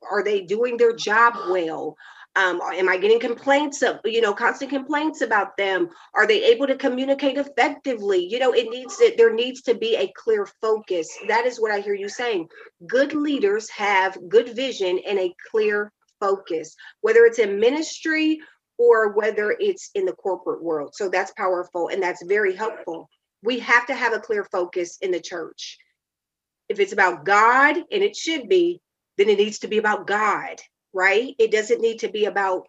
are 0.10 0.24
they 0.24 0.42
doing 0.42 0.78
their 0.78 0.96
job 0.96 1.34
well 1.50 1.96
um, 2.36 2.62
am 2.62 2.88
I 2.88 2.98
getting 2.98 3.20
complaints 3.20 3.82
of, 3.82 4.00
you 4.06 4.22
know, 4.22 4.34
constant 4.34 4.70
complaints 4.70 5.22
about 5.22 5.58
them? 5.58 5.90
Are 6.14 6.28
they 6.28 6.44
able 6.44 6.68
to 6.68 6.76
communicate 6.76 7.38
effectively? 7.38 8.26
You 8.26 8.40
know, 8.40 8.54
it 8.54 8.70
needs 8.70 8.98
to, 8.98 9.14
there 9.18 9.34
needs 9.34 9.62
to 9.64 9.74
be 9.74 9.96
a 9.96 10.12
clear 10.16 10.48
focus. 10.62 11.10
That 11.28 11.46
is 11.46 11.60
what 11.60 11.72
I 11.72 11.80
hear 11.80 11.96
you 11.96 12.08
saying. 12.08 12.48
Good 12.88 13.14
leaders 13.14 13.70
have 13.72 14.18
good 14.30 14.56
vision 14.56 15.00
and 15.08 15.20
a 15.20 15.34
clear 15.50 15.92
focus, 16.20 16.76
whether 17.02 17.26
it's 17.26 17.40
in 17.40 17.60
ministry 17.60 18.40
or 18.78 19.14
whether 19.14 19.56
it's 19.60 19.90
in 19.96 20.06
the 20.06 20.14
corporate 20.14 20.64
world. 20.64 20.96
So 20.96 21.10
that's 21.10 21.32
powerful 21.32 21.90
and 21.90 22.02
that's 22.02 22.24
very 22.26 22.56
helpful. 22.56 23.10
We 23.44 23.60
have 23.60 23.88
to 23.88 23.96
have 23.96 24.14
a 24.14 24.20
clear 24.20 24.46
focus 24.46 24.98
in 25.02 25.12
the 25.12 25.20
church. 25.20 25.78
If 26.70 26.80
it's 26.80 26.94
about 26.94 27.26
God, 27.26 27.78
and 27.78 28.04
it 28.04 28.16
should 28.16 28.48
be, 28.48 28.80
then 29.18 29.28
it 29.28 29.40
needs 29.40 29.60
to 29.60 29.68
be 29.68 29.80
about 29.80 30.06
God 30.06 30.62
right? 30.94 31.36
It 31.38 31.52
doesn't 31.52 31.82
need 31.82 32.00
to 32.00 32.10
be 32.10 32.26
about 32.26 32.68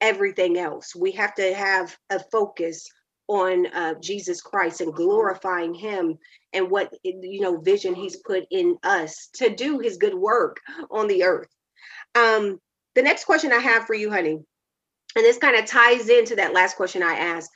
everything 0.00 0.58
else. 0.58 0.94
We 0.94 1.12
have 1.12 1.34
to 1.36 1.54
have 1.54 1.96
a 2.10 2.20
focus 2.32 2.88
on 3.28 3.66
uh, 3.68 3.94
Jesus 4.02 4.40
Christ 4.40 4.80
and 4.80 4.92
glorifying 4.92 5.72
Him 5.74 6.18
and 6.52 6.70
what 6.70 6.92
you 7.04 7.40
know 7.40 7.60
vision 7.60 7.94
He's 7.94 8.16
put 8.16 8.44
in 8.50 8.76
us 8.82 9.28
to 9.34 9.54
do 9.54 9.78
His 9.78 9.98
good 9.98 10.14
work 10.14 10.58
on 10.90 11.06
the 11.06 11.24
earth. 11.24 11.48
Um, 12.14 12.60
the 12.94 13.02
next 13.02 13.24
question 13.24 13.52
I 13.52 13.58
have 13.58 13.86
for 13.86 13.94
you, 13.94 14.10
honey, 14.10 14.32
and 14.32 15.24
this 15.24 15.38
kind 15.38 15.56
of 15.56 15.66
ties 15.66 16.08
into 16.08 16.36
that 16.36 16.54
last 16.54 16.76
question 16.76 17.02
I 17.02 17.14
asked. 17.14 17.50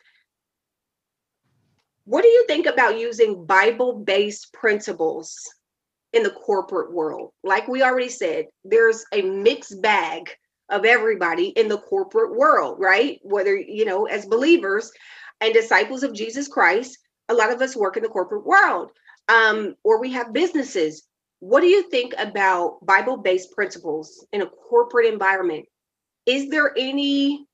What 2.05 2.23
do 2.23 2.29
you 2.29 2.45
think 2.47 2.67
about 2.67 2.99
using 2.99 3.47
Bible-based 3.47 4.53
principles 4.53 5.37
in 6.15 6.23
the 6.23 6.31
corporate 6.31 6.93
world. 6.93 7.33
Like 7.43 7.69
we 7.69 7.83
already 7.83 8.09
said, 8.09 8.47
there's 8.65 9.05
a 9.13 9.23
mixed 9.23 9.83
bag 9.83 10.31
of 10.71 10.85
everybody 10.85 11.49
in 11.49 11.69
the 11.69 11.79
corporate 11.79 12.35
world, 12.37 12.79
right? 12.79 13.19
Whether, 13.23 13.57
you 13.57 13.85
know, 13.85 14.07
as 14.07 14.25
believers 14.25 14.91
and 15.41 15.53
disciples 15.53 16.03
of 16.05 16.15
Jesus 16.15 16.49
Christ, 16.49 16.97
a 17.29 17.35
lot 17.35 17.53
of 17.53 17.61
us 17.61 17.77
work 17.77 17.97
in 17.97 18.03
the 18.03 18.09
corporate 18.09 18.47
world 18.47 18.93
um, 19.29 19.75
or 19.83 20.01
we 20.01 20.13
have 20.13 20.33
businesses. 20.33 21.03
What 21.41 21.61
do 21.61 21.67
you 21.67 21.91
think 21.91 22.15
about 22.17 22.79
Bible 22.87 23.17
based 23.17 23.53
principles 23.53 24.25
in 24.33 24.43
a 24.43 24.47
corporate 24.47 25.13
environment? 25.13 25.67
Is 26.27 26.49
there 26.49 26.73
any 26.79 27.47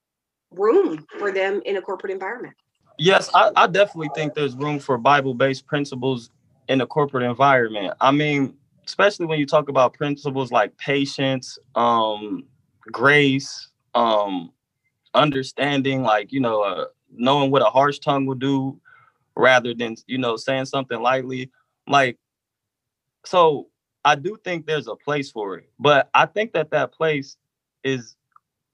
room 0.53 1.07
for 1.19 1.33
them 1.33 1.63
in 1.65 1.77
a 1.77 1.83
corporate 1.83 2.13
environment? 2.13 2.55
Yes, 2.99 3.31
I, 3.35 3.51
I 3.57 3.67
definitely 3.67 4.11
think 4.15 4.35
there's 4.35 4.55
room 4.55 4.79
for 4.79 4.99
Bible 4.99 5.35
based 5.35 5.67
principles 5.67 6.31
in 6.71 6.81
a 6.81 6.87
corporate 6.87 7.25
environment. 7.25 7.93
I 8.01 8.13
mean, 8.13 8.55
especially 8.87 9.27
when 9.27 9.41
you 9.41 9.47
talk 9.47 9.69
about 9.69 9.93
principles 9.93 10.53
like 10.53 10.77
patience, 10.79 11.59
um, 11.75 12.45
grace, 12.93 13.71
um, 13.97 14.53
understanding, 15.13 16.03
like, 16.03 16.31
you 16.31 16.39
know, 16.39 16.63
uh, 16.63 16.85
knowing 17.13 17.51
what 17.51 17.63
a 17.63 17.65
harsh 17.65 17.99
tongue 17.99 18.25
will 18.25 18.37
do 18.37 18.81
rather 19.35 19.75
than, 19.75 19.97
you 20.07 20.17
know, 20.17 20.37
saying 20.37 20.67
something 20.67 21.03
lightly. 21.03 21.51
Like, 21.89 22.19
so 23.27 23.67
I 24.05 24.15
do 24.15 24.39
think 24.45 24.65
there's 24.65 24.87
a 24.87 24.95
place 24.95 25.29
for 25.29 25.59
it, 25.59 25.69
but 25.81 26.09
I 26.15 26.27
think 26.27 26.53
that 26.53 26.71
that 26.71 26.93
place 26.93 27.37
is 27.83 28.15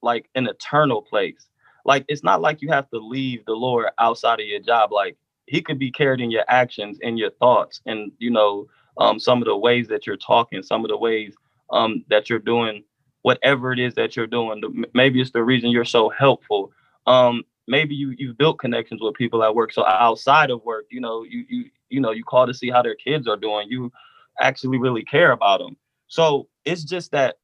like 0.02 0.28
an 0.34 0.46
eternal 0.46 1.00
place. 1.00 1.48
Like, 1.86 2.04
it's 2.08 2.22
not 2.22 2.42
like 2.42 2.60
you 2.60 2.68
have 2.68 2.90
to 2.90 2.98
leave 2.98 3.46
the 3.46 3.54
Lord 3.54 3.86
outside 3.98 4.38
of 4.40 4.46
your 4.46 4.60
job. 4.60 4.92
Like, 4.92 5.16
he 5.46 5.62
could 5.62 5.78
be 5.78 5.90
carried 5.90 6.20
in 6.20 6.30
your 6.30 6.44
actions 6.48 6.98
and 7.02 7.18
your 7.18 7.30
thoughts 7.30 7.80
and 7.86 8.12
you 8.18 8.30
know 8.30 8.66
um, 8.98 9.18
some 9.18 9.42
of 9.42 9.46
the 9.46 9.56
ways 9.56 9.88
that 9.88 10.06
you're 10.06 10.16
talking 10.16 10.62
some 10.62 10.84
of 10.84 10.88
the 10.88 10.96
ways 10.96 11.34
um, 11.70 12.04
that 12.08 12.30
you're 12.30 12.38
doing 12.38 12.82
whatever 13.22 13.72
it 13.72 13.80
is 13.80 13.92
that 13.94 14.14
you're 14.14 14.28
doing. 14.28 14.62
Maybe 14.94 15.20
it's 15.20 15.32
the 15.32 15.42
reason 15.42 15.70
you're 15.70 15.84
so 15.84 16.08
helpful. 16.10 16.70
Um, 17.08 17.42
maybe 17.66 17.96
you 17.96 18.14
you've 18.16 18.38
built 18.38 18.60
connections 18.60 19.00
with 19.02 19.14
people 19.14 19.42
at 19.42 19.52
work. 19.52 19.72
So 19.72 19.84
outside 19.84 20.50
of 20.50 20.62
work 20.64 20.86
you 20.90 21.00
know 21.00 21.24
you 21.24 21.44
you 21.48 21.64
you 21.88 22.00
know 22.00 22.12
you 22.12 22.24
call 22.24 22.46
to 22.46 22.54
see 22.54 22.70
how 22.70 22.82
their 22.82 22.94
kids 22.94 23.26
are 23.26 23.36
doing. 23.36 23.68
You 23.68 23.92
actually 24.40 24.78
really 24.78 25.02
care 25.02 25.32
about 25.32 25.58
them 25.58 25.76
so 26.08 26.48
it's 26.64 26.84
just 26.84 27.12
that 27.12 27.36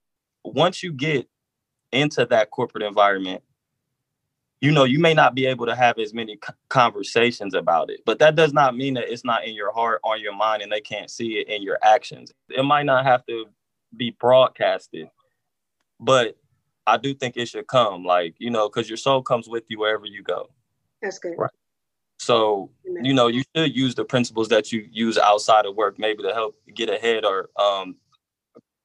once 0.45 0.83
you 0.83 0.93
get 0.93 1.29
into 1.93 2.25
that 2.27 2.51
corporate 2.51 2.83
environment 2.83 3.43
you 4.63 4.71
know, 4.71 4.85
you 4.85 5.01
may 5.01 5.13
not 5.13 5.35
be 5.35 5.45
able 5.47 5.67
to 5.67 5.75
have 5.75 5.99
as 5.99 6.15
many 6.15 6.39
conversations 6.69 7.53
about 7.53 7.91
it, 7.91 8.01
but 8.07 8.21
that 8.21 8.37
does 8.37 8.53
not 8.53 8.77
mean 8.77 8.95
that 8.95 9.13
it's 9.13 9.25
not 9.25 9.45
in 9.45 9.55
your 9.55 9.73
heart 9.73 10.01
or 10.05 10.17
your 10.17 10.35
mind 10.35 10.63
and 10.63 10.71
they 10.71 10.81
can't 10.81 11.11
see 11.11 11.33
it 11.39 11.49
in 11.49 11.63
your 11.63 11.79
actions. 11.83 12.33
It 12.49 12.63
might 12.63 12.85
not 12.87 13.05
have 13.05 13.27
to 13.27 13.47
be 13.97 14.13
broadcasted, 14.13 15.11
but 15.99 16.37
I 16.87 16.97
do 16.97 17.13
think 17.13 17.37
it 17.37 17.47
should 17.47 17.67
come, 17.67 18.05
like, 18.05 18.37
you 18.39 18.51
know, 18.51 18.69
because 18.69 18.89
your 18.89 18.97
soul 18.97 19.21
comes 19.21 19.49
with 19.49 19.65
you 19.67 19.81
wherever 19.81 20.07
you 20.07 20.23
go. 20.23 20.49
That's 21.03 21.19
good. 21.19 21.35
Right. 21.37 21.51
So, 22.21 22.71
Amen. 22.89 23.05
you 23.05 23.15
know, 23.15 23.27
you 23.27 23.43
should 23.57 23.75
use 23.75 23.97
the 23.97 24.05
principles 24.05 24.47
that 24.51 24.71
you 24.71 24.89
use 24.93 25.19
outside 25.19 25.67
of 25.67 25.75
work, 25.75 25.99
maybe 25.99 26.23
to 26.23 26.33
help 26.33 26.55
get 26.73 26.89
ahead 26.89 27.25
or 27.25 27.51
um, 27.59 27.97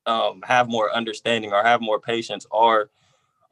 um, 0.08 0.42
have 0.44 0.70
more 0.70 0.92
understanding 0.92 1.54
or 1.54 1.62
have 1.62 1.82
more 1.82 2.00
patience 2.00 2.48
or 2.50 2.90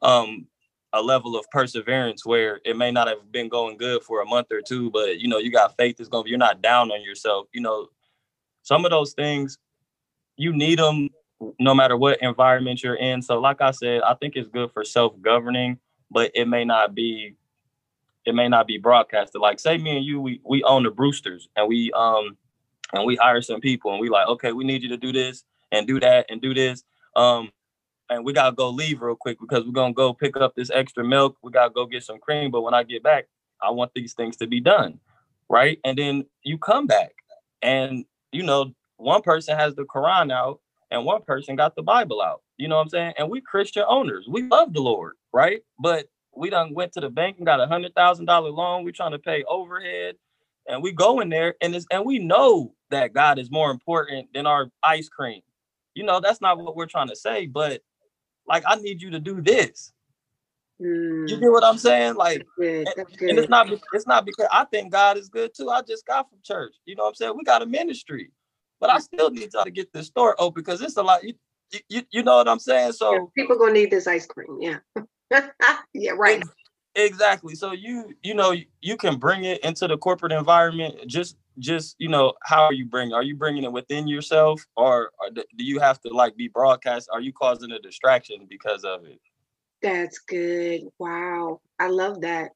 um, 0.02 0.48
a 0.96 1.02
level 1.02 1.36
of 1.36 1.48
perseverance 1.50 2.26
where 2.26 2.60
it 2.64 2.76
may 2.76 2.90
not 2.90 3.08
have 3.08 3.30
been 3.30 3.48
going 3.48 3.76
good 3.76 4.02
for 4.02 4.22
a 4.22 4.26
month 4.26 4.48
or 4.50 4.60
two, 4.60 4.90
but 4.90 5.20
you 5.20 5.28
know, 5.28 5.38
you 5.38 5.52
got 5.52 5.76
faith 5.76 6.00
is 6.00 6.08
going 6.08 6.26
you're 6.26 6.38
not 6.38 6.62
down 6.62 6.90
on 6.90 7.02
yourself. 7.02 7.48
You 7.52 7.60
know, 7.60 7.88
some 8.62 8.84
of 8.84 8.90
those 8.90 9.12
things 9.12 9.58
you 10.36 10.52
need 10.52 10.78
them 10.78 11.08
no 11.58 11.74
matter 11.74 11.96
what 11.96 12.20
environment 12.22 12.82
you're 12.82 12.96
in. 12.96 13.22
So 13.22 13.38
like 13.38 13.60
I 13.60 13.70
said, 13.70 14.02
I 14.02 14.14
think 14.14 14.36
it's 14.36 14.48
good 14.48 14.72
for 14.72 14.84
self-governing, 14.84 15.78
but 16.10 16.30
it 16.34 16.46
may 16.46 16.64
not 16.64 16.94
be 16.94 17.36
it 18.24 18.34
may 18.34 18.48
not 18.48 18.66
be 18.66 18.78
broadcasted. 18.78 19.40
Like 19.40 19.60
say 19.60 19.78
me 19.78 19.96
and 19.96 20.04
you 20.04 20.20
we 20.20 20.40
we 20.44 20.62
own 20.64 20.82
the 20.82 20.90
Brewsters 20.90 21.48
and 21.56 21.68
we 21.68 21.92
um 21.92 22.36
and 22.92 23.04
we 23.04 23.16
hire 23.16 23.42
some 23.42 23.60
people 23.60 23.92
and 23.92 24.00
we 24.00 24.08
like, 24.08 24.28
okay, 24.28 24.52
we 24.52 24.64
need 24.64 24.82
you 24.82 24.88
to 24.90 24.96
do 24.96 25.12
this 25.12 25.44
and 25.72 25.86
do 25.86 26.00
that 26.00 26.26
and 26.30 26.40
do 26.40 26.54
this. 26.54 26.84
Um 27.14 27.50
and 28.10 28.24
we 28.24 28.32
gotta 28.32 28.54
go 28.54 28.70
leave 28.70 29.02
real 29.02 29.16
quick 29.16 29.38
because 29.40 29.64
we're 29.64 29.72
gonna 29.72 29.92
go 29.92 30.12
pick 30.12 30.36
up 30.36 30.54
this 30.54 30.70
extra 30.70 31.04
milk. 31.04 31.36
We 31.42 31.50
gotta 31.50 31.70
go 31.70 31.86
get 31.86 32.04
some 32.04 32.18
cream. 32.18 32.50
But 32.50 32.62
when 32.62 32.74
I 32.74 32.82
get 32.82 33.02
back, 33.02 33.26
I 33.62 33.70
want 33.70 33.92
these 33.94 34.14
things 34.14 34.36
to 34.38 34.46
be 34.46 34.60
done. 34.60 35.00
Right. 35.48 35.78
And 35.84 35.96
then 35.96 36.24
you 36.42 36.58
come 36.58 36.86
back 36.86 37.14
and 37.62 38.04
you 38.32 38.42
know, 38.42 38.72
one 38.96 39.22
person 39.22 39.56
has 39.56 39.74
the 39.74 39.84
Quran 39.84 40.32
out 40.32 40.60
and 40.90 41.04
one 41.04 41.22
person 41.22 41.56
got 41.56 41.74
the 41.76 41.82
Bible 41.82 42.20
out. 42.20 42.42
You 42.56 42.68
know 42.68 42.76
what 42.76 42.82
I'm 42.82 42.88
saying? 42.88 43.14
And 43.18 43.30
we 43.30 43.40
Christian 43.40 43.84
owners. 43.86 44.26
We 44.28 44.42
love 44.42 44.72
the 44.72 44.80
Lord, 44.80 45.14
right? 45.32 45.60
But 45.78 46.06
we 46.34 46.50
done 46.50 46.74
went 46.74 46.92
to 46.92 47.00
the 47.00 47.08
bank 47.10 47.38
and 47.38 47.46
got 47.46 47.60
a 47.60 47.66
hundred 47.66 47.94
thousand 47.94 48.26
dollar 48.26 48.50
loan. 48.50 48.84
We 48.84 48.92
trying 48.92 49.12
to 49.12 49.18
pay 49.18 49.44
overhead, 49.44 50.16
and 50.68 50.82
we 50.82 50.92
go 50.92 51.20
in 51.20 51.28
there 51.28 51.54
and 51.60 51.74
it's 51.74 51.86
and 51.90 52.04
we 52.04 52.18
know 52.18 52.74
that 52.90 53.12
God 53.12 53.38
is 53.38 53.50
more 53.50 53.70
important 53.70 54.28
than 54.34 54.46
our 54.46 54.70
ice 54.82 55.08
cream. 55.08 55.42
You 55.94 56.04
know, 56.04 56.20
that's 56.20 56.40
not 56.40 56.58
what 56.58 56.76
we're 56.76 56.86
trying 56.86 57.08
to 57.08 57.16
say, 57.16 57.46
but 57.46 57.82
like 58.46 58.64
I 58.66 58.76
need 58.76 59.02
you 59.02 59.10
to 59.10 59.20
do 59.20 59.40
this. 59.40 59.92
Mm, 60.80 61.28
You 61.28 61.40
get 61.40 61.50
what 61.50 61.64
I'm 61.64 61.78
saying? 61.78 62.14
Like, 62.16 62.46
good. 62.58 62.86
That's 62.96 63.10
and 63.22 63.38
it's 63.38 63.48
not 63.48 63.68
it's 63.92 64.06
not 64.06 64.26
because 64.26 64.48
I 64.52 64.64
think 64.64 64.92
God 64.92 65.16
is 65.16 65.28
good 65.28 65.52
too. 65.54 65.70
I 65.70 65.82
just 65.82 66.06
got 66.06 66.28
from 66.28 66.38
church. 66.42 66.74
You 66.84 66.96
know 66.96 67.04
what 67.04 67.10
I'm 67.10 67.14
saying? 67.14 67.34
We 67.36 67.44
got 67.44 67.62
a 67.62 67.66
ministry, 67.66 68.30
but 68.80 68.90
I 68.90 68.98
still 68.98 69.30
need 69.30 69.50
to 69.52 69.70
get 69.70 69.92
this 69.92 70.06
store 70.06 70.36
open 70.38 70.62
because 70.62 70.80
it's 70.82 70.96
a 70.96 71.02
lot. 71.02 71.24
You, 71.24 71.34
you, 71.88 72.02
you 72.10 72.22
know 72.22 72.36
what 72.36 72.48
I'm 72.48 72.58
saying? 72.58 72.92
So 72.92 73.12
Yeah, 73.12 73.20
people 73.36 73.56
gonna 73.58 73.72
need 73.72 73.90
this 73.90 74.06
ice 74.06 74.26
cream. 74.26 74.58
Yeah. 74.60 74.78
yeah. 75.94 76.12
Right. 76.12 76.42
Exactly. 76.94 77.54
So 77.54 77.72
you 77.72 78.14
you 78.22 78.34
know 78.34 78.54
you 78.80 78.96
can 78.96 79.18
bring 79.18 79.44
it 79.44 79.62
into 79.64 79.86
the 79.86 79.98
corporate 79.98 80.32
environment. 80.32 80.96
Just 81.06 81.36
just 81.58 81.96
you 81.98 82.08
know 82.08 82.34
how 82.42 82.64
are 82.64 82.72
you 82.72 82.86
bringing? 82.86 83.14
Are 83.14 83.22
you 83.22 83.36
bringing 83.36 83.64
it 83.64 83.72
within 83.72 84.06
yourself, 84.06 84.64
or, 84.76 85.10
or 85.20 85.30
do 85.30 85.64
you 85.64 85.80
have 85.80 86.00
to 86.02 86.08
like 86.08 86.36
be 86.36 86.48
broadcast? 86.48 87.08
Are 87.12 87.20
you 87.20 87.32
causing 87.32 87.72
a 87.72 87.78
distraction 87.78 88.46
because 88.48 88.84
of 88.84 89.04
it? 89.04 89.20
That's 89.82 90.18
good. 90.18 90.82
Wow. 90.98 91.60
I 91.78 91.88
love 91.88 92.22
that. 92.22 92.52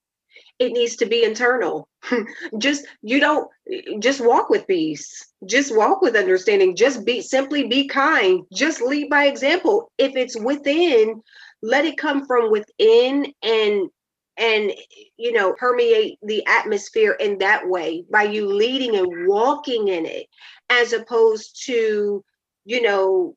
It 0.58 0.72
needs 0.72 0.96
to 0.96 1.06
be 1.06 1.24
internal. 1.24 1.88
just 2.58 2.86
you 3.02 3.20
don't 3.20 3.50
just 3.98 4.24
walk 4.24 4.48
with 4.48 4.66
peace. 4.66 5.32
Just 5.46 5.76
walk 5.76 6.02
with 6.02 6.16
understanding. 6.16 6.76
Just 6.76 7.04
be 7.04 7.20
simply 7.20 7.66
be 7.66 7.88
kind. 7.88 8.44
Just 8.52 8.80
lead 8.80 9.10
by 9.10 9.26
example. 9.26 9.90
If 9.98 10.16
it's 10.16 10.38
within, 10.38 11.22
let 11.62 11.84
it 11.84 11.98
come 11.98 12.26
from 12.26 12.50
within 12.50 13.32
and 13.42 13.90
and 14.40 14.72
you 15.16 15.32
know 15.32 15.52
permeate 15.52 16.18
the 16.22 16.44
atmosphere 16.46 17.12
in 17.12 17.38
that 17.38 17.68
way 17.68 18.04
by 18.10 18.24
you 18.24 18.46
leading 18.46 18.96
and 18.96 19.28
walking 19.28 19.88
in 19.88 20.06
it 20.06 20.26
as 20.70 20.92
opposed 20.92 21.64
to 21.66 22.24
you 22.64 22.82
know 22.82 23.36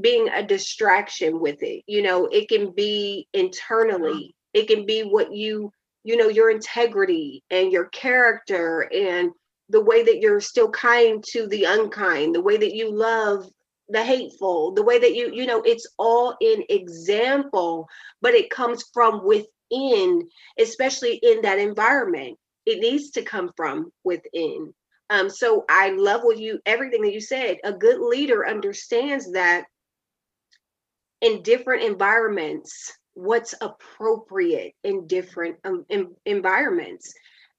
being 0.00 0.28
a 0.28 0.42
distraction 0.42 1.40
with 1.40 1.62
it. 1.62 1.82
You 1.86 2.02
know 2.02 2.26
it 2.26 2.48
can 2.48 2.72
be 2.72 3.26
internally. 3.32 4.34
It 4.52 4.68
can 4.68 4.86
be 4.86 5.02
what 5.02 5.32
you 5.32 5.72
you 6.04 6.16
know 6.16 6.28
your 6.28 6.50
integrity 6.50 7.42
and 7.50 7.72
your 7.72 7.86
character 7.86 8.88
and 8.94 9.30
the 9.70 9.80
way 9.80 10.04
that 10.04 10.20
you're 10.20 10.40
still 10.40 10.70
kind 10.70 11.24
to 11.28 11.46
the 11.48 11.64
unkind 11.64 12.34
the 12.34 12.42
way 12.42 12.56
that 12.56 12.74
you 12.74 12.94
love 12.94 13.48
the 13.88 14.04
hateful 14.04 14.72
the 14.72 14.82
way 14.82 14.98
that 14.98 15.14
you 15.14 15.32
you 15.32 15.46
know 15.46 15.62
it's 15.62 15.86
all 15.98 16.36
in 16.40 16.62
example 16.68 17.88
but 18.20 18.34
it 18.34 18.50
comes 18.50 18.84
from 18.92 19.24
within 19.24 19.46
especially 20.58 21.16
in 21.22 21.42
that 21.42 21.58
environment 21.58 22.38
it 22.66 22.80
needs 22.80 23.10
to 23.10 23.22
come 23.22 23.50
from 23.56 23.90
within. 24.04 24.72
Um 25.10 25.28
so 25.28 25.64
i 25.68 25.90
love 25.90 26.22
what 26.22 26.38
you 26.38 26.60
everything 26.66 27.02
that 27.02 27.12
you 27.12 27.20
said. 27.20 27.58
A 27.64 27.72
good 27.72 28.00
leader 28.00 28.46
understands 28.46 29.32
that 29.32 29.64
in 31.20 31.42
different 31.42 31.82
environments 31.82 32.92
what's 33.14 33.54
appropriate 33.60 34.74
in 34.82 35.06
different 35.06 35.56
um, 35.64 35.86
en- 35.88 36.14
environments 36.26 37.14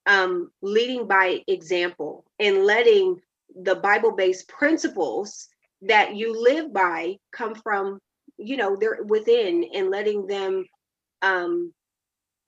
um, 0.05 0.51
leading 0.61 1.07
by 1.07 1.41
example 1.47 2.25
and 2.39 2.65
letting 2.65 3.19
the 3.63 3.75
bible-based 3.75 4.47
principles 4.49 5.47
that 5.81 6.15
you 6.15 6.41
live 6.41 6.73
by 6.73 7.15
come 7.31 7.55
from 7.55 7.99
you 8.37 8.57
know 8.57 8.75
they're 8.75 9.03
within 9.03 9.65
and 9.73 9.89
letting 9.89 10.27
them 10.27 10.65
um 11.21 11.73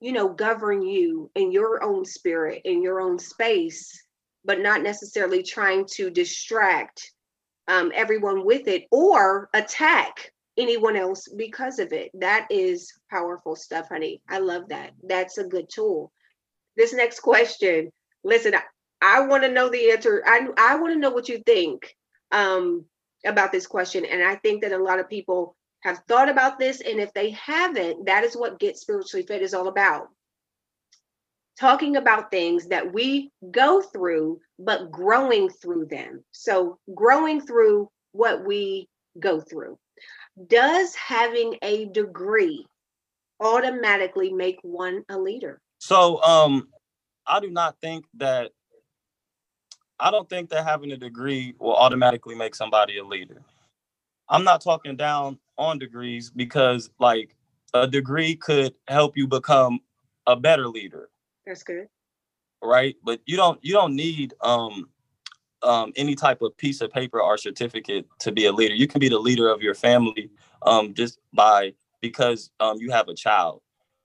you 0.00 0.12
know 0.12 0.28
govern 0.28 0.82
you 0.82 1.30
in 1.34 1.50
your 1.52 1.82
own 1.82 2.04
spirit 2.04 2.62
in 2.64 2.82
your 2.82 3.00
own 3.00 3.18
space 3.18 4.04
but 4.44 4.60
not 4.60 4.82
necessarily 4.82 5.42
trying 5.42 5.84
to 5.84 6.10
distract 6.10 7.12
um, 7.68 7.92
everyone 7.94 8.44
with 8.46 8.66
it 8.66 8.86
or 8.90 9.50
attack 9.52 10.32
anyone 10.56 10.96
else 10.96 11.28
because 11.28 11.78
of 11.78 11.92
it. 11.92 12.10
That 12.14 12.48
is 12.50 12.92
powerful 13.10 13.54
stuff, 13.54 13.88
honey. 13.88 14.22
I 14.28 14.38
love 14.38 14.68
that. 14.70 14.92
That's 15.02 15.38
a 15.38 15.44
good 15.44 15.68
tool. 15.68 16.12
This 16.76 16.92
next 16.92 17.20
question, 17.20 17.90
listen, 18.24 18.54
I, 19.02 19.20
want 19.20 19.44
to 19.44 19.50
know 19.50 19.68
the 19.68 19.90
answer. 19.90 20.22
I 20.26 20.48
I 20.56 20.76
want 20.76 20.94
to 20.94 20.98
know 20.98 21.10
what 21.10 21.28
you 21.28 21.38
think 21.44 21.94
um, 22.32 22.84
about 23.24 23.52
this 23.52 23.66
question, 23.66 24.04
and 24.04 24.22
I 24.22 24.36
think 24.36 24.62
that 24.62 24.72
a 24.72 24.82
lot 24.82 24.98
of 24.98 25.08
people 25.08 25.56
have 25.80 26.00
thought 26.08 26.28
about 26.28 26.58
this, 26.58 26.80
and 26.80 26.98
if 27.00 27.12
they 27.14 27.30
haven't, 27.30 28.06
that 28.06 28.24
is 28.24 28.34
what 28.34 28.58
Get 28.58 28.76
Spiritually 28.76 29.24
Fit 29.26 29.42
is 29.42 29.54
all 29.54 29.68
about. 29.68 30.08
Talking 31.58 31.96
about 31.96 32.30
things 32.30 32.66
that 32.68 32.92
we 32.92 33.30
go 33.50 33.82
through, 33.82 34.40
but 34.58 34.90
growing 34.90 35.48
through 35.48 35.86
them. 35.86 36.24
So, 36.32 36.78
growing 36.94 37.40
through 37.40 37.90
what 38.12 38.46
we 38.46 38.88
go 39.18 39.40
through. 39.40 39.78
Does 40.46 40.94
having 40.94 41.56
a 41.62 41.86
degree 41.86 42.64
automatically 43.40 44.32
make 44.32 44.58
one 44.62 45.04
a 45.08 45.18
leader? 45.18 45.60
So 45.78 46.22
um, 46.22 46.68
I 47.26 47.40
do 47.40 47.50
not 47.50 47.76
think 47.80 48.04
that. 48.14 48.52
I 50.00 50.12
don't 50.12 50.28
think 50.28 50.50
that 50.50 50.64
having 50.64 50.92
a 50.92 50.96
degree 50.96 51.54
will 51.58 51.74
automatically 51.74 52.36
make 52.36 52.54
somebody 52.54 52.98
a 52.98 53.04
leader. 53.04 53.42
I'm 54.30 54.44
not 54.44 54.62
talking 54.62 54.96
down 54.96 55.38
on 55.56 55.78
degrees 55.78 56.30
because 56.30 56.90
like 56.98 57.34
a 57.74 57.86
degree 57.86 58.36
could 58.36 58.74
help 58.88 59.16
you 59.16 59.26
become 59.26 59.80
a 60.26 60.36
better 60.36 60.68
leader. 60.68 61.10
That's 61.46 61.62
good. 61.62 61.88
right? 62.62 62.96
But 63.04 63.20
you 63.26 63.36
don't 63.36 63.58
you 63.64 63.72
don't 63.72 63.94
need 63.94 64.34
um 64.42 64.88
um 65.62 65.92
any 65.96 66.14
type 66.14 66.42
of 66.42 66.56
piece 66.56 66.80
of 66.80 66.90
paper 66.92 67.20
or 67.20 67.36
certificate 67.38 68.06
to 68.20 68.32
be 68.32 68.46
a 68.46 68.52
leader. 68.52 68.74
You 68.74 68.86
can 68.86 69.00
be 69.00 69.08
the 69.08 69.18
leader 69.18 69.48
of 69.48 69.62
your 69.62 69.74
family 69.74 70.30
um 70.62 70.94
just 70.94 71.18
by 71.32 71.74
because 72.00 72.50
um 72.60 72.78
you 72.80 72.90
have 72.90 73.08
a 73.08 73.14
child 73.14 73.62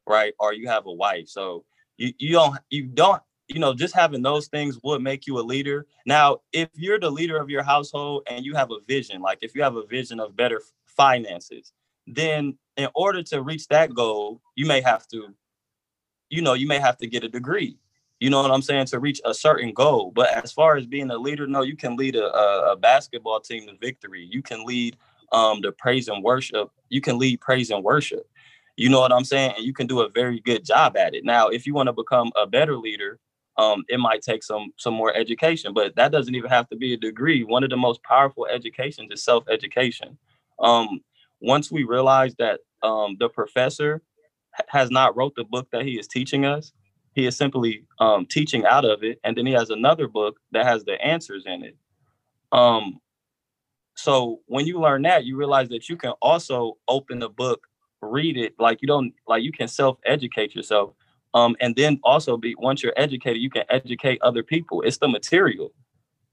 right? 0.08 0.34
Or 0.40 0.54
you 0.54 0.68
have 0.68 0.86
a 0.86 0.92
wife. 0.92 1.28
So 1.30 1.66
you 1.98 2.14
you 2.18 2.32
don't 2.34 2.58
you 2.70 2.84
don't 2.86 3.22
you 3.54 3.60
know 3.60 3.74
just 3.74 3.96
having 3.96 4.22
those 4.24 4.48
things 4.48 4.80
would 4.84 5.02
make 5.02 5.28
you 5.28 5.40
a 5.40 5.42
leader. 5.42 5.86
Now 6.06 6.40
if 6.52 6.70
you're 6.74 7.00
the 7.00 7.12
leader 7.12 7.38
of 7.38 7.50
your 7.50 7.64
household 7.64 8.24
and 8.30 8.44
you 8.44 8.56
have 8.56 8.72
a 8.72 8.80
vision 8.88 9.22
like 9.22 9.40
if 9.42 9.56
you 9.56 9.62
have 9.64 9.76
a 9.76 9.86
vision 9.86 10.20
of 10.20 10.36
better 10.36 10.62
finances 10.86 11.72
then 12.08 12.58
in 12.78 12.88
order 12.96 13.24
to 13.24 13.42
reach 13.42 13.68
that 13.68 13.94
goal 13.94 14.42
you 14.56 14.66
may 14.66 14.82
have 14.82 15.08
to 15.08 15.34
you 16.30 16.42
know 16.42 16.54
you 16.54 16.68
may 16.68 16.80
have 16.80 16.98
to 16.98 17.08
get 17.08 17.24
a 17.24 17.30
degree. 17.30 17.78
You 18.20 18.30
know 18.30 18.42
what 18.42 18.52
i'm 18.52 18.62
saying? 18.62 18.88
To 18.88 19.00
reach 19.00 19.22
a 19.26 19.34
certain 19.34 19.74
goal. 19.74 20.12
But 20.16 20.30
as 20.32 20.52
far 20.52 20.76
as 20.76 20.86
being 20.86 21.12
a 21.12 21.18
leader 21.18 21.48
no 21.48 21.62
you 21.62 21.76
can 21.76 21.96
lead 21.96 22.16
a, 22.16 22.26
a, 22.26 22.72
a 22.74 22.76
basketball 22.76 23.40
team 23.40 23.68
to 23.68 23.78
victory. 23.80 24.28
You 24.30 24.42
can 24.42 24.66
lead 24.66 24.98
um 25.32 25.62
the 25.62 25.72
praise 25.72 26.08
and 26.08 26.24
worship. 26.24 26.72
You 26.90 27.02
can 27.02 27.18
lead 27.20 27.40
praise 27.42 27.70
and 27.70 27.84
worship. 27.84 28.28
You 28.78 28.90
know 28.90 29.00
what 29.00 29.14
i'm 29.14 29.26
saying? 29.26 29.54
And 29.58 29.66
you 29.66 29.74
can 29.74 29.88
do 29.88 30.02
a 30.02 30.10
very 30.10 30.40
good 30.40 30.66
job 30.66 30.98
at 30.98 31.14
it. 31.14 31.24
Now 31.24 31.50
if 31.50 31.68
you 31.68 31.74
want 31.74 31.88
to 31.88 31.94
become 31.94 32.32
a 32.36 32.48
better 32.48 32.78
leader 32.78 33.20
um 33.58 33.84
it 33.88 34.00
might 34.00 34.22
take 34.22 34.44
some 34.44 34.72
some 34.78 34.94
more 34.94 35.16
education 35.16 35.74
but 35.74 35.96
that 35.96 36.12
doesn't 36.12 36.36
even 36.36 36.50
have 36.50 36.68
to 36.70 36.76
be 36.76 36.94
a 36.94 36.98
degree. 36.98 37.44
One 37.44 37.64
of 37.64 37.70
the 37.70 37.78
most 37.78 38.04
powerful 38.04 38.48
educations 38.48 39.12
is 39.12 39.24
self-education. 39.24 40.18
Um 40.60 41.02
once 41.42 41.72
we 41.72 41.84
realize 41.84 42.36
that 42.36 42.62
um 42.84 43.18
the 43.20 43.30
professor 43.30 44.02
has 44.68 44.92
not 44.92 45.16
wrote 45.16 45.34
the 45.36 45.44
book 45.44 45.68
that 45.72 45.84
he 45.86 46.00
is 46.00 46.08
teaching 46.08 46.46
us 46.46 46.74
he 47.14 47.26
is 47.26 47.38
simply 47.38 47.86
um, 48.00 48.26
teaching 48.26 48.66
out 48.66 48.86
of 48.86 49.04
it 49.04 49.20
and 49.24 49.38
then 49.38 49.46
he 49.46 49.54
has 49.54 49.70
another 49.70 50.08
book 50.08 50.40
that 50.52 50.66
has 50.66 50.84
the 50.84 51.00
answers 51.04 51.44
in 51.46 51.64
it. 51.64 51.78
Um, 52.52 53.00
so 53.96 54.42
when 54.48 54.66
you 54.66 54.80
learn 54.80 55.04
that 55.04 55.26
you 55.26 55.38
realize 55.38 55.70
that 55.70 55.90
you 55.90 55.98
can 55.98 56.12
also 56.22 56.78
open 56.88 57.20
the 57.20 57.30
book 57.30 57.68
read 58.02 58.38
it 58.38 58.54
like 58.60 58.82
you 58.82 58.88
don't 58.88 59.14
like 59.28 59.44
you 59.44 59.52
can 59.52 59.68
self-educate 59.68 60.56
yourself 60.56 60.94
um, 61.34 61.56
and 61.60 61.76
then 61.76 62.00
also 62.04 62.38
be 62.38 62.56
once 62.58 62.84
you're 62.84 62.94
educated 62.98 63.42
you 63.42 63.50
can 63.50 63.64
educate 63.70 64.20
other 64.22 64.44
people. 64.44 64.82
It's 64.82 64.98
the 64.98 65.08
material. 65.08 65.72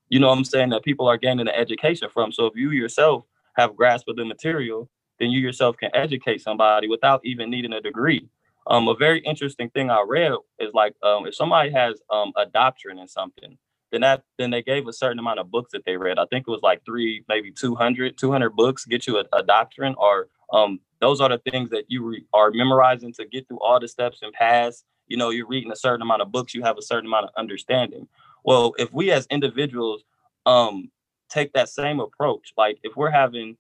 You 0.09 0.18
know 0.18 0.28
what 0.28 0.38
i'm 0.38 0.44
saying? 0.44 0.70
That 0.70 0.82
people 0.82 1.09
are 1.09 1.16
gaining 1.16 1.46
the 1.46 1.57
education 1.57 2.09
from. 2.12 2.32
So 2.32 2.46
if 2.46 2.55
you 2.57 2.70
yourself 2.70 3.24
have 3.57 3.76
grasp 3.76 4.09
of 4.09 4.16
the 4.16 4.24
material 4.24 4.88
then 5.20 5.30
you 5.30 5.38
yourself 5.38 5.76
can 5.76 5.90
educate 5.94 6.40
somebody 6.40 6.88
without 6.88 7.20
even 7.24 7.51
needing 7.51 7.74
a 7.74 7.80
degree. 7.80 8.28
Um, 8.66 8.88
a 8.88 8.94
very 8.94 9.20
interesting 9.20 9.70
thing 9.70 9.90
I 9.90 10.05
read 10.07 10.32
is 10.59 10.72
like 10.74 10.94
um, 11.03 11.26
if 11.26 11.34
somebody 11.34 11.70
has 11.70 12.01
um, 12.11 12.32
a 12.36 12.46
doctrine 12.46 12.98
in 12.98 13.07
something, 13.07 13.57
then 13.92 14.01
that 14.01 14.22
then 14.38 14.51
they 14.51 14.62
gave 14.62 14.86
a 14.86 14.92
certain 14.92 15.18
amount 15.18 15.40
of 15.40 15.51
books 15.51 15.72
that 15.72 15.84
they 15.84 15.96
read. 15.96 16.18
I 16.18 16.26
think 16.26 16.46
it 16.46 16.51
was 16.51 16.62
like 16.62 16.84
three, 16.84 17.24
maybe 17.28 17.53
200, 17.53 18.16
200 18.16 18.51
books 18.57 18.84
get 18.84 19.07
you 19.07 19.18
a, 19.18 19.24
a 19.32 19.42
doctrine, 19.42 19.94
or 19.98 20.28
um, 20.53 20.80
those 21.01 21.20
are 21.20 21.28
the 21.28 21.38
things 21.38 21.70
that 21.70 21.84
you 21.88 22.05
re- 22.05 22.24
are 22.32 22.51
memorizing 22.51 23.12
to 23.14 23.24
get 23.24 23.48
through 23.48 23.61
all 23.61 23.80
the 23.80 23.88
steps 23.88 24.20
and 24.22 24.32
pass. 24.32 24.84
You 25.07 25.16
know, 25.16 25.30
you're 25.30 25.46
reading 25.46 25.72
a 25.72 25.76
certain 25.76 26.03
amount 26.03 26.22
of 26.22 26.30
books, 26.30 26.55
you 26.55 26.62
have 26.62 26.78
a 26.78 26.82
certain 26.82 27.07
amount 27.07 27.24
of 27.24 27.30
understanding. 27.36 28.07
Well, 28.44 28.74
if 28.78 28.92
we 28.92 29.11
as 29.11 29.26
individuals 29.26 30.05
um, 30.46 30.90
take 31.28 31.53
that 31.55 31.68
same 31.68 32.01
approach, 32.01 32.53
like 32.57 32.78
if 32.82 32.96
we're 32.96 33.11
having 33.11 33.57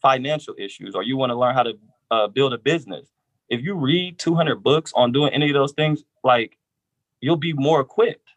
financial 0.00 0.54
issues 0.58 0.94
or 0.94 1.02
you 1.02 1.16
want 1.16 1.30
to 1.30 1.36
learn 1.36 1.54
how 1.54 1.64
to 1.64 1.78
uh, 2.10 2.28
build 2.28 2.52
a 2.52 2.58
business, 2.58 3.08
if 3.48 3.62
you 3.62 3.74
read 3.74 4.18
200 4.18 4.62
books 4.62 4.92
on 4.94 5.12
doing 5.12 5.32
any 5.32 5.48
of 5.48 5.54
those 5.54 5.72
things, 5.72 6.04
like 6.24 6.58
you'll 7.20 7.36
be 7.36 7.52
more 7.52 7.80
equipped. 7.80 8.28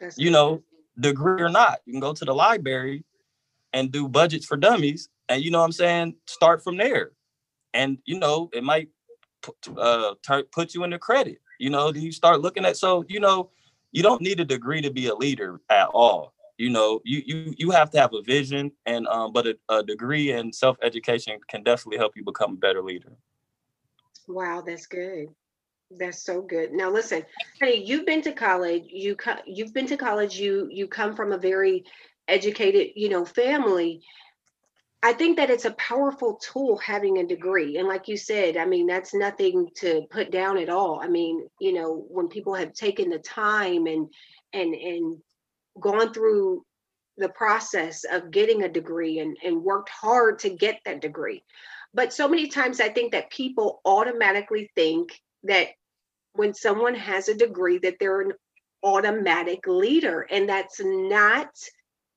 That's 0.00 0.18
You 0.18 0.30
know, 0.30 0.62
degree 0.98 1.42
or 1.42 1.48
not, 1.48 1.80
you 1.84 1.92
can 1.92 2.00
go 2.00 2.12
to 2.12 2.24
the 2.24 2.34
library 2.34 3.04
and 3.72 3.90
do 3.90 4.08
budgets 4.08 4.46
for 4.46 4.56
dummies, 4.56 5.08
and 5.28 5.42
you 5.42 5.50
know 5.50 5.58
what 5.58 5.66
I'm 5.66 5.72
saying. 5.72 6.16
Start 6.26 6.62
from 6.62 6.76
there, 6.76 7.12
and 7.74 7.98
you 8.04 8.18
know 8.18 8.50
it 8.52 8.64
might 8.64 8.88
put, 9.42 9.56
uh, 9.78 10.14
put 10.52 10.74
you 10.74 10.84
into 10.84 10.98
credit. 10.98 11.38
You 11.58 11.70
know, 11.70 11.92
you 11.92 12.12
start 12.12 12.40
looking 12.40 12.64
at 12.64 12.76
so 12.76 13.04
you 13.08 13.20
know 13.20 13.50
you 13.92 14.02
don't 14.02 14.20
need 14.22 14.40
a 14.40 14.44
degree 14.44 14.80
to 14.82 14.90
be 14.90 15.06
a 15.06 15.14
leader 15.14 15.60
at 15.70 15.88
all. 15.88 16.34
You 16.58 16.70
know, 16.70 17.00
you 17.04 17.22
you 17.26 17.54
you 17.56 17.70
have 17.70 17.90
to 17.90 18.00
have 18.00 18.14
a 18.14 18.22
vision, 18.22 18.72
and 18.86 19.06
um, 19.08 19.32
but 19.32 19.46
a, 19.46 19.58
a 19.68 19.82
degree 19.82 20.32
and 20.32 20.54
self 20.54 20.76
education 20.82 21.38
can 21.48 21.62
definitely 21.62 21.98
help 21.98 22.16
you 22.16 22.24
become 22.24 22.52
a 22.52 22.56
better 22.56 22.82
leader. 22.82 23.12
Wow, 24.26 24.62
that's 24.66 24.86
good. 24.86 25.28
That's 25.90 26.24
so 26.24 26.42
good. 26.42 26.72
Now 26.72 26.90
listen, 26.90 27.24
honey, 27.60 27.84
you've 27.84 28.06
been 28.06 28.22
to 28.22 28.32
college. 28.32 28.84
You 28.88 29.16
co- 29.16 29.42
you've 29.46 29.72
been 29.72 29.86
to 29.86 29.96
college. 29.96 30.38
You 30.38 30.68
you 30.70 30.88
come 30.88 31.14
from 31.14 31.32
a 31.32 31.38
very 31.38 31.84
educated, 32.26 32.88
you 32.96 33.08
know, 33.08 33.24
family. 33.24 34.02
I 35.06 35.12
think 35.12 35.36
that 35.36 35.50
it's 35.50 35.66
a 35.66 35.70
powerful 35.74 36.34
tool 36.34 36.78
having 36.78 37.18
a 37.18 37.26
degree. 37.26 37.78
And 37.78 37.86
like 37.86 38.08
you 38.08 38.16
said, 38.16 38.56
I 38.56 38.64
mean, 38.64 38.88
that's 38.88 39.14
nothing 39.14 39.68
to 39.76 40.02
put 40.10 40.32
down 40.32 40.58
at 40.58 40.68
all. 40.68 40.98
I 41.00 41.06
mean, 41.06 41.46
you 41.60 41.74
know, 41.74 42.04
when 42.08 42.26
people 42.26 42.54
have 42.54 42.72
taken 42.72 43.10
the 43.10 43.20
time 43.20 43.86
and 43.86 44.08
and 44.52 44.74
and 44.74 45.16
gone 45.80 46.12
through 46.12 46.64
the 47.18 47.28
process 47.28 48.02
of 48.02 48.32
getting 48.32 48.64
a 48.64 48.68
degree 48.68 49.20
and, 49.20 49.36
and 49.44 49.62
worked 49.62 49.90
hard 49.90 50.40
to 50.40 50.50
get 50.50 50.80
that 50.84 51.02
degree. 51.02 51.44
But 51.94 52.12
so 52.12 52.26
many 52.26 52.48
times 52.48 52.80
I 52.80 52.88
think 52.88 53.12
that 53.12 53.30
people 53.30 53.80
automatically 53.84 54.72
think 54.74 55.10
that 55.44 55.68
when 56.32 56.52
someone 56.52 56.96
has 56.96 57.28
a 57.28 57.34
degree 57.34 57.78
that 57.78 57.98
they're 58.00 58.22
an 58.22 58.32
automatic 58.82 59.68
leader 59.68 60.26
and 60.28 60.48
that's 60.48 60.80
not 60.82 61.46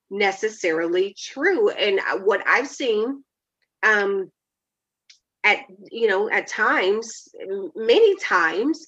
necessarily 0.09 1.15
true. 1.17 1.69
And 1.69 1.99
uh, 1.99 2.17
what 2.19 2.41
i've 2.47 2.67
seen 2.67 3.23
um 3.83 4.31
at 5.43 5.59
you 5.91 6.07
know 6.07 6.29
at 6.29 6.47
times 6.47 7.29
many 7.75 8.15
times 8.17 8.87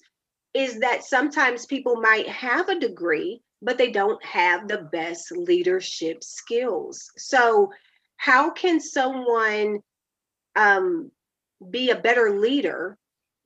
is 0.53 0.79
that 0.79 1.03
sometimes 1.03 1.65
people 1.65 2.01
might 2.01 2.27
have 2.27 2.67
a 2.67 2.79
degree 2.79 3.41
but 3.61 3.77
they 3.77 3.91
don't 3.91 4.23
have 4.25 4.67
the 4.67 4.89
best 4.91 5.31
leadership 5.31 6.23
skills. 6.23 7.11
So 7.17 7.71
how 8.17 8.49
can 8.51 8.79
someone 8.79 9.79
um 10.55 11.11
be 11.69 11.91
a 11.91 11.95
better 11.95 12.39
leader 12.39 12.97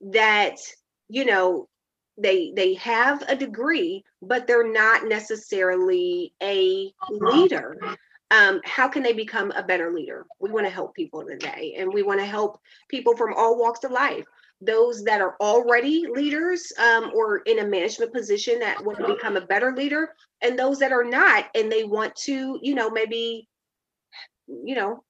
that 0.02 0.56
you 1.10 1.26
know 1.26 1.68
they 2.18 2.54
they 2.56 2.74
have 2.76 3.24
a 3.28 3.36
degree 3.36 4.04
but 4.22 4.48
they're 4.48 4.72
not 4.72 5.06
necessarily 5.06 6.34
a 6.42 6.92
leader. 7.10 7.78
Um, 8.32 8.60
how 8.66 8.88
can 8.88 9.04
they 9.04 9.14
become 9.14 9.52
a 9.52 9.64
better 9.64 9.94
leader? 9.94 10.26
We 10.40 10.50
want 10.50 10.66
to 10.66 10.72
help 10.72 10.96
people 10.96 11.24
today 11.26 11.76
and 11.78 11.94
we 11.94 12.02
want 12.02 12.20
to 12.20 12.26
help 12.26 12.60
people 12.90 13.16
from 13.16 13.34
all 13.36 13.60
walks 13.60 13.84
of 13.84 13.92
life. 13.92 14.26
Those 14.62 15.04
that 15.04 15.22
are 15.22 15.36
already 15.40 16.08
leaders 16.08 16.72
um, 16.80 17.12
or 17.14 17.40
in 17.40 17.60
a 17.60 17.68
management 17.68 18.14
position 18.14 18.60
that 18.60 18.84
want 18.84 18.98
to 18.98 19.14
become 19.14 19.38
a 19.38 19.46
better 19.46 19.76
leader 19.76 20.10
and 20.42 20.58
those 20.58 20.80
that 20.80 20.92
are 20.92 21.04
not 21.04 21.46
and 21.56 21.72
they 21.72 21.84
want 21.84 22.16
to 22.16 22.60
you 22.62 22.76
know 22.76 22.90
maybe 22.90 23.48
you 24.48 24.76
know 24.76 25.04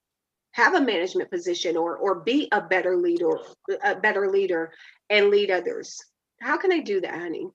have 0.52 0.74
a 0.74 0.80
management 0.80 1.30
position 1.30 1.76
or 1.76 1.96
or 1.96 2.20
be 2.20 2.48
a 2.52 2.60
better 2.60 2.96
leader 2.96 3.38
a 3.84 3.94
better 3.94 4.30
leader 4.30 4.72
and 5.10 5.30
lead 5.30 5.50
others 5.50 6.02
how 6.40 6.56
can 6.56 6.72
I 6.72 6.80
do 6.80 7.00
that, 7.00 7.14
honey? 7.18 7.48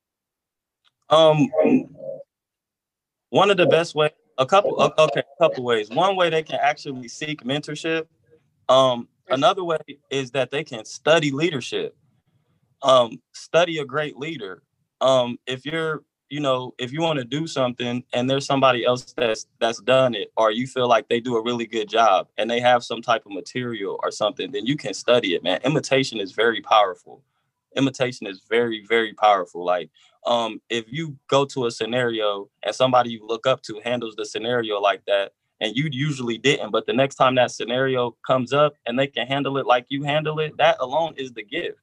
Um, 1.09 1.49
one 3.29 3.51
of 3.51 3.57
the 3.57 3.65
best 3.67 3.95
way, 3.95 4.11
a 4.37 4.45
couple, 4.45 4.81
okay, 4.97 5.21
a 5.21 5.43
couple 5.43 5.63
ways. 5.63 5.89
One 5.89 6.15
way 6.15 6.29
they 6.29 6.43
can 6.43 6.59
actually 6.61 7.07
seek 7.07 7.43
mentorship. 7.43 8.07
Um, 8.69 9.07
another 9.29 9.63
way 9.63 9.77
is 10.09 10.31
that 10.31 10.51
they 10.51 10.63
can 10.63 10.85
study 10.85 11.31
leadership. 11.31 11.95
Um, 12.81 13.21
study 13.33 13.77
a 13.79 13.85
great 13.85 14.17
leader. 14.17 14.63
Um, 15.01 15.37
if 15.45 15.65
you're, 15.65 16.03
you 16.29 16.39
know, 16.39 16.73
if 16.79 16.93
you 16.93 17.01
want 17.01 17.19
to 17.19 17.25
do 17.25 17.45
something 17.45 18.03
and 18.13 18.29
there's 18.29 18.45
somebody 18.45 18.85
else 18.85 19.13
that's 19.17 19.47
that's 19.59 19.81
done 19.81 20.15
it, 20.15 20.31
or 20.37 20.51
you 20.51 20.65
feel 20.65 20.87
like 20.87 21.09
they 21.09 21.19
do 21.19 21.35
a 21.35 21.43
really 21.43 21.67
good 21.67 21.89
job 21.89 22.27
and 22.37 22.49
they 22.49 22.61
have 22.61 22.83
some 22.83 23.01
type 23.01 23.25
of 23.25 23.33
material 23.33 23.99
or 24.01 24.11
something, 24.11 24.51
then 24.51 24.65
you 24.65 24.77
can 24.77 24.93
study 24.93 25.35
it, 25.35 25.43
man. 25.43 25.59
Imitation 25.63 26.19
is 26.19 26.31
very 26.31 26.61
powerful 26.61 27.21
imitation 27.77 28.27
is 28.27 28.43
very 28.49 28.85
very 28.87 29.13
powerful. 29.13 29.65
Like 29.65 29.89
um 30.25 30.61
if 30.69 30.85
you 30.91 31.17
go 31.29 31.45
to 31.45 31.65
a 31.65 31.71
scenario 31.71 32.49
and 32.63 32.75
somebody 32.75 33.11
you 33.11 33.25
look 33.27 33.47
up 33.47 33.61
to 33.63 33.81
handles 33.83 34.15
the 34.15 34.25
scenario 34.25 34.79
like 34.79 35.03
that 35.07 35.33
and 35.61 35.75
you 35.75 35.89
usually 35.91 36.37
didn't 36.37 36.71
but 36.71 36.85
the 36.85 36.93
next 36.93 37.15
time 37.15 37.35
that 37.35 37.51
scenario 37.51 38.15
comes 38.27 38.53
up 38.53 38.75
and 38.85 38.99
they 38.99 39.07
can 39.07 39.27
handle 39.27 39.57
it 39.57 39.65
like 39.65 39.85
you 39.89 40.03
handle 40.03 40.39
it 40.39 40.53
that 40.57 40.77
alone 40.79 41.13
is 41.17 41.33
the 41.33 41.43
gift 41.43 41.79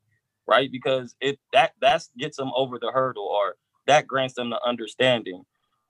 right? 0.48 0.72
Because 0.72 1.16
it 1.20 1.40
that 1.54 1.72
that's 1.80 2.10
gets 2.18 2.38
them 2.38 2.52
over 2.56 2.78
the 2.80 2.92
hurdle 2.92 3.24
or 3.26 3.56
that 3.88 4.06
grants 4.08 4.34
them 4.36 4.50
the 4.50 4.60
understanding 4.66 5.44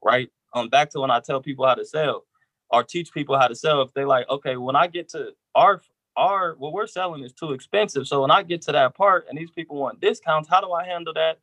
right? 0.05 0.31
Um 0.55 0.71
back 0.71 0.91
to 0.93 1.01
when 1.01 1.11
i 1.13 1.21
tell 1.21 1.43
people 1.43 1.67
how 1.67 1.75
to 1.75 1.87
sell 1.87 2.25
or 2.71 2.85
teach 2.85 3.13
people 3.13 3.39
how 3.39 3.49
to 3.49 3.57
sell 3.57 3.83
if 3.83 3.95
they 3.95 4.05
like 4.07 4.29
okay 4.31 4.57
when 4.57 4.77
i 4.77 4.89
get 4.89 5.11
to 5.11 5.33
our 5.57 5.83
our 6.19 6.57
what 6.59 6.73
we're 6.73 6.87
selling 6.87 7.23
is 7.23 7.33
too 7.33 7.53
expensive. 7.53 8.07
So 8.07 8.21
when 8.21 8.31
I 8.31 8.43
get 8.43 8.61
to 8.63 8.73
that 8.73 8.95
part 8.95 9.27
and 9.29 9.39
these 9.39 9.51
people 9.51 9.77
want 9.77 10.01
discounts, 10.01 10.49
how 10.49 10.61
do 10.61 10.73
I 10.73 10.85
handle 10.85 11.15
that 11.15 11.39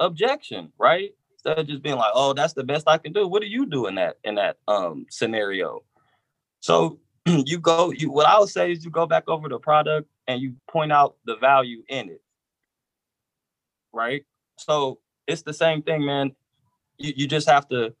objection? 0.00 0.72
Right? 0.78 1.14
Instead 1.32 1.58
of 1.58 1.66
just 1.66 1.82
being 1.82 1.96
like, 1.96 2.12
oh, 2.14 2.32
that's 2.32 2.52
the 2.52 2.62
best 2.62 2.88
I 2.88 2.98
can 2.98 3.12
do. 3.12 3.26
What 3.26 3.42
do 3.42 3.48
you 3.48 3.66
do 3.66 3.88
in 3.88 3.96
that 3.96 4.18
in 4.24 4.36
that 4.36 4.58
um 4.68 5.06
scenario? 5.10 5.82
So 6.60 7.00
you 7.26 7.58
go, 7.58 7.90
you 7.90 8.10
what 8.10 8.26
I 8.26 8.38
would 8.38 8.48
say 8.48 8.72
is 8.72 8.84
you 8.84 8.90
go 8.90 9.06
back 9.06 9.28
over 9.28 9.48
the 9.48 9.58
product 9.58 10.08
and 10.28 10.40
you 10.40 10.54
point 10.70 10.92
out 10.92 11.16
the 11.24 11.36
value 11.36 11.82
in 11.88 12.08
it. 12.08 12.22
Right? 13.92 14.24
So 14.56 15.00
it's 15.26 15.42
the 15.42 15.52
same 15.52 15.82
thing, 15.82 16.06
man. 16.06 16.32
You 16.98 17.12
you 17.16 17.26
just 17.26 17.48
have 17.48 17.68
to 17.70 17.94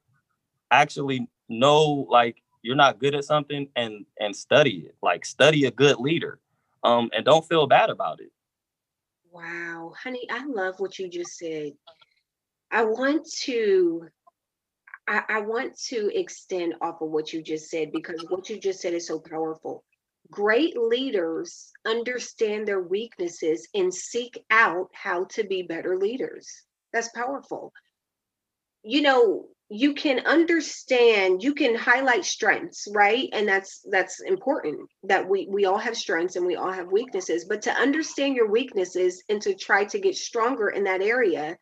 actually 0.70 1.28
know 1.48 2.06
like 2.08 2.42
you're 2.62 2.76
not 2.76 2.98
good 2.98 3.14
at 3.14 3.24
something 3.24 3.68
and 3.76 4.06
and 4.20 4.34
study 4.34 4.86
it 4.86 4.96
like 5.02 5.24
study 5.24 5.66
a 5.66 5.70
good 5.70 5.98
leader 5.98 6.38
um 6.84 7.10
and 7.14 7.24
don't 7.24 7.46
feel 7.48 7.66
bad 7.66 7.90
about 7.90 8.20
it 8.20 8.32
Wow, 9.32 9.94
honey, 9.98 10.28
I 10.30 10.44
love 10.44 10.74
what 10.78 10.98
you 10.98 11.08
just 11.08 11.38
said. 11.38 11.72
I 12.70 12.84
want 12.84 13.26
to 13.44 14.08
I, 15.08 15.22
I 15.28 15.40
want 15.40 15.78
to 15.88 16.10
extend 16.14 16.74
off 16.82 17.00
of 17.00 17.08
what 17.10 17.32
you 17.32 17.42
just 17.42 17.70
said 17.70 17.92
because 17.92 18.24
what 18.28 18.50
you 18.50 18.60
just 18.60 18.80
said 18.80 18.92
is 18.92 19.06
so 19.06 19.18
powerful. 19.18 19.84
Great 20.30 20.76
leaders 20.78 21.72
understand 21.86 22.68
their 22.68 22.82
weaknesses 22.82 23.66
and 23.74 23.92
seek 23.92 24.44
out 24.50 24.90
how 24.92 25.24
to 25.24 25.44
be 25.44 25.62
better 25.62 25.96
leaders. 25.96 26.48
That's 26.92 27.08
powerful. 27.08 27.72
You 28.82 29.00
know, 29.00 29.48
you 29.74 29.94
can 29.94 30.18
understand, 30.26 31.42
you 31.42 31.54
can 31.54 31.74
highlight 31.74 32.26
strengths, 32.26 32.86
right? 32.92 33.30
And 33.32 33.48
that's 33.48 33.80
that's 33.90 34.20
important 34.20 34.80
that 35.04 35.26
we 35.26 35.48
we 35.50 35.64
all 35.64 35.78
have 35.78 35.96
strengths 35.96 36.36
and 36.36 36.44
we 36.44 36.56
all 36.56 36.70
have 36.70 36.92
weaknesses, 36.92 37.46
but 37.46 37.62
to 37.62 37.72
understand 37.72 38.36
your 38.36 38.50
weaknesses 38.50 39.24
and 39.30 39.40
to 39.40 39.54
try 39.54 39.86
to 39.86 39.98
get 39.98 40.14
stronger 40.14 40.68
in 40.68 40.84
that 40.84 41.00
area 41.00 41.56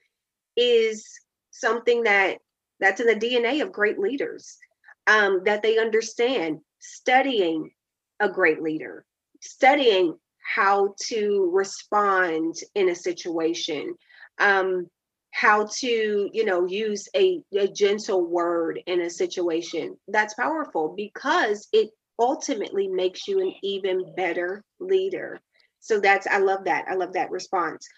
is 0.56 1.06
something 1.52 2.02
that 2.02 2.38
that's 2.80 3.00
in 3.00 3.06
the 3.06 3.14
DNA 3.14 3.62
of 3.62 3.70
great 3.70 3.98
leaders. 3.98 4.58
Um, 5.06 5.42
that 5.44 5.62
they 5.62 5.78
understand 5.78 6.58
studying 6.80 7.70
a 8.18 8.28
great 8.28 8.60
leader, 8.60 9.04
studying 9.40 10.16
how 10.54 10.94
to 11.08 11.48
respond 11.52 12.56
in 12.74 12.88
a 12.88 12.94
situation, 12.94 13.94
um, 14.38 14.88
how 15.30 15.68
to, 15.78 16.30
you 16.32 16.44
know, 16.44 16.66
use 16.66 17.08
a, 17.14 17.42
a 17.56 17.68
gentle 17.68 18.24
word 18.24 18.80
in 18.86 19.00
a 19.02 19.10
situation. 19.10 19.96
That's 20.08 20.34
powerful 20.34 20.94
because 20.96 21.68
it 21.72 21.90
ultimately 22.18 22.88
makes 22.88 23.26
you 23.26 23.40
an 23.40 23.52
even 23.62 24.14
better 24.16 24.64
leader. 24.78 25.40
So 25.80 26.00
that's 26.00 26.26
I 26.26 26.38
love 26.38 26.64
that. 26.64 26.84
I 26.88 26.94
love 26.94 27.14
that 27.14 27.30
response. 27.30 27.88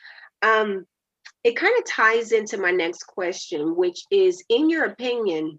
Um, 0.43 0.87
it 1.43 1.57
kind 1.57 1.75
of 1.79 1.85
ties 1.85 2.33
into 2.33 2.59
my 2.59 2.71
next 2.71 3.05
question, 3.05 3.75
which 3.75 4.05
is 4.11 4.45
in 4.49 4.71
your 4.71 4.85
opinion, 4.85 5.59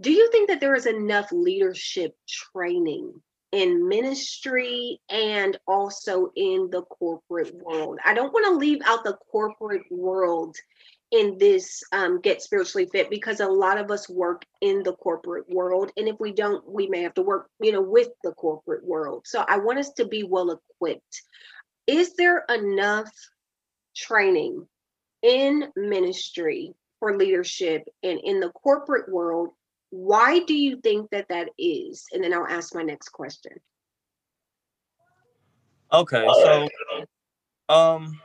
do 0.00 0.12
you 0.12 0.30
think 0.30 0.48
that 0.48 0.60
there 0.60 0.74
is 0.74 0.86
enough 0.86 1.28
leadership 1.32 2.14
training 2.28 3.14
in 3.52 3.88
ministry 3.88 5.00
and 5.08 5.58
also 5.66 6.30
in 6.36 6.68
the 6.70 6.82
corporate 6.82 7.54
world? 7.54 7.98
I 8.04 8.14
don't 8.14 8.32
want 8.32 8.46
to 8.46 8.52
leave 8.52 8.80
out 8.84 9.04
the 9.04 9.16
corporate 9.30 9.90
world 9.90 10.56
in 11.10 11.38
this 11.38 11.82
um, 11.92 12.20
get 12.20 12.42
spiritually 12.42 12.88
fit 12.92 13.08
because 13.08 13.40
a 13.40 13.46
lot 13.46 13.78
of 13.78 13.90
us 13.90 14.08
work 14.08 14.44
in 14.60 14.82
the 14.82 14.92
corporate 14.92 15.48
world 15.48 15.90
and 15.96 16.06
if 16.06 16.16
we 16.20 16.32
don't 16.32 16.68
we 16.70 16.86
may 16.86 17.02
have 17.02 17.14
to 17.14 17.22
work 17.22 17.48
you 17.62 17.72
know 17.72 17.80
with 17.80 18.08
the 18.24 18.32
corporate 18.32 18.84
world 18.84 19.22
so 19.26 19.42
i 19.48 19.56
want 19.56 19.78
us 19.78 19.90
to 19.92 20.06
be 20.06 20.22
well 20.22 20.50
equipped 20.50 21.22
is 21.86 22.14
there 22.16 22.44
enough 22.50 23.10
training 23.96 24.66
in 25.22 25.64
ministry 25.76 26.74
for 27.00 27.16
leadership 27.16 27.84
and 28.02 28.20
in 28.22 28.40
the 28.40 28.50
corporate 28.50 29.10
world 29.10 29.50
why 29.90 30.40
do 30.40 30.54
you 30.54 30.80
think 30.82 31.08
that 31.10 31.26
that 31.28 31.48
is 31.58 32.04
and 32.12 32.22
then 32.22 32.32
i'll 32.32 32.46
ask 32.46 32.74
my 32.74 32.82
next 32.82 33.08
question 33.10 33.52
Okay, 35.90 36.26
so 36.42 36.68
um 37.70 38.20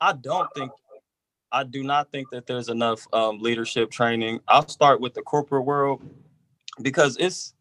I 0.00 0.14
don't 0.14 0.48
think 0.54 0.72
I 1.52 1.64
do 1.64 1.84
not 1.84 2.10
think 2.10 2.30
that 2.30 2.46
there's 2.46 2.70
enough 2.70 3.06
um, 3.12 3.38
leadership 3.38 3.90
training. 3.90 4.40
I'll 4.48 4.66
start 4.66 5.00
with 5.00 5.12
the 5.12 5.20
corporate 5.20 5.64
world 5.64 6.02
because 6.80 7.16
it's 7.20 7.54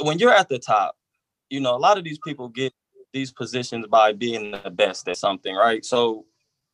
when 0.00 0.18
you're 0.18 0.32
at 0.32 0.48
the 0.48 0.58
top, 0.58 0.96
you 1.50 1.60
know, 1.60 1.74
a 1.74 1.78
lot 1.78 1.98
of 1.98 2.04
these 2.04 2.18
people 2.18 2.48
get 2.48 2.72
these 3.12 3.32
positions 3.32 3.86
by 3.88 4.12
being 4.12 4.52
the 4.52 4.70
best 4.70 5.08
at 5.08 5.16
something, 5.16 5.54
right? 5.56 5.84
So 5.84 6.24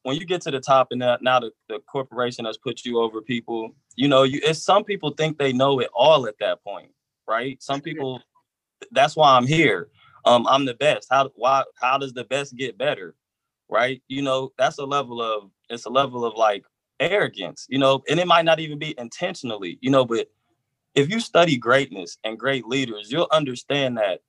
when 0.02 0.16
you 0.16 0.26
get 0.26 0.42
to 0.42 0.50
the 0.50 0.60
top 0.60 0.88
and 0.90 1.00
now, 1.00 1.18
now 1.20 1.40
the, 1.40 1.52
the 1.68 1.78
corporation 1.80 2.44
has 2.44 2.58
put 2.58 2.84
you 2.84 3.00
over 3.00 3.20
people, 3.20 3.74
you 3.96 4.08
know, 4.08 4.22
you 4.24 4.40
it's 4.42 4.62
some 4.62 4.84
people 4.84 5.10
think 5.10 5.38
they 5.38 5.52
know 5.52 5.80
it 5.80 5.90
all 5.94 6.26
at 6.26 6.38
that 6.40 6.62
point, 6.64 6.90
right? 7.28 7.62
Some 7.62 7.80
people 7.80 8.20
that's 8.90 9.14
why 9.16 9.36
I'm 9.36 9.46
here. 9.46 9.88
Um, 10.24 10.46
I'm 10.48 10.64
the 10.64 10.74
best. 10.74 11.08
How 11.10 11.30
why 11.34 11.64
how 11.80 11.98
does 11.98 12.12
the 12.12 12.24
best 12.24 12.56
get 12.56 12.78
better? 12.78 13.14
right? 13.72 14.02
You 14.06 14.22
know, 14.22 14.52
that's 14.58 14.78
a 14.78 14.84
level 14.84 15.20
of 15.22 15.50
it's 15.70 15.86
a 15.86 15.90
level 15.90 16.24
of 16.24 16.34
like 16.34 16.64
arrogance, 17.00 17.66
you 17.68 17.78
know, 17.78 18.02
and 18.08 18.20
it 18.20 18.26
might 18.26 18.44
not 18.44 18.60
even 18.60 18.78
be 18.78 18.94
intentionally, 18.98 19.78
you 19.80 19.90
know, 19.90 20.04
but 20.04 20.28
if 20.94 21.10
you 21.10 21.18
study 21.18 21.56
greatness 21.56 22.18
and 22.22 22.38
great 22.38 22.66
leaders, 22.66 23.10
you'll 23.10 23.28
understand 23.32 23.96
that 23.96 24.20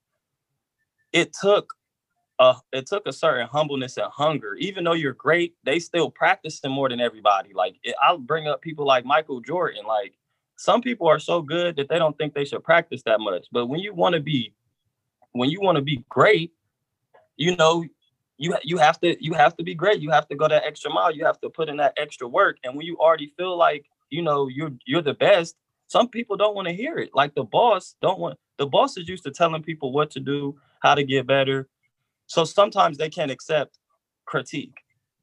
it 1.11 1.34
took 1.39 1.74
a 2.39 2.55
it 2.71 2.88
took 2.88 3.07
a 3.07 3.13
certain 3.13 3.47
humbleness 3.47 3.97
and 3.97 4.11
hunger. 4.11 4.55
Even 4.55 4.84
though 4.84 4.93
you're 4.93 5.13
great, 5.13 5.55
they 5.63 5.79
still 5.79 6.09
practicing 6.09 6.71
more 6.71 6.89
than 6.89 6.99
everybody. 6.99 7.53
Like 7.53 7.75
it, 7.84 7.95
I'll 8.01 8.17
bring 8.17 8.47
up 8.47 8.61
people 8.61 8.86
like 8.86 9.05
Michael 9.05 9.41
Jordan. 9.41 9.86
Like 9.86 10.13
some 10.57 10.81
people 10.81 11.07
are 11.07 11.19
so 11.19 11.41
good 11.41 11.75
that 11.75 11.89
they 11.89 11.97
don't 11.97 12.17
think 12.17 12.34
they 12.34 12.45
should 12.45 12.63
practice 12.63 13.03
that 13.03 13.19
much. 13.19 13.47
But 13.51 13.67
when 13.67 13.79
you 13.79 13.93
want 13.93 14.15
to 14.15 14.21
be 14.21 14.53
when 15.34 15.49
you 15.49 15.61
want 15.61 15.77
to 15.77 15.81
be 15.81 16.03
great, 16.09 16.53
you 17.38 17.55
know, 17.55 17.86
you 18.38 18.55
you 18.63 18.77
have 18.77 18.99
to 19.01 19.23
you 19.23 19.34
have 19.34 19.55
to 19.57 19.63
be 19.63 19.75
great. 19.75 20.01
You 20.01 20.11
have 20.11 20.27
to 20.27 20.36
go 20.36 20.47
that 20.47 20.63
extra 20.65 20.91
mile. 20.91 21.13
You 21.13 21.25
have 21.25 21.39
to 21.41 21.49
put 21.49 21.69
in 21.69 21.77
that 21.77 21.93
extra 21.97 22.27
work. 22.27 22.57
And 22.63 22.75
when 22.75 22.86
you 22.86 22.97
already 22.97 23.34
feel 23.38 23.57
like 23.57 23.86
you 24.09 24.21
know 24.21 24.47
you're 24.47 24.71
you're 24.86 25.01
the 25.01 25.13
best, 25.13 25.55
some 25.88 26.09
people 26.09 26.38
don't 26.38 26.55
want 26.55 26.67
to 26.67 26.73
hear 26.73 26.97
it. 26.97 27.11
Like 27.13 27.36
the 27.36 27.43
boss 27.43 27.95
don't 28.01 28.19
want 28.19 28.39
the 28.57 28.65
boss 28.65 28.97
is 28.97 29.07
used 29.07 29.23
to 29.23 29.31
telling 29.31 29.63
people 29.63 29.91
what 29.91 30.11
to 30.11 30.19
do, 30.19 30.59
how 30.81 30.95
to 30.95 31.03
get 31.03 31.27
better. 31.27 31.67
So 32.28 32.43
sometimes 32.45 32.97
they 32.97 33.09
can't 33.09 33.32
accept 33.32 33.78
critique, 34.26 34.78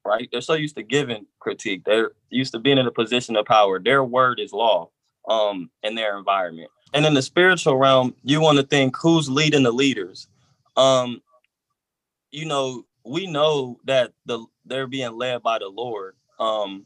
right? 0.05 0.29
They're 0.31 0.41
so 0.41 0.53
used 0.53 0.75
to 0.75 0.83
giving 0.83 1.25
critique. 1.39 1.83
They're 1.85 2.11
used 2.29 2.53
to 2.53 2.59
being 2.59 2.77
in 2.77 2.87
a 2.87 2.91
position 2.91 3.35
of 3.35 3.45
power. 3.45 3.79
Their 3.79 4.03
word 4.03 4.39
is 4.39 4.53
law 4.53 4.89
um 5.29 5.69
in 5.83 5.95
their 5.95 6.17
environment. 6.17 6.69
And 6.93 7.05
in 7.05 7.13
the 7.13 7.21
spiritual 7.21 7.77
realm, 7.77 8.15
you 8.23 8.41
want 8.41 8.57
to 8.57 8.65
think 8.65 8.95
who's 8.97 9.29
leading 9.29 9.63
the 9.63 9.71
leaders. 9.71 10.27
Um, 10.75 11.21
you 12.31 12.45
know, 12.45 12.85
we 13.05 13.27
know 13.27 13.79
that 13.85 14.13
the 14.25 14.45
they're 14.65 14.87
being 14.87 15.13
led 15.13 15.43
by 15.43 15.59
the 15.59 15.67
Lord. 15.67 16.15
Um, 16.39 16.85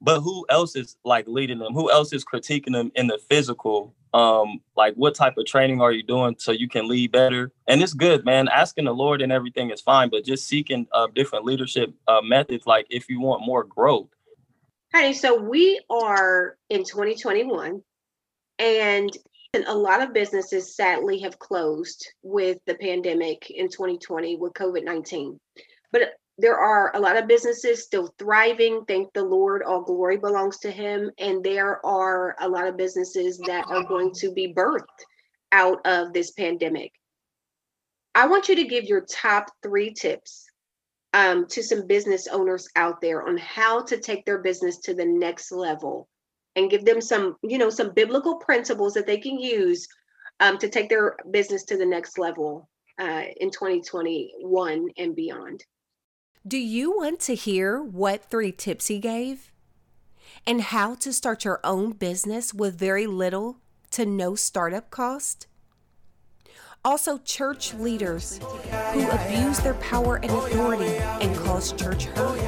but 0.00 0.20
who 0.20 0.46
else 0.48 0.76
is 0.76 0.96
like 1.04 1.26
leading 1.26 1.58
them? 1.58 1.72
Who 1.72 1.90
else 1.90 2.12
is 2.12 2.24
critiquing 2.24 2.72
them 2.72 2.92
in 2.94 3.06
the 3.06 3.18
physical? 3.28 3.94
Um, 4.16 4.62
like 4.78 4.94
what 4.94 5.14
type 5.14 5.36
of 5.36 5.44
training 5.44 5.82
are 5.82 5.92
you 5.92 6.02
doing 6.02 6.36
so 6.38 6.50
you 6.50 6.68
can 6.68 6.88
lead 6.88 7.12
better? 7.12 7.52
And 7.68 7.82
it's 7.82 7.92
good, 7.92 8.24
man. 8.24 8.48
Asking 8.48 8.86
the 8.86 8.94
Lord 8.94 9.20
and 9.20 9.30
everything 9.30 9.70
is 9.70 9.82
fine, 9.82 10.08
but 10.08 10.24
just 10.24 10.48
seeking 10.48 10.86
uh, 10.94 11.08
different 11.14 11.44
leadership 11.44 11.92
uh, 12.08 12.22
methods, 12.22 12.66
like 12.66 12.86
if 12.88 13.10
you 13.10 13.20
want 13.20 13.44
more 13.44 13.62
growth. 13.62 14.08
Hey, 14.94 15.12
so 15.12 15.38
we 15.38 15.78
are 15.90 16.56
in 16.70 16.78
2021, 16.78 17.82
and 18.58 19.18
a 19.66 19.74
lot 19.74 20.00
of 20.00 20.14
businesses 20.14 20.74
sadly 20.74 21.18
have 21.18 21.38
closed 21.38 22.08
with 22.22 22.56
the 22.66 22.76
pandemic 22.76 23.50
in 23.50 23.68
2020 23.68 24.36
with 24.36 24.54
COVID 24.54 24.82
19. 24.82 25.38
But 25.92 26.14
there 26.38 26.58
are 26.58 26.94
a 26.94 27.00
lot 27.00 27.16
of 27.16 27.26
businesses 27.26 27.84
still 27.84 28.14
thriving. 28.18 28.84
Thank 28.86 29.12
the 29.14 29.22
Lord, 29.22 29.62
all 29.62 29.82
glory 29.82 30.18
belongs 30.18 30.58
to 30.58 30.70
Him. 30.70 31.10
And 31.18 31.42
there 31.42 31.84
are 31.84 32.36
a 32.40 32.48
lot 32.48 32.66
of 32.66 32.76
businesses 32.76 33.38
that 33.46 33.66
are 33.68 33.84
going 33.84 34.12
to 34.16 34.32
be 34.32 34.52
birthed 34.52 34.84
out 35.52 35.84
of 35.86 36.12
this 36.12 36.32
pandemic. 36.32 36.92
I 38.14 38.26
want 38.26 38.48
you 38.48 38.56
to 38.56 38.64
give 38.64 38.84
your 38.84 39.02
top 39.02 39.46
three 39.62 39.92
tips 39.92 40.46
um, 41.14 41.46
to 41.48 41.62
some 41.62 41.86
business 41.86 42.26
owners 42.26 42.68
out 42.76 43.00
there 43.00 43.26
on 43.26 43.38
how 43.38 43.82
to 43.84 43.96
take 43.98 44.26
their 44.26 44.38
business 44.38 44.78
to 44.80 44.94
the 44.94 45.04
next 45.04 45.52
level 45.52 46.08
and 46.56 46.70
give 46.70 46.84
them 46.84 47.00
some, 47.00 47.36
you 47.42 47.56
know, 47.56 47.70
some 47.70 47.92
biblical 47.94 48.36
principles 48.36 48.92
that 48.94 49.06
they 49.06 49.18
can 49.18 49.38
use 49.38 49.88
um, 50.40 50.58
to 50.58 50.68
take 50.68 50.90
their 50.90 51.16
business 51.30 51.64
to 51.64 51.78
the 51.78 51.86
next 51.86 52.18
level 52.18 52.68
uh, 52.98 53.22
in 53.40 53.50
2021 53.50 54.88
and 54.98 55.16
beyond. 55.16 55.64
Do 56.46 56.58
you 56.58 56.96
want 56.96 57.18
to 57.20 57.34
hear 57.34 57.82
what 57.82 58.30
three 58.30 58.52
tips 58.52 58.86
he 58.86 59.00
gave? 59.00 59.50
And 60.46 60.60
how 60.60 60.94
to 60.96 61.12
start 61.12 61.44
your 61.44 61.58
own 61.64 61.90
business 61.90 62.54
with 62.54 62.78
very 62.78 63.04
little 63.08 63.56
to 63.90 64.06
no 64.06 64.36
startup 64.36 64.88
cost? 64.90 65.48
Also, 66.84 67.18
church 67.18 67.74
leaders 67.74 68.38
who 68.92 69.10
abuse 69.10 69.58
their 69.58 69.74
power 69.74 70.20
and 70.22 70.30
authority 70.30 70.94
and 71.20 71.36
cause 71.36 71.72
church 71.72 72.04
hurt. 72.04 72.40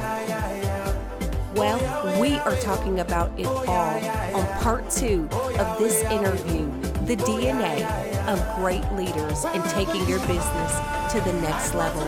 Well, 1.55 2.21
we 2.21 2.35
are 2.35 2.55
talking 2.61 3.01
about 3.01 3.37
it 3.37 3.47
all 3.47 3.99
on 4.33 4.61
part 4.61 4.89
two 4.89 5.27
of 5.59 5.77
this 5.77 6.03
interview 6.03 6.71
the 7.05 7.17
DNA 7.17 8.08
of 8.29 8.55
great 8.55 8.85
leaders 8.93 9.43
and 9.43 9.63
taking 9.71 10.07
your 10.07 10.19
business 10.19 10.79
to 11.11 11.19
the 11.21 11.33
next 11.41 11.73
level. 11.73 12.03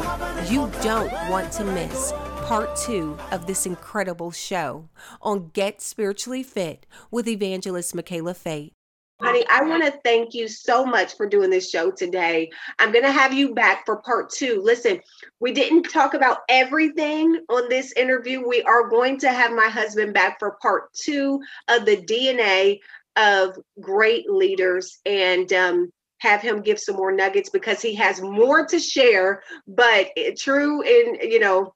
You 0.45 0.69
don't 0.83 1.11
want 1.31 1.51
to 1.53 1.63
miss 1.63 2.13
part 2.43 2.75
two 2.75 3.17
of 3.31 3.47
this 3.47 3.65
incredible 3.65 4.29
show 4.29 4.87
on 5.23 5.49
Get 5.53 5.81
Spiritually 5.81 6.43
Fit 6.43 6.85
with 7.09 7.27
Evangelist 7.27 7.95
Michaela 7.95 8.35
Fate. 8.35 8.73
Honey, 9.19 9.43
I 9.49 9.63
want 9.63 9.83
to 9.83 9.99
thank 10.03 10.35
you 10.35 10.47
so 10.47 10.85
much 10.85 11.17
for 11.17 11.27
doing 11.27 11.49
this 11.49 11.69
show 11.69 11.89
today. 11.89 12.51
I'm 12.77 12.91
going 12.91 13.05
to 13.05 13.11
have 13.11 13.33
you 13.33 13.55
back 13.55 13.85
for 13.85 13.97
part 13.97 14.29
two. 14.29 14.61
Listen, 14.63 14.99
we 15.39 15.51
didn't 15.51 15.83
talk 15.83 16.13
about 16.13 16.39
everything 16.49 17.39
on 17.49 17.67
this 17.69 17.93
interview. 17.93 18.47
We 18.47 18.61
are 18.63 18.89
going 18.89 19.19
to 19.19 19.31
have 19.31 19.53
my 19.53 19.69
husband 19.69 20.13
back 20.13 20.37
for 20.37 20.57
part 20.61 20.93
two 20.93 21.41
of 21.67 21.85
the 21.85 21.97
DNA 21.97 22.79
of 23.15 23.57
great 23.79 24.29
leaders 24.29 24.99
and 25.05 25.51
um, 25.53 25.91
have 26.21 26.41
him 26.41 26.61
give 26.61 26.79
some 26.79 26.95
more 26.95 27.11
nuggets 27.11 27.49
because 27.49 27.81
he 27.81 27.95
has 27.95 28.21
more 28.21 28.65
to 28.67 28.79
share. 28.79 29.41
But 29.67 30.09
true 30.37 30.81
in, 30.81 31.29
you 31.29 31.39
know, 31.39 31.73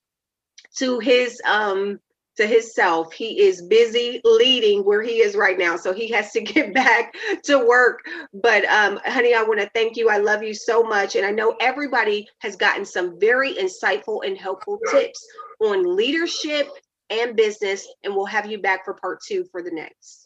to 0.77 0.99
his 0.99 1.41
um 1.45 1.99
to 2.37 2.45
himself. 2.45 3.13
He 3.13 3.41
is 3.41 3.61
busy 3.63 4.21
leading 4.23 4.83
where 4.83 5.01
he 5.01 5.21
is 5.21 5.35
right 5.35 5.57
now. 5.57 5.77
So 5.77 5.93
he 5.93 6.09
has 6.09 6.31
to 6.31 6.41
get 6.53 6.73
back 6.73 7.13
to 7.45 7.65
work. 7.65 8.01
But 8.33 8.65
um, 8.65 8.99
honey, 9.05 9.33
I 9.33 9.43
want 9.43 9.61
to 9.61 9.69
thank 9.73 9.97
you. 9.97 10.09
I 10.09 10.17
love 10.17 10.43
you 10.43 10.53
so 10.53 10.83
much. 10.83 11.15
And 11.15 11.25
I 11.25 11.31
know 11.31 11.55
everybody 11.59 12.27
has 12.39 12.55
gotten 12.55 12.85
some 12.85 13.19
very 13.19 13.53
insightful 13.55 14.25
and 14.25 14.37
helpful 14.37 14.79
tips 14.91 15.25
on 15.59 15.95
leadership 15.95 16.69
and 17.09 17.35
business. 17.35 17.87
And 18.03 18.15
we'll 18.15 18.25
have 18.25 18.49
you 18.49 18.59
back 18.59 18.85
for 18.85 18.93
part 18.95 19.19
two 19.25 19.45
for 19.51 19.61
the 19.61 19.71
next. 19.71 20.24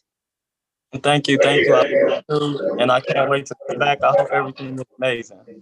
Thank 1.03 1.27
you. 1.27 1.37
Thank 1.41 1.67
you. 1.67 2.75
And 2.79 2.91
I 2.91 2.99
can't 2.99 3.29
wait 3.29 3.45
to 3.47 3.55
come 3.67 3.79
back. 3.79 4.01
I 4.03 4.09
hope 4.17 4.29
everything 4.31 4.75
is 4.75 4.83
amazing. 4.97 5.61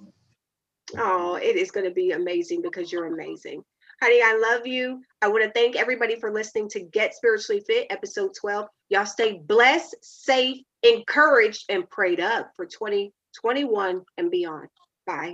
Oh, 0.98 1.36
it 1.36 1.56
is 1.58 1.70
going 1.72 1.86
to 1.86 1.92
be 1.92 2.12
amazing 2.12 2.62
because 2.62 2.92
you're 2.92 3.08
amazing. 3.14 3.64
Honey, 4.02 4.22
I 4.24 4.38
love 4.52 4.68
you. 4.68 5.02
I 5.22 5.28
want 5.28 5.44
to 5.44 5.52
thank 5.52 5.76
everybody 5.76 6.20
for 6.20 6.32
listening 6.32 6.70
to 6.70 6.80
Get 6.80 7.16
Spiritually 7.16 7.64
Fit, 7.66 7.88
episode 7.90 8.32
12. 8.40 8.68
Y'all 8.90 9.06
stay 9.06 9.42
blessed, 9.46 9.96
safe, 10.02 10.62
encouraged, 10.84 11.66
and 11.70 11.90
prayed 11.90 12.20
up 12.20 12.52
for 12.56 12.66
2021 12.66 14.04
and 14.18 14.32
beyond. 14.32 14.68
Bye. 15.08 15.26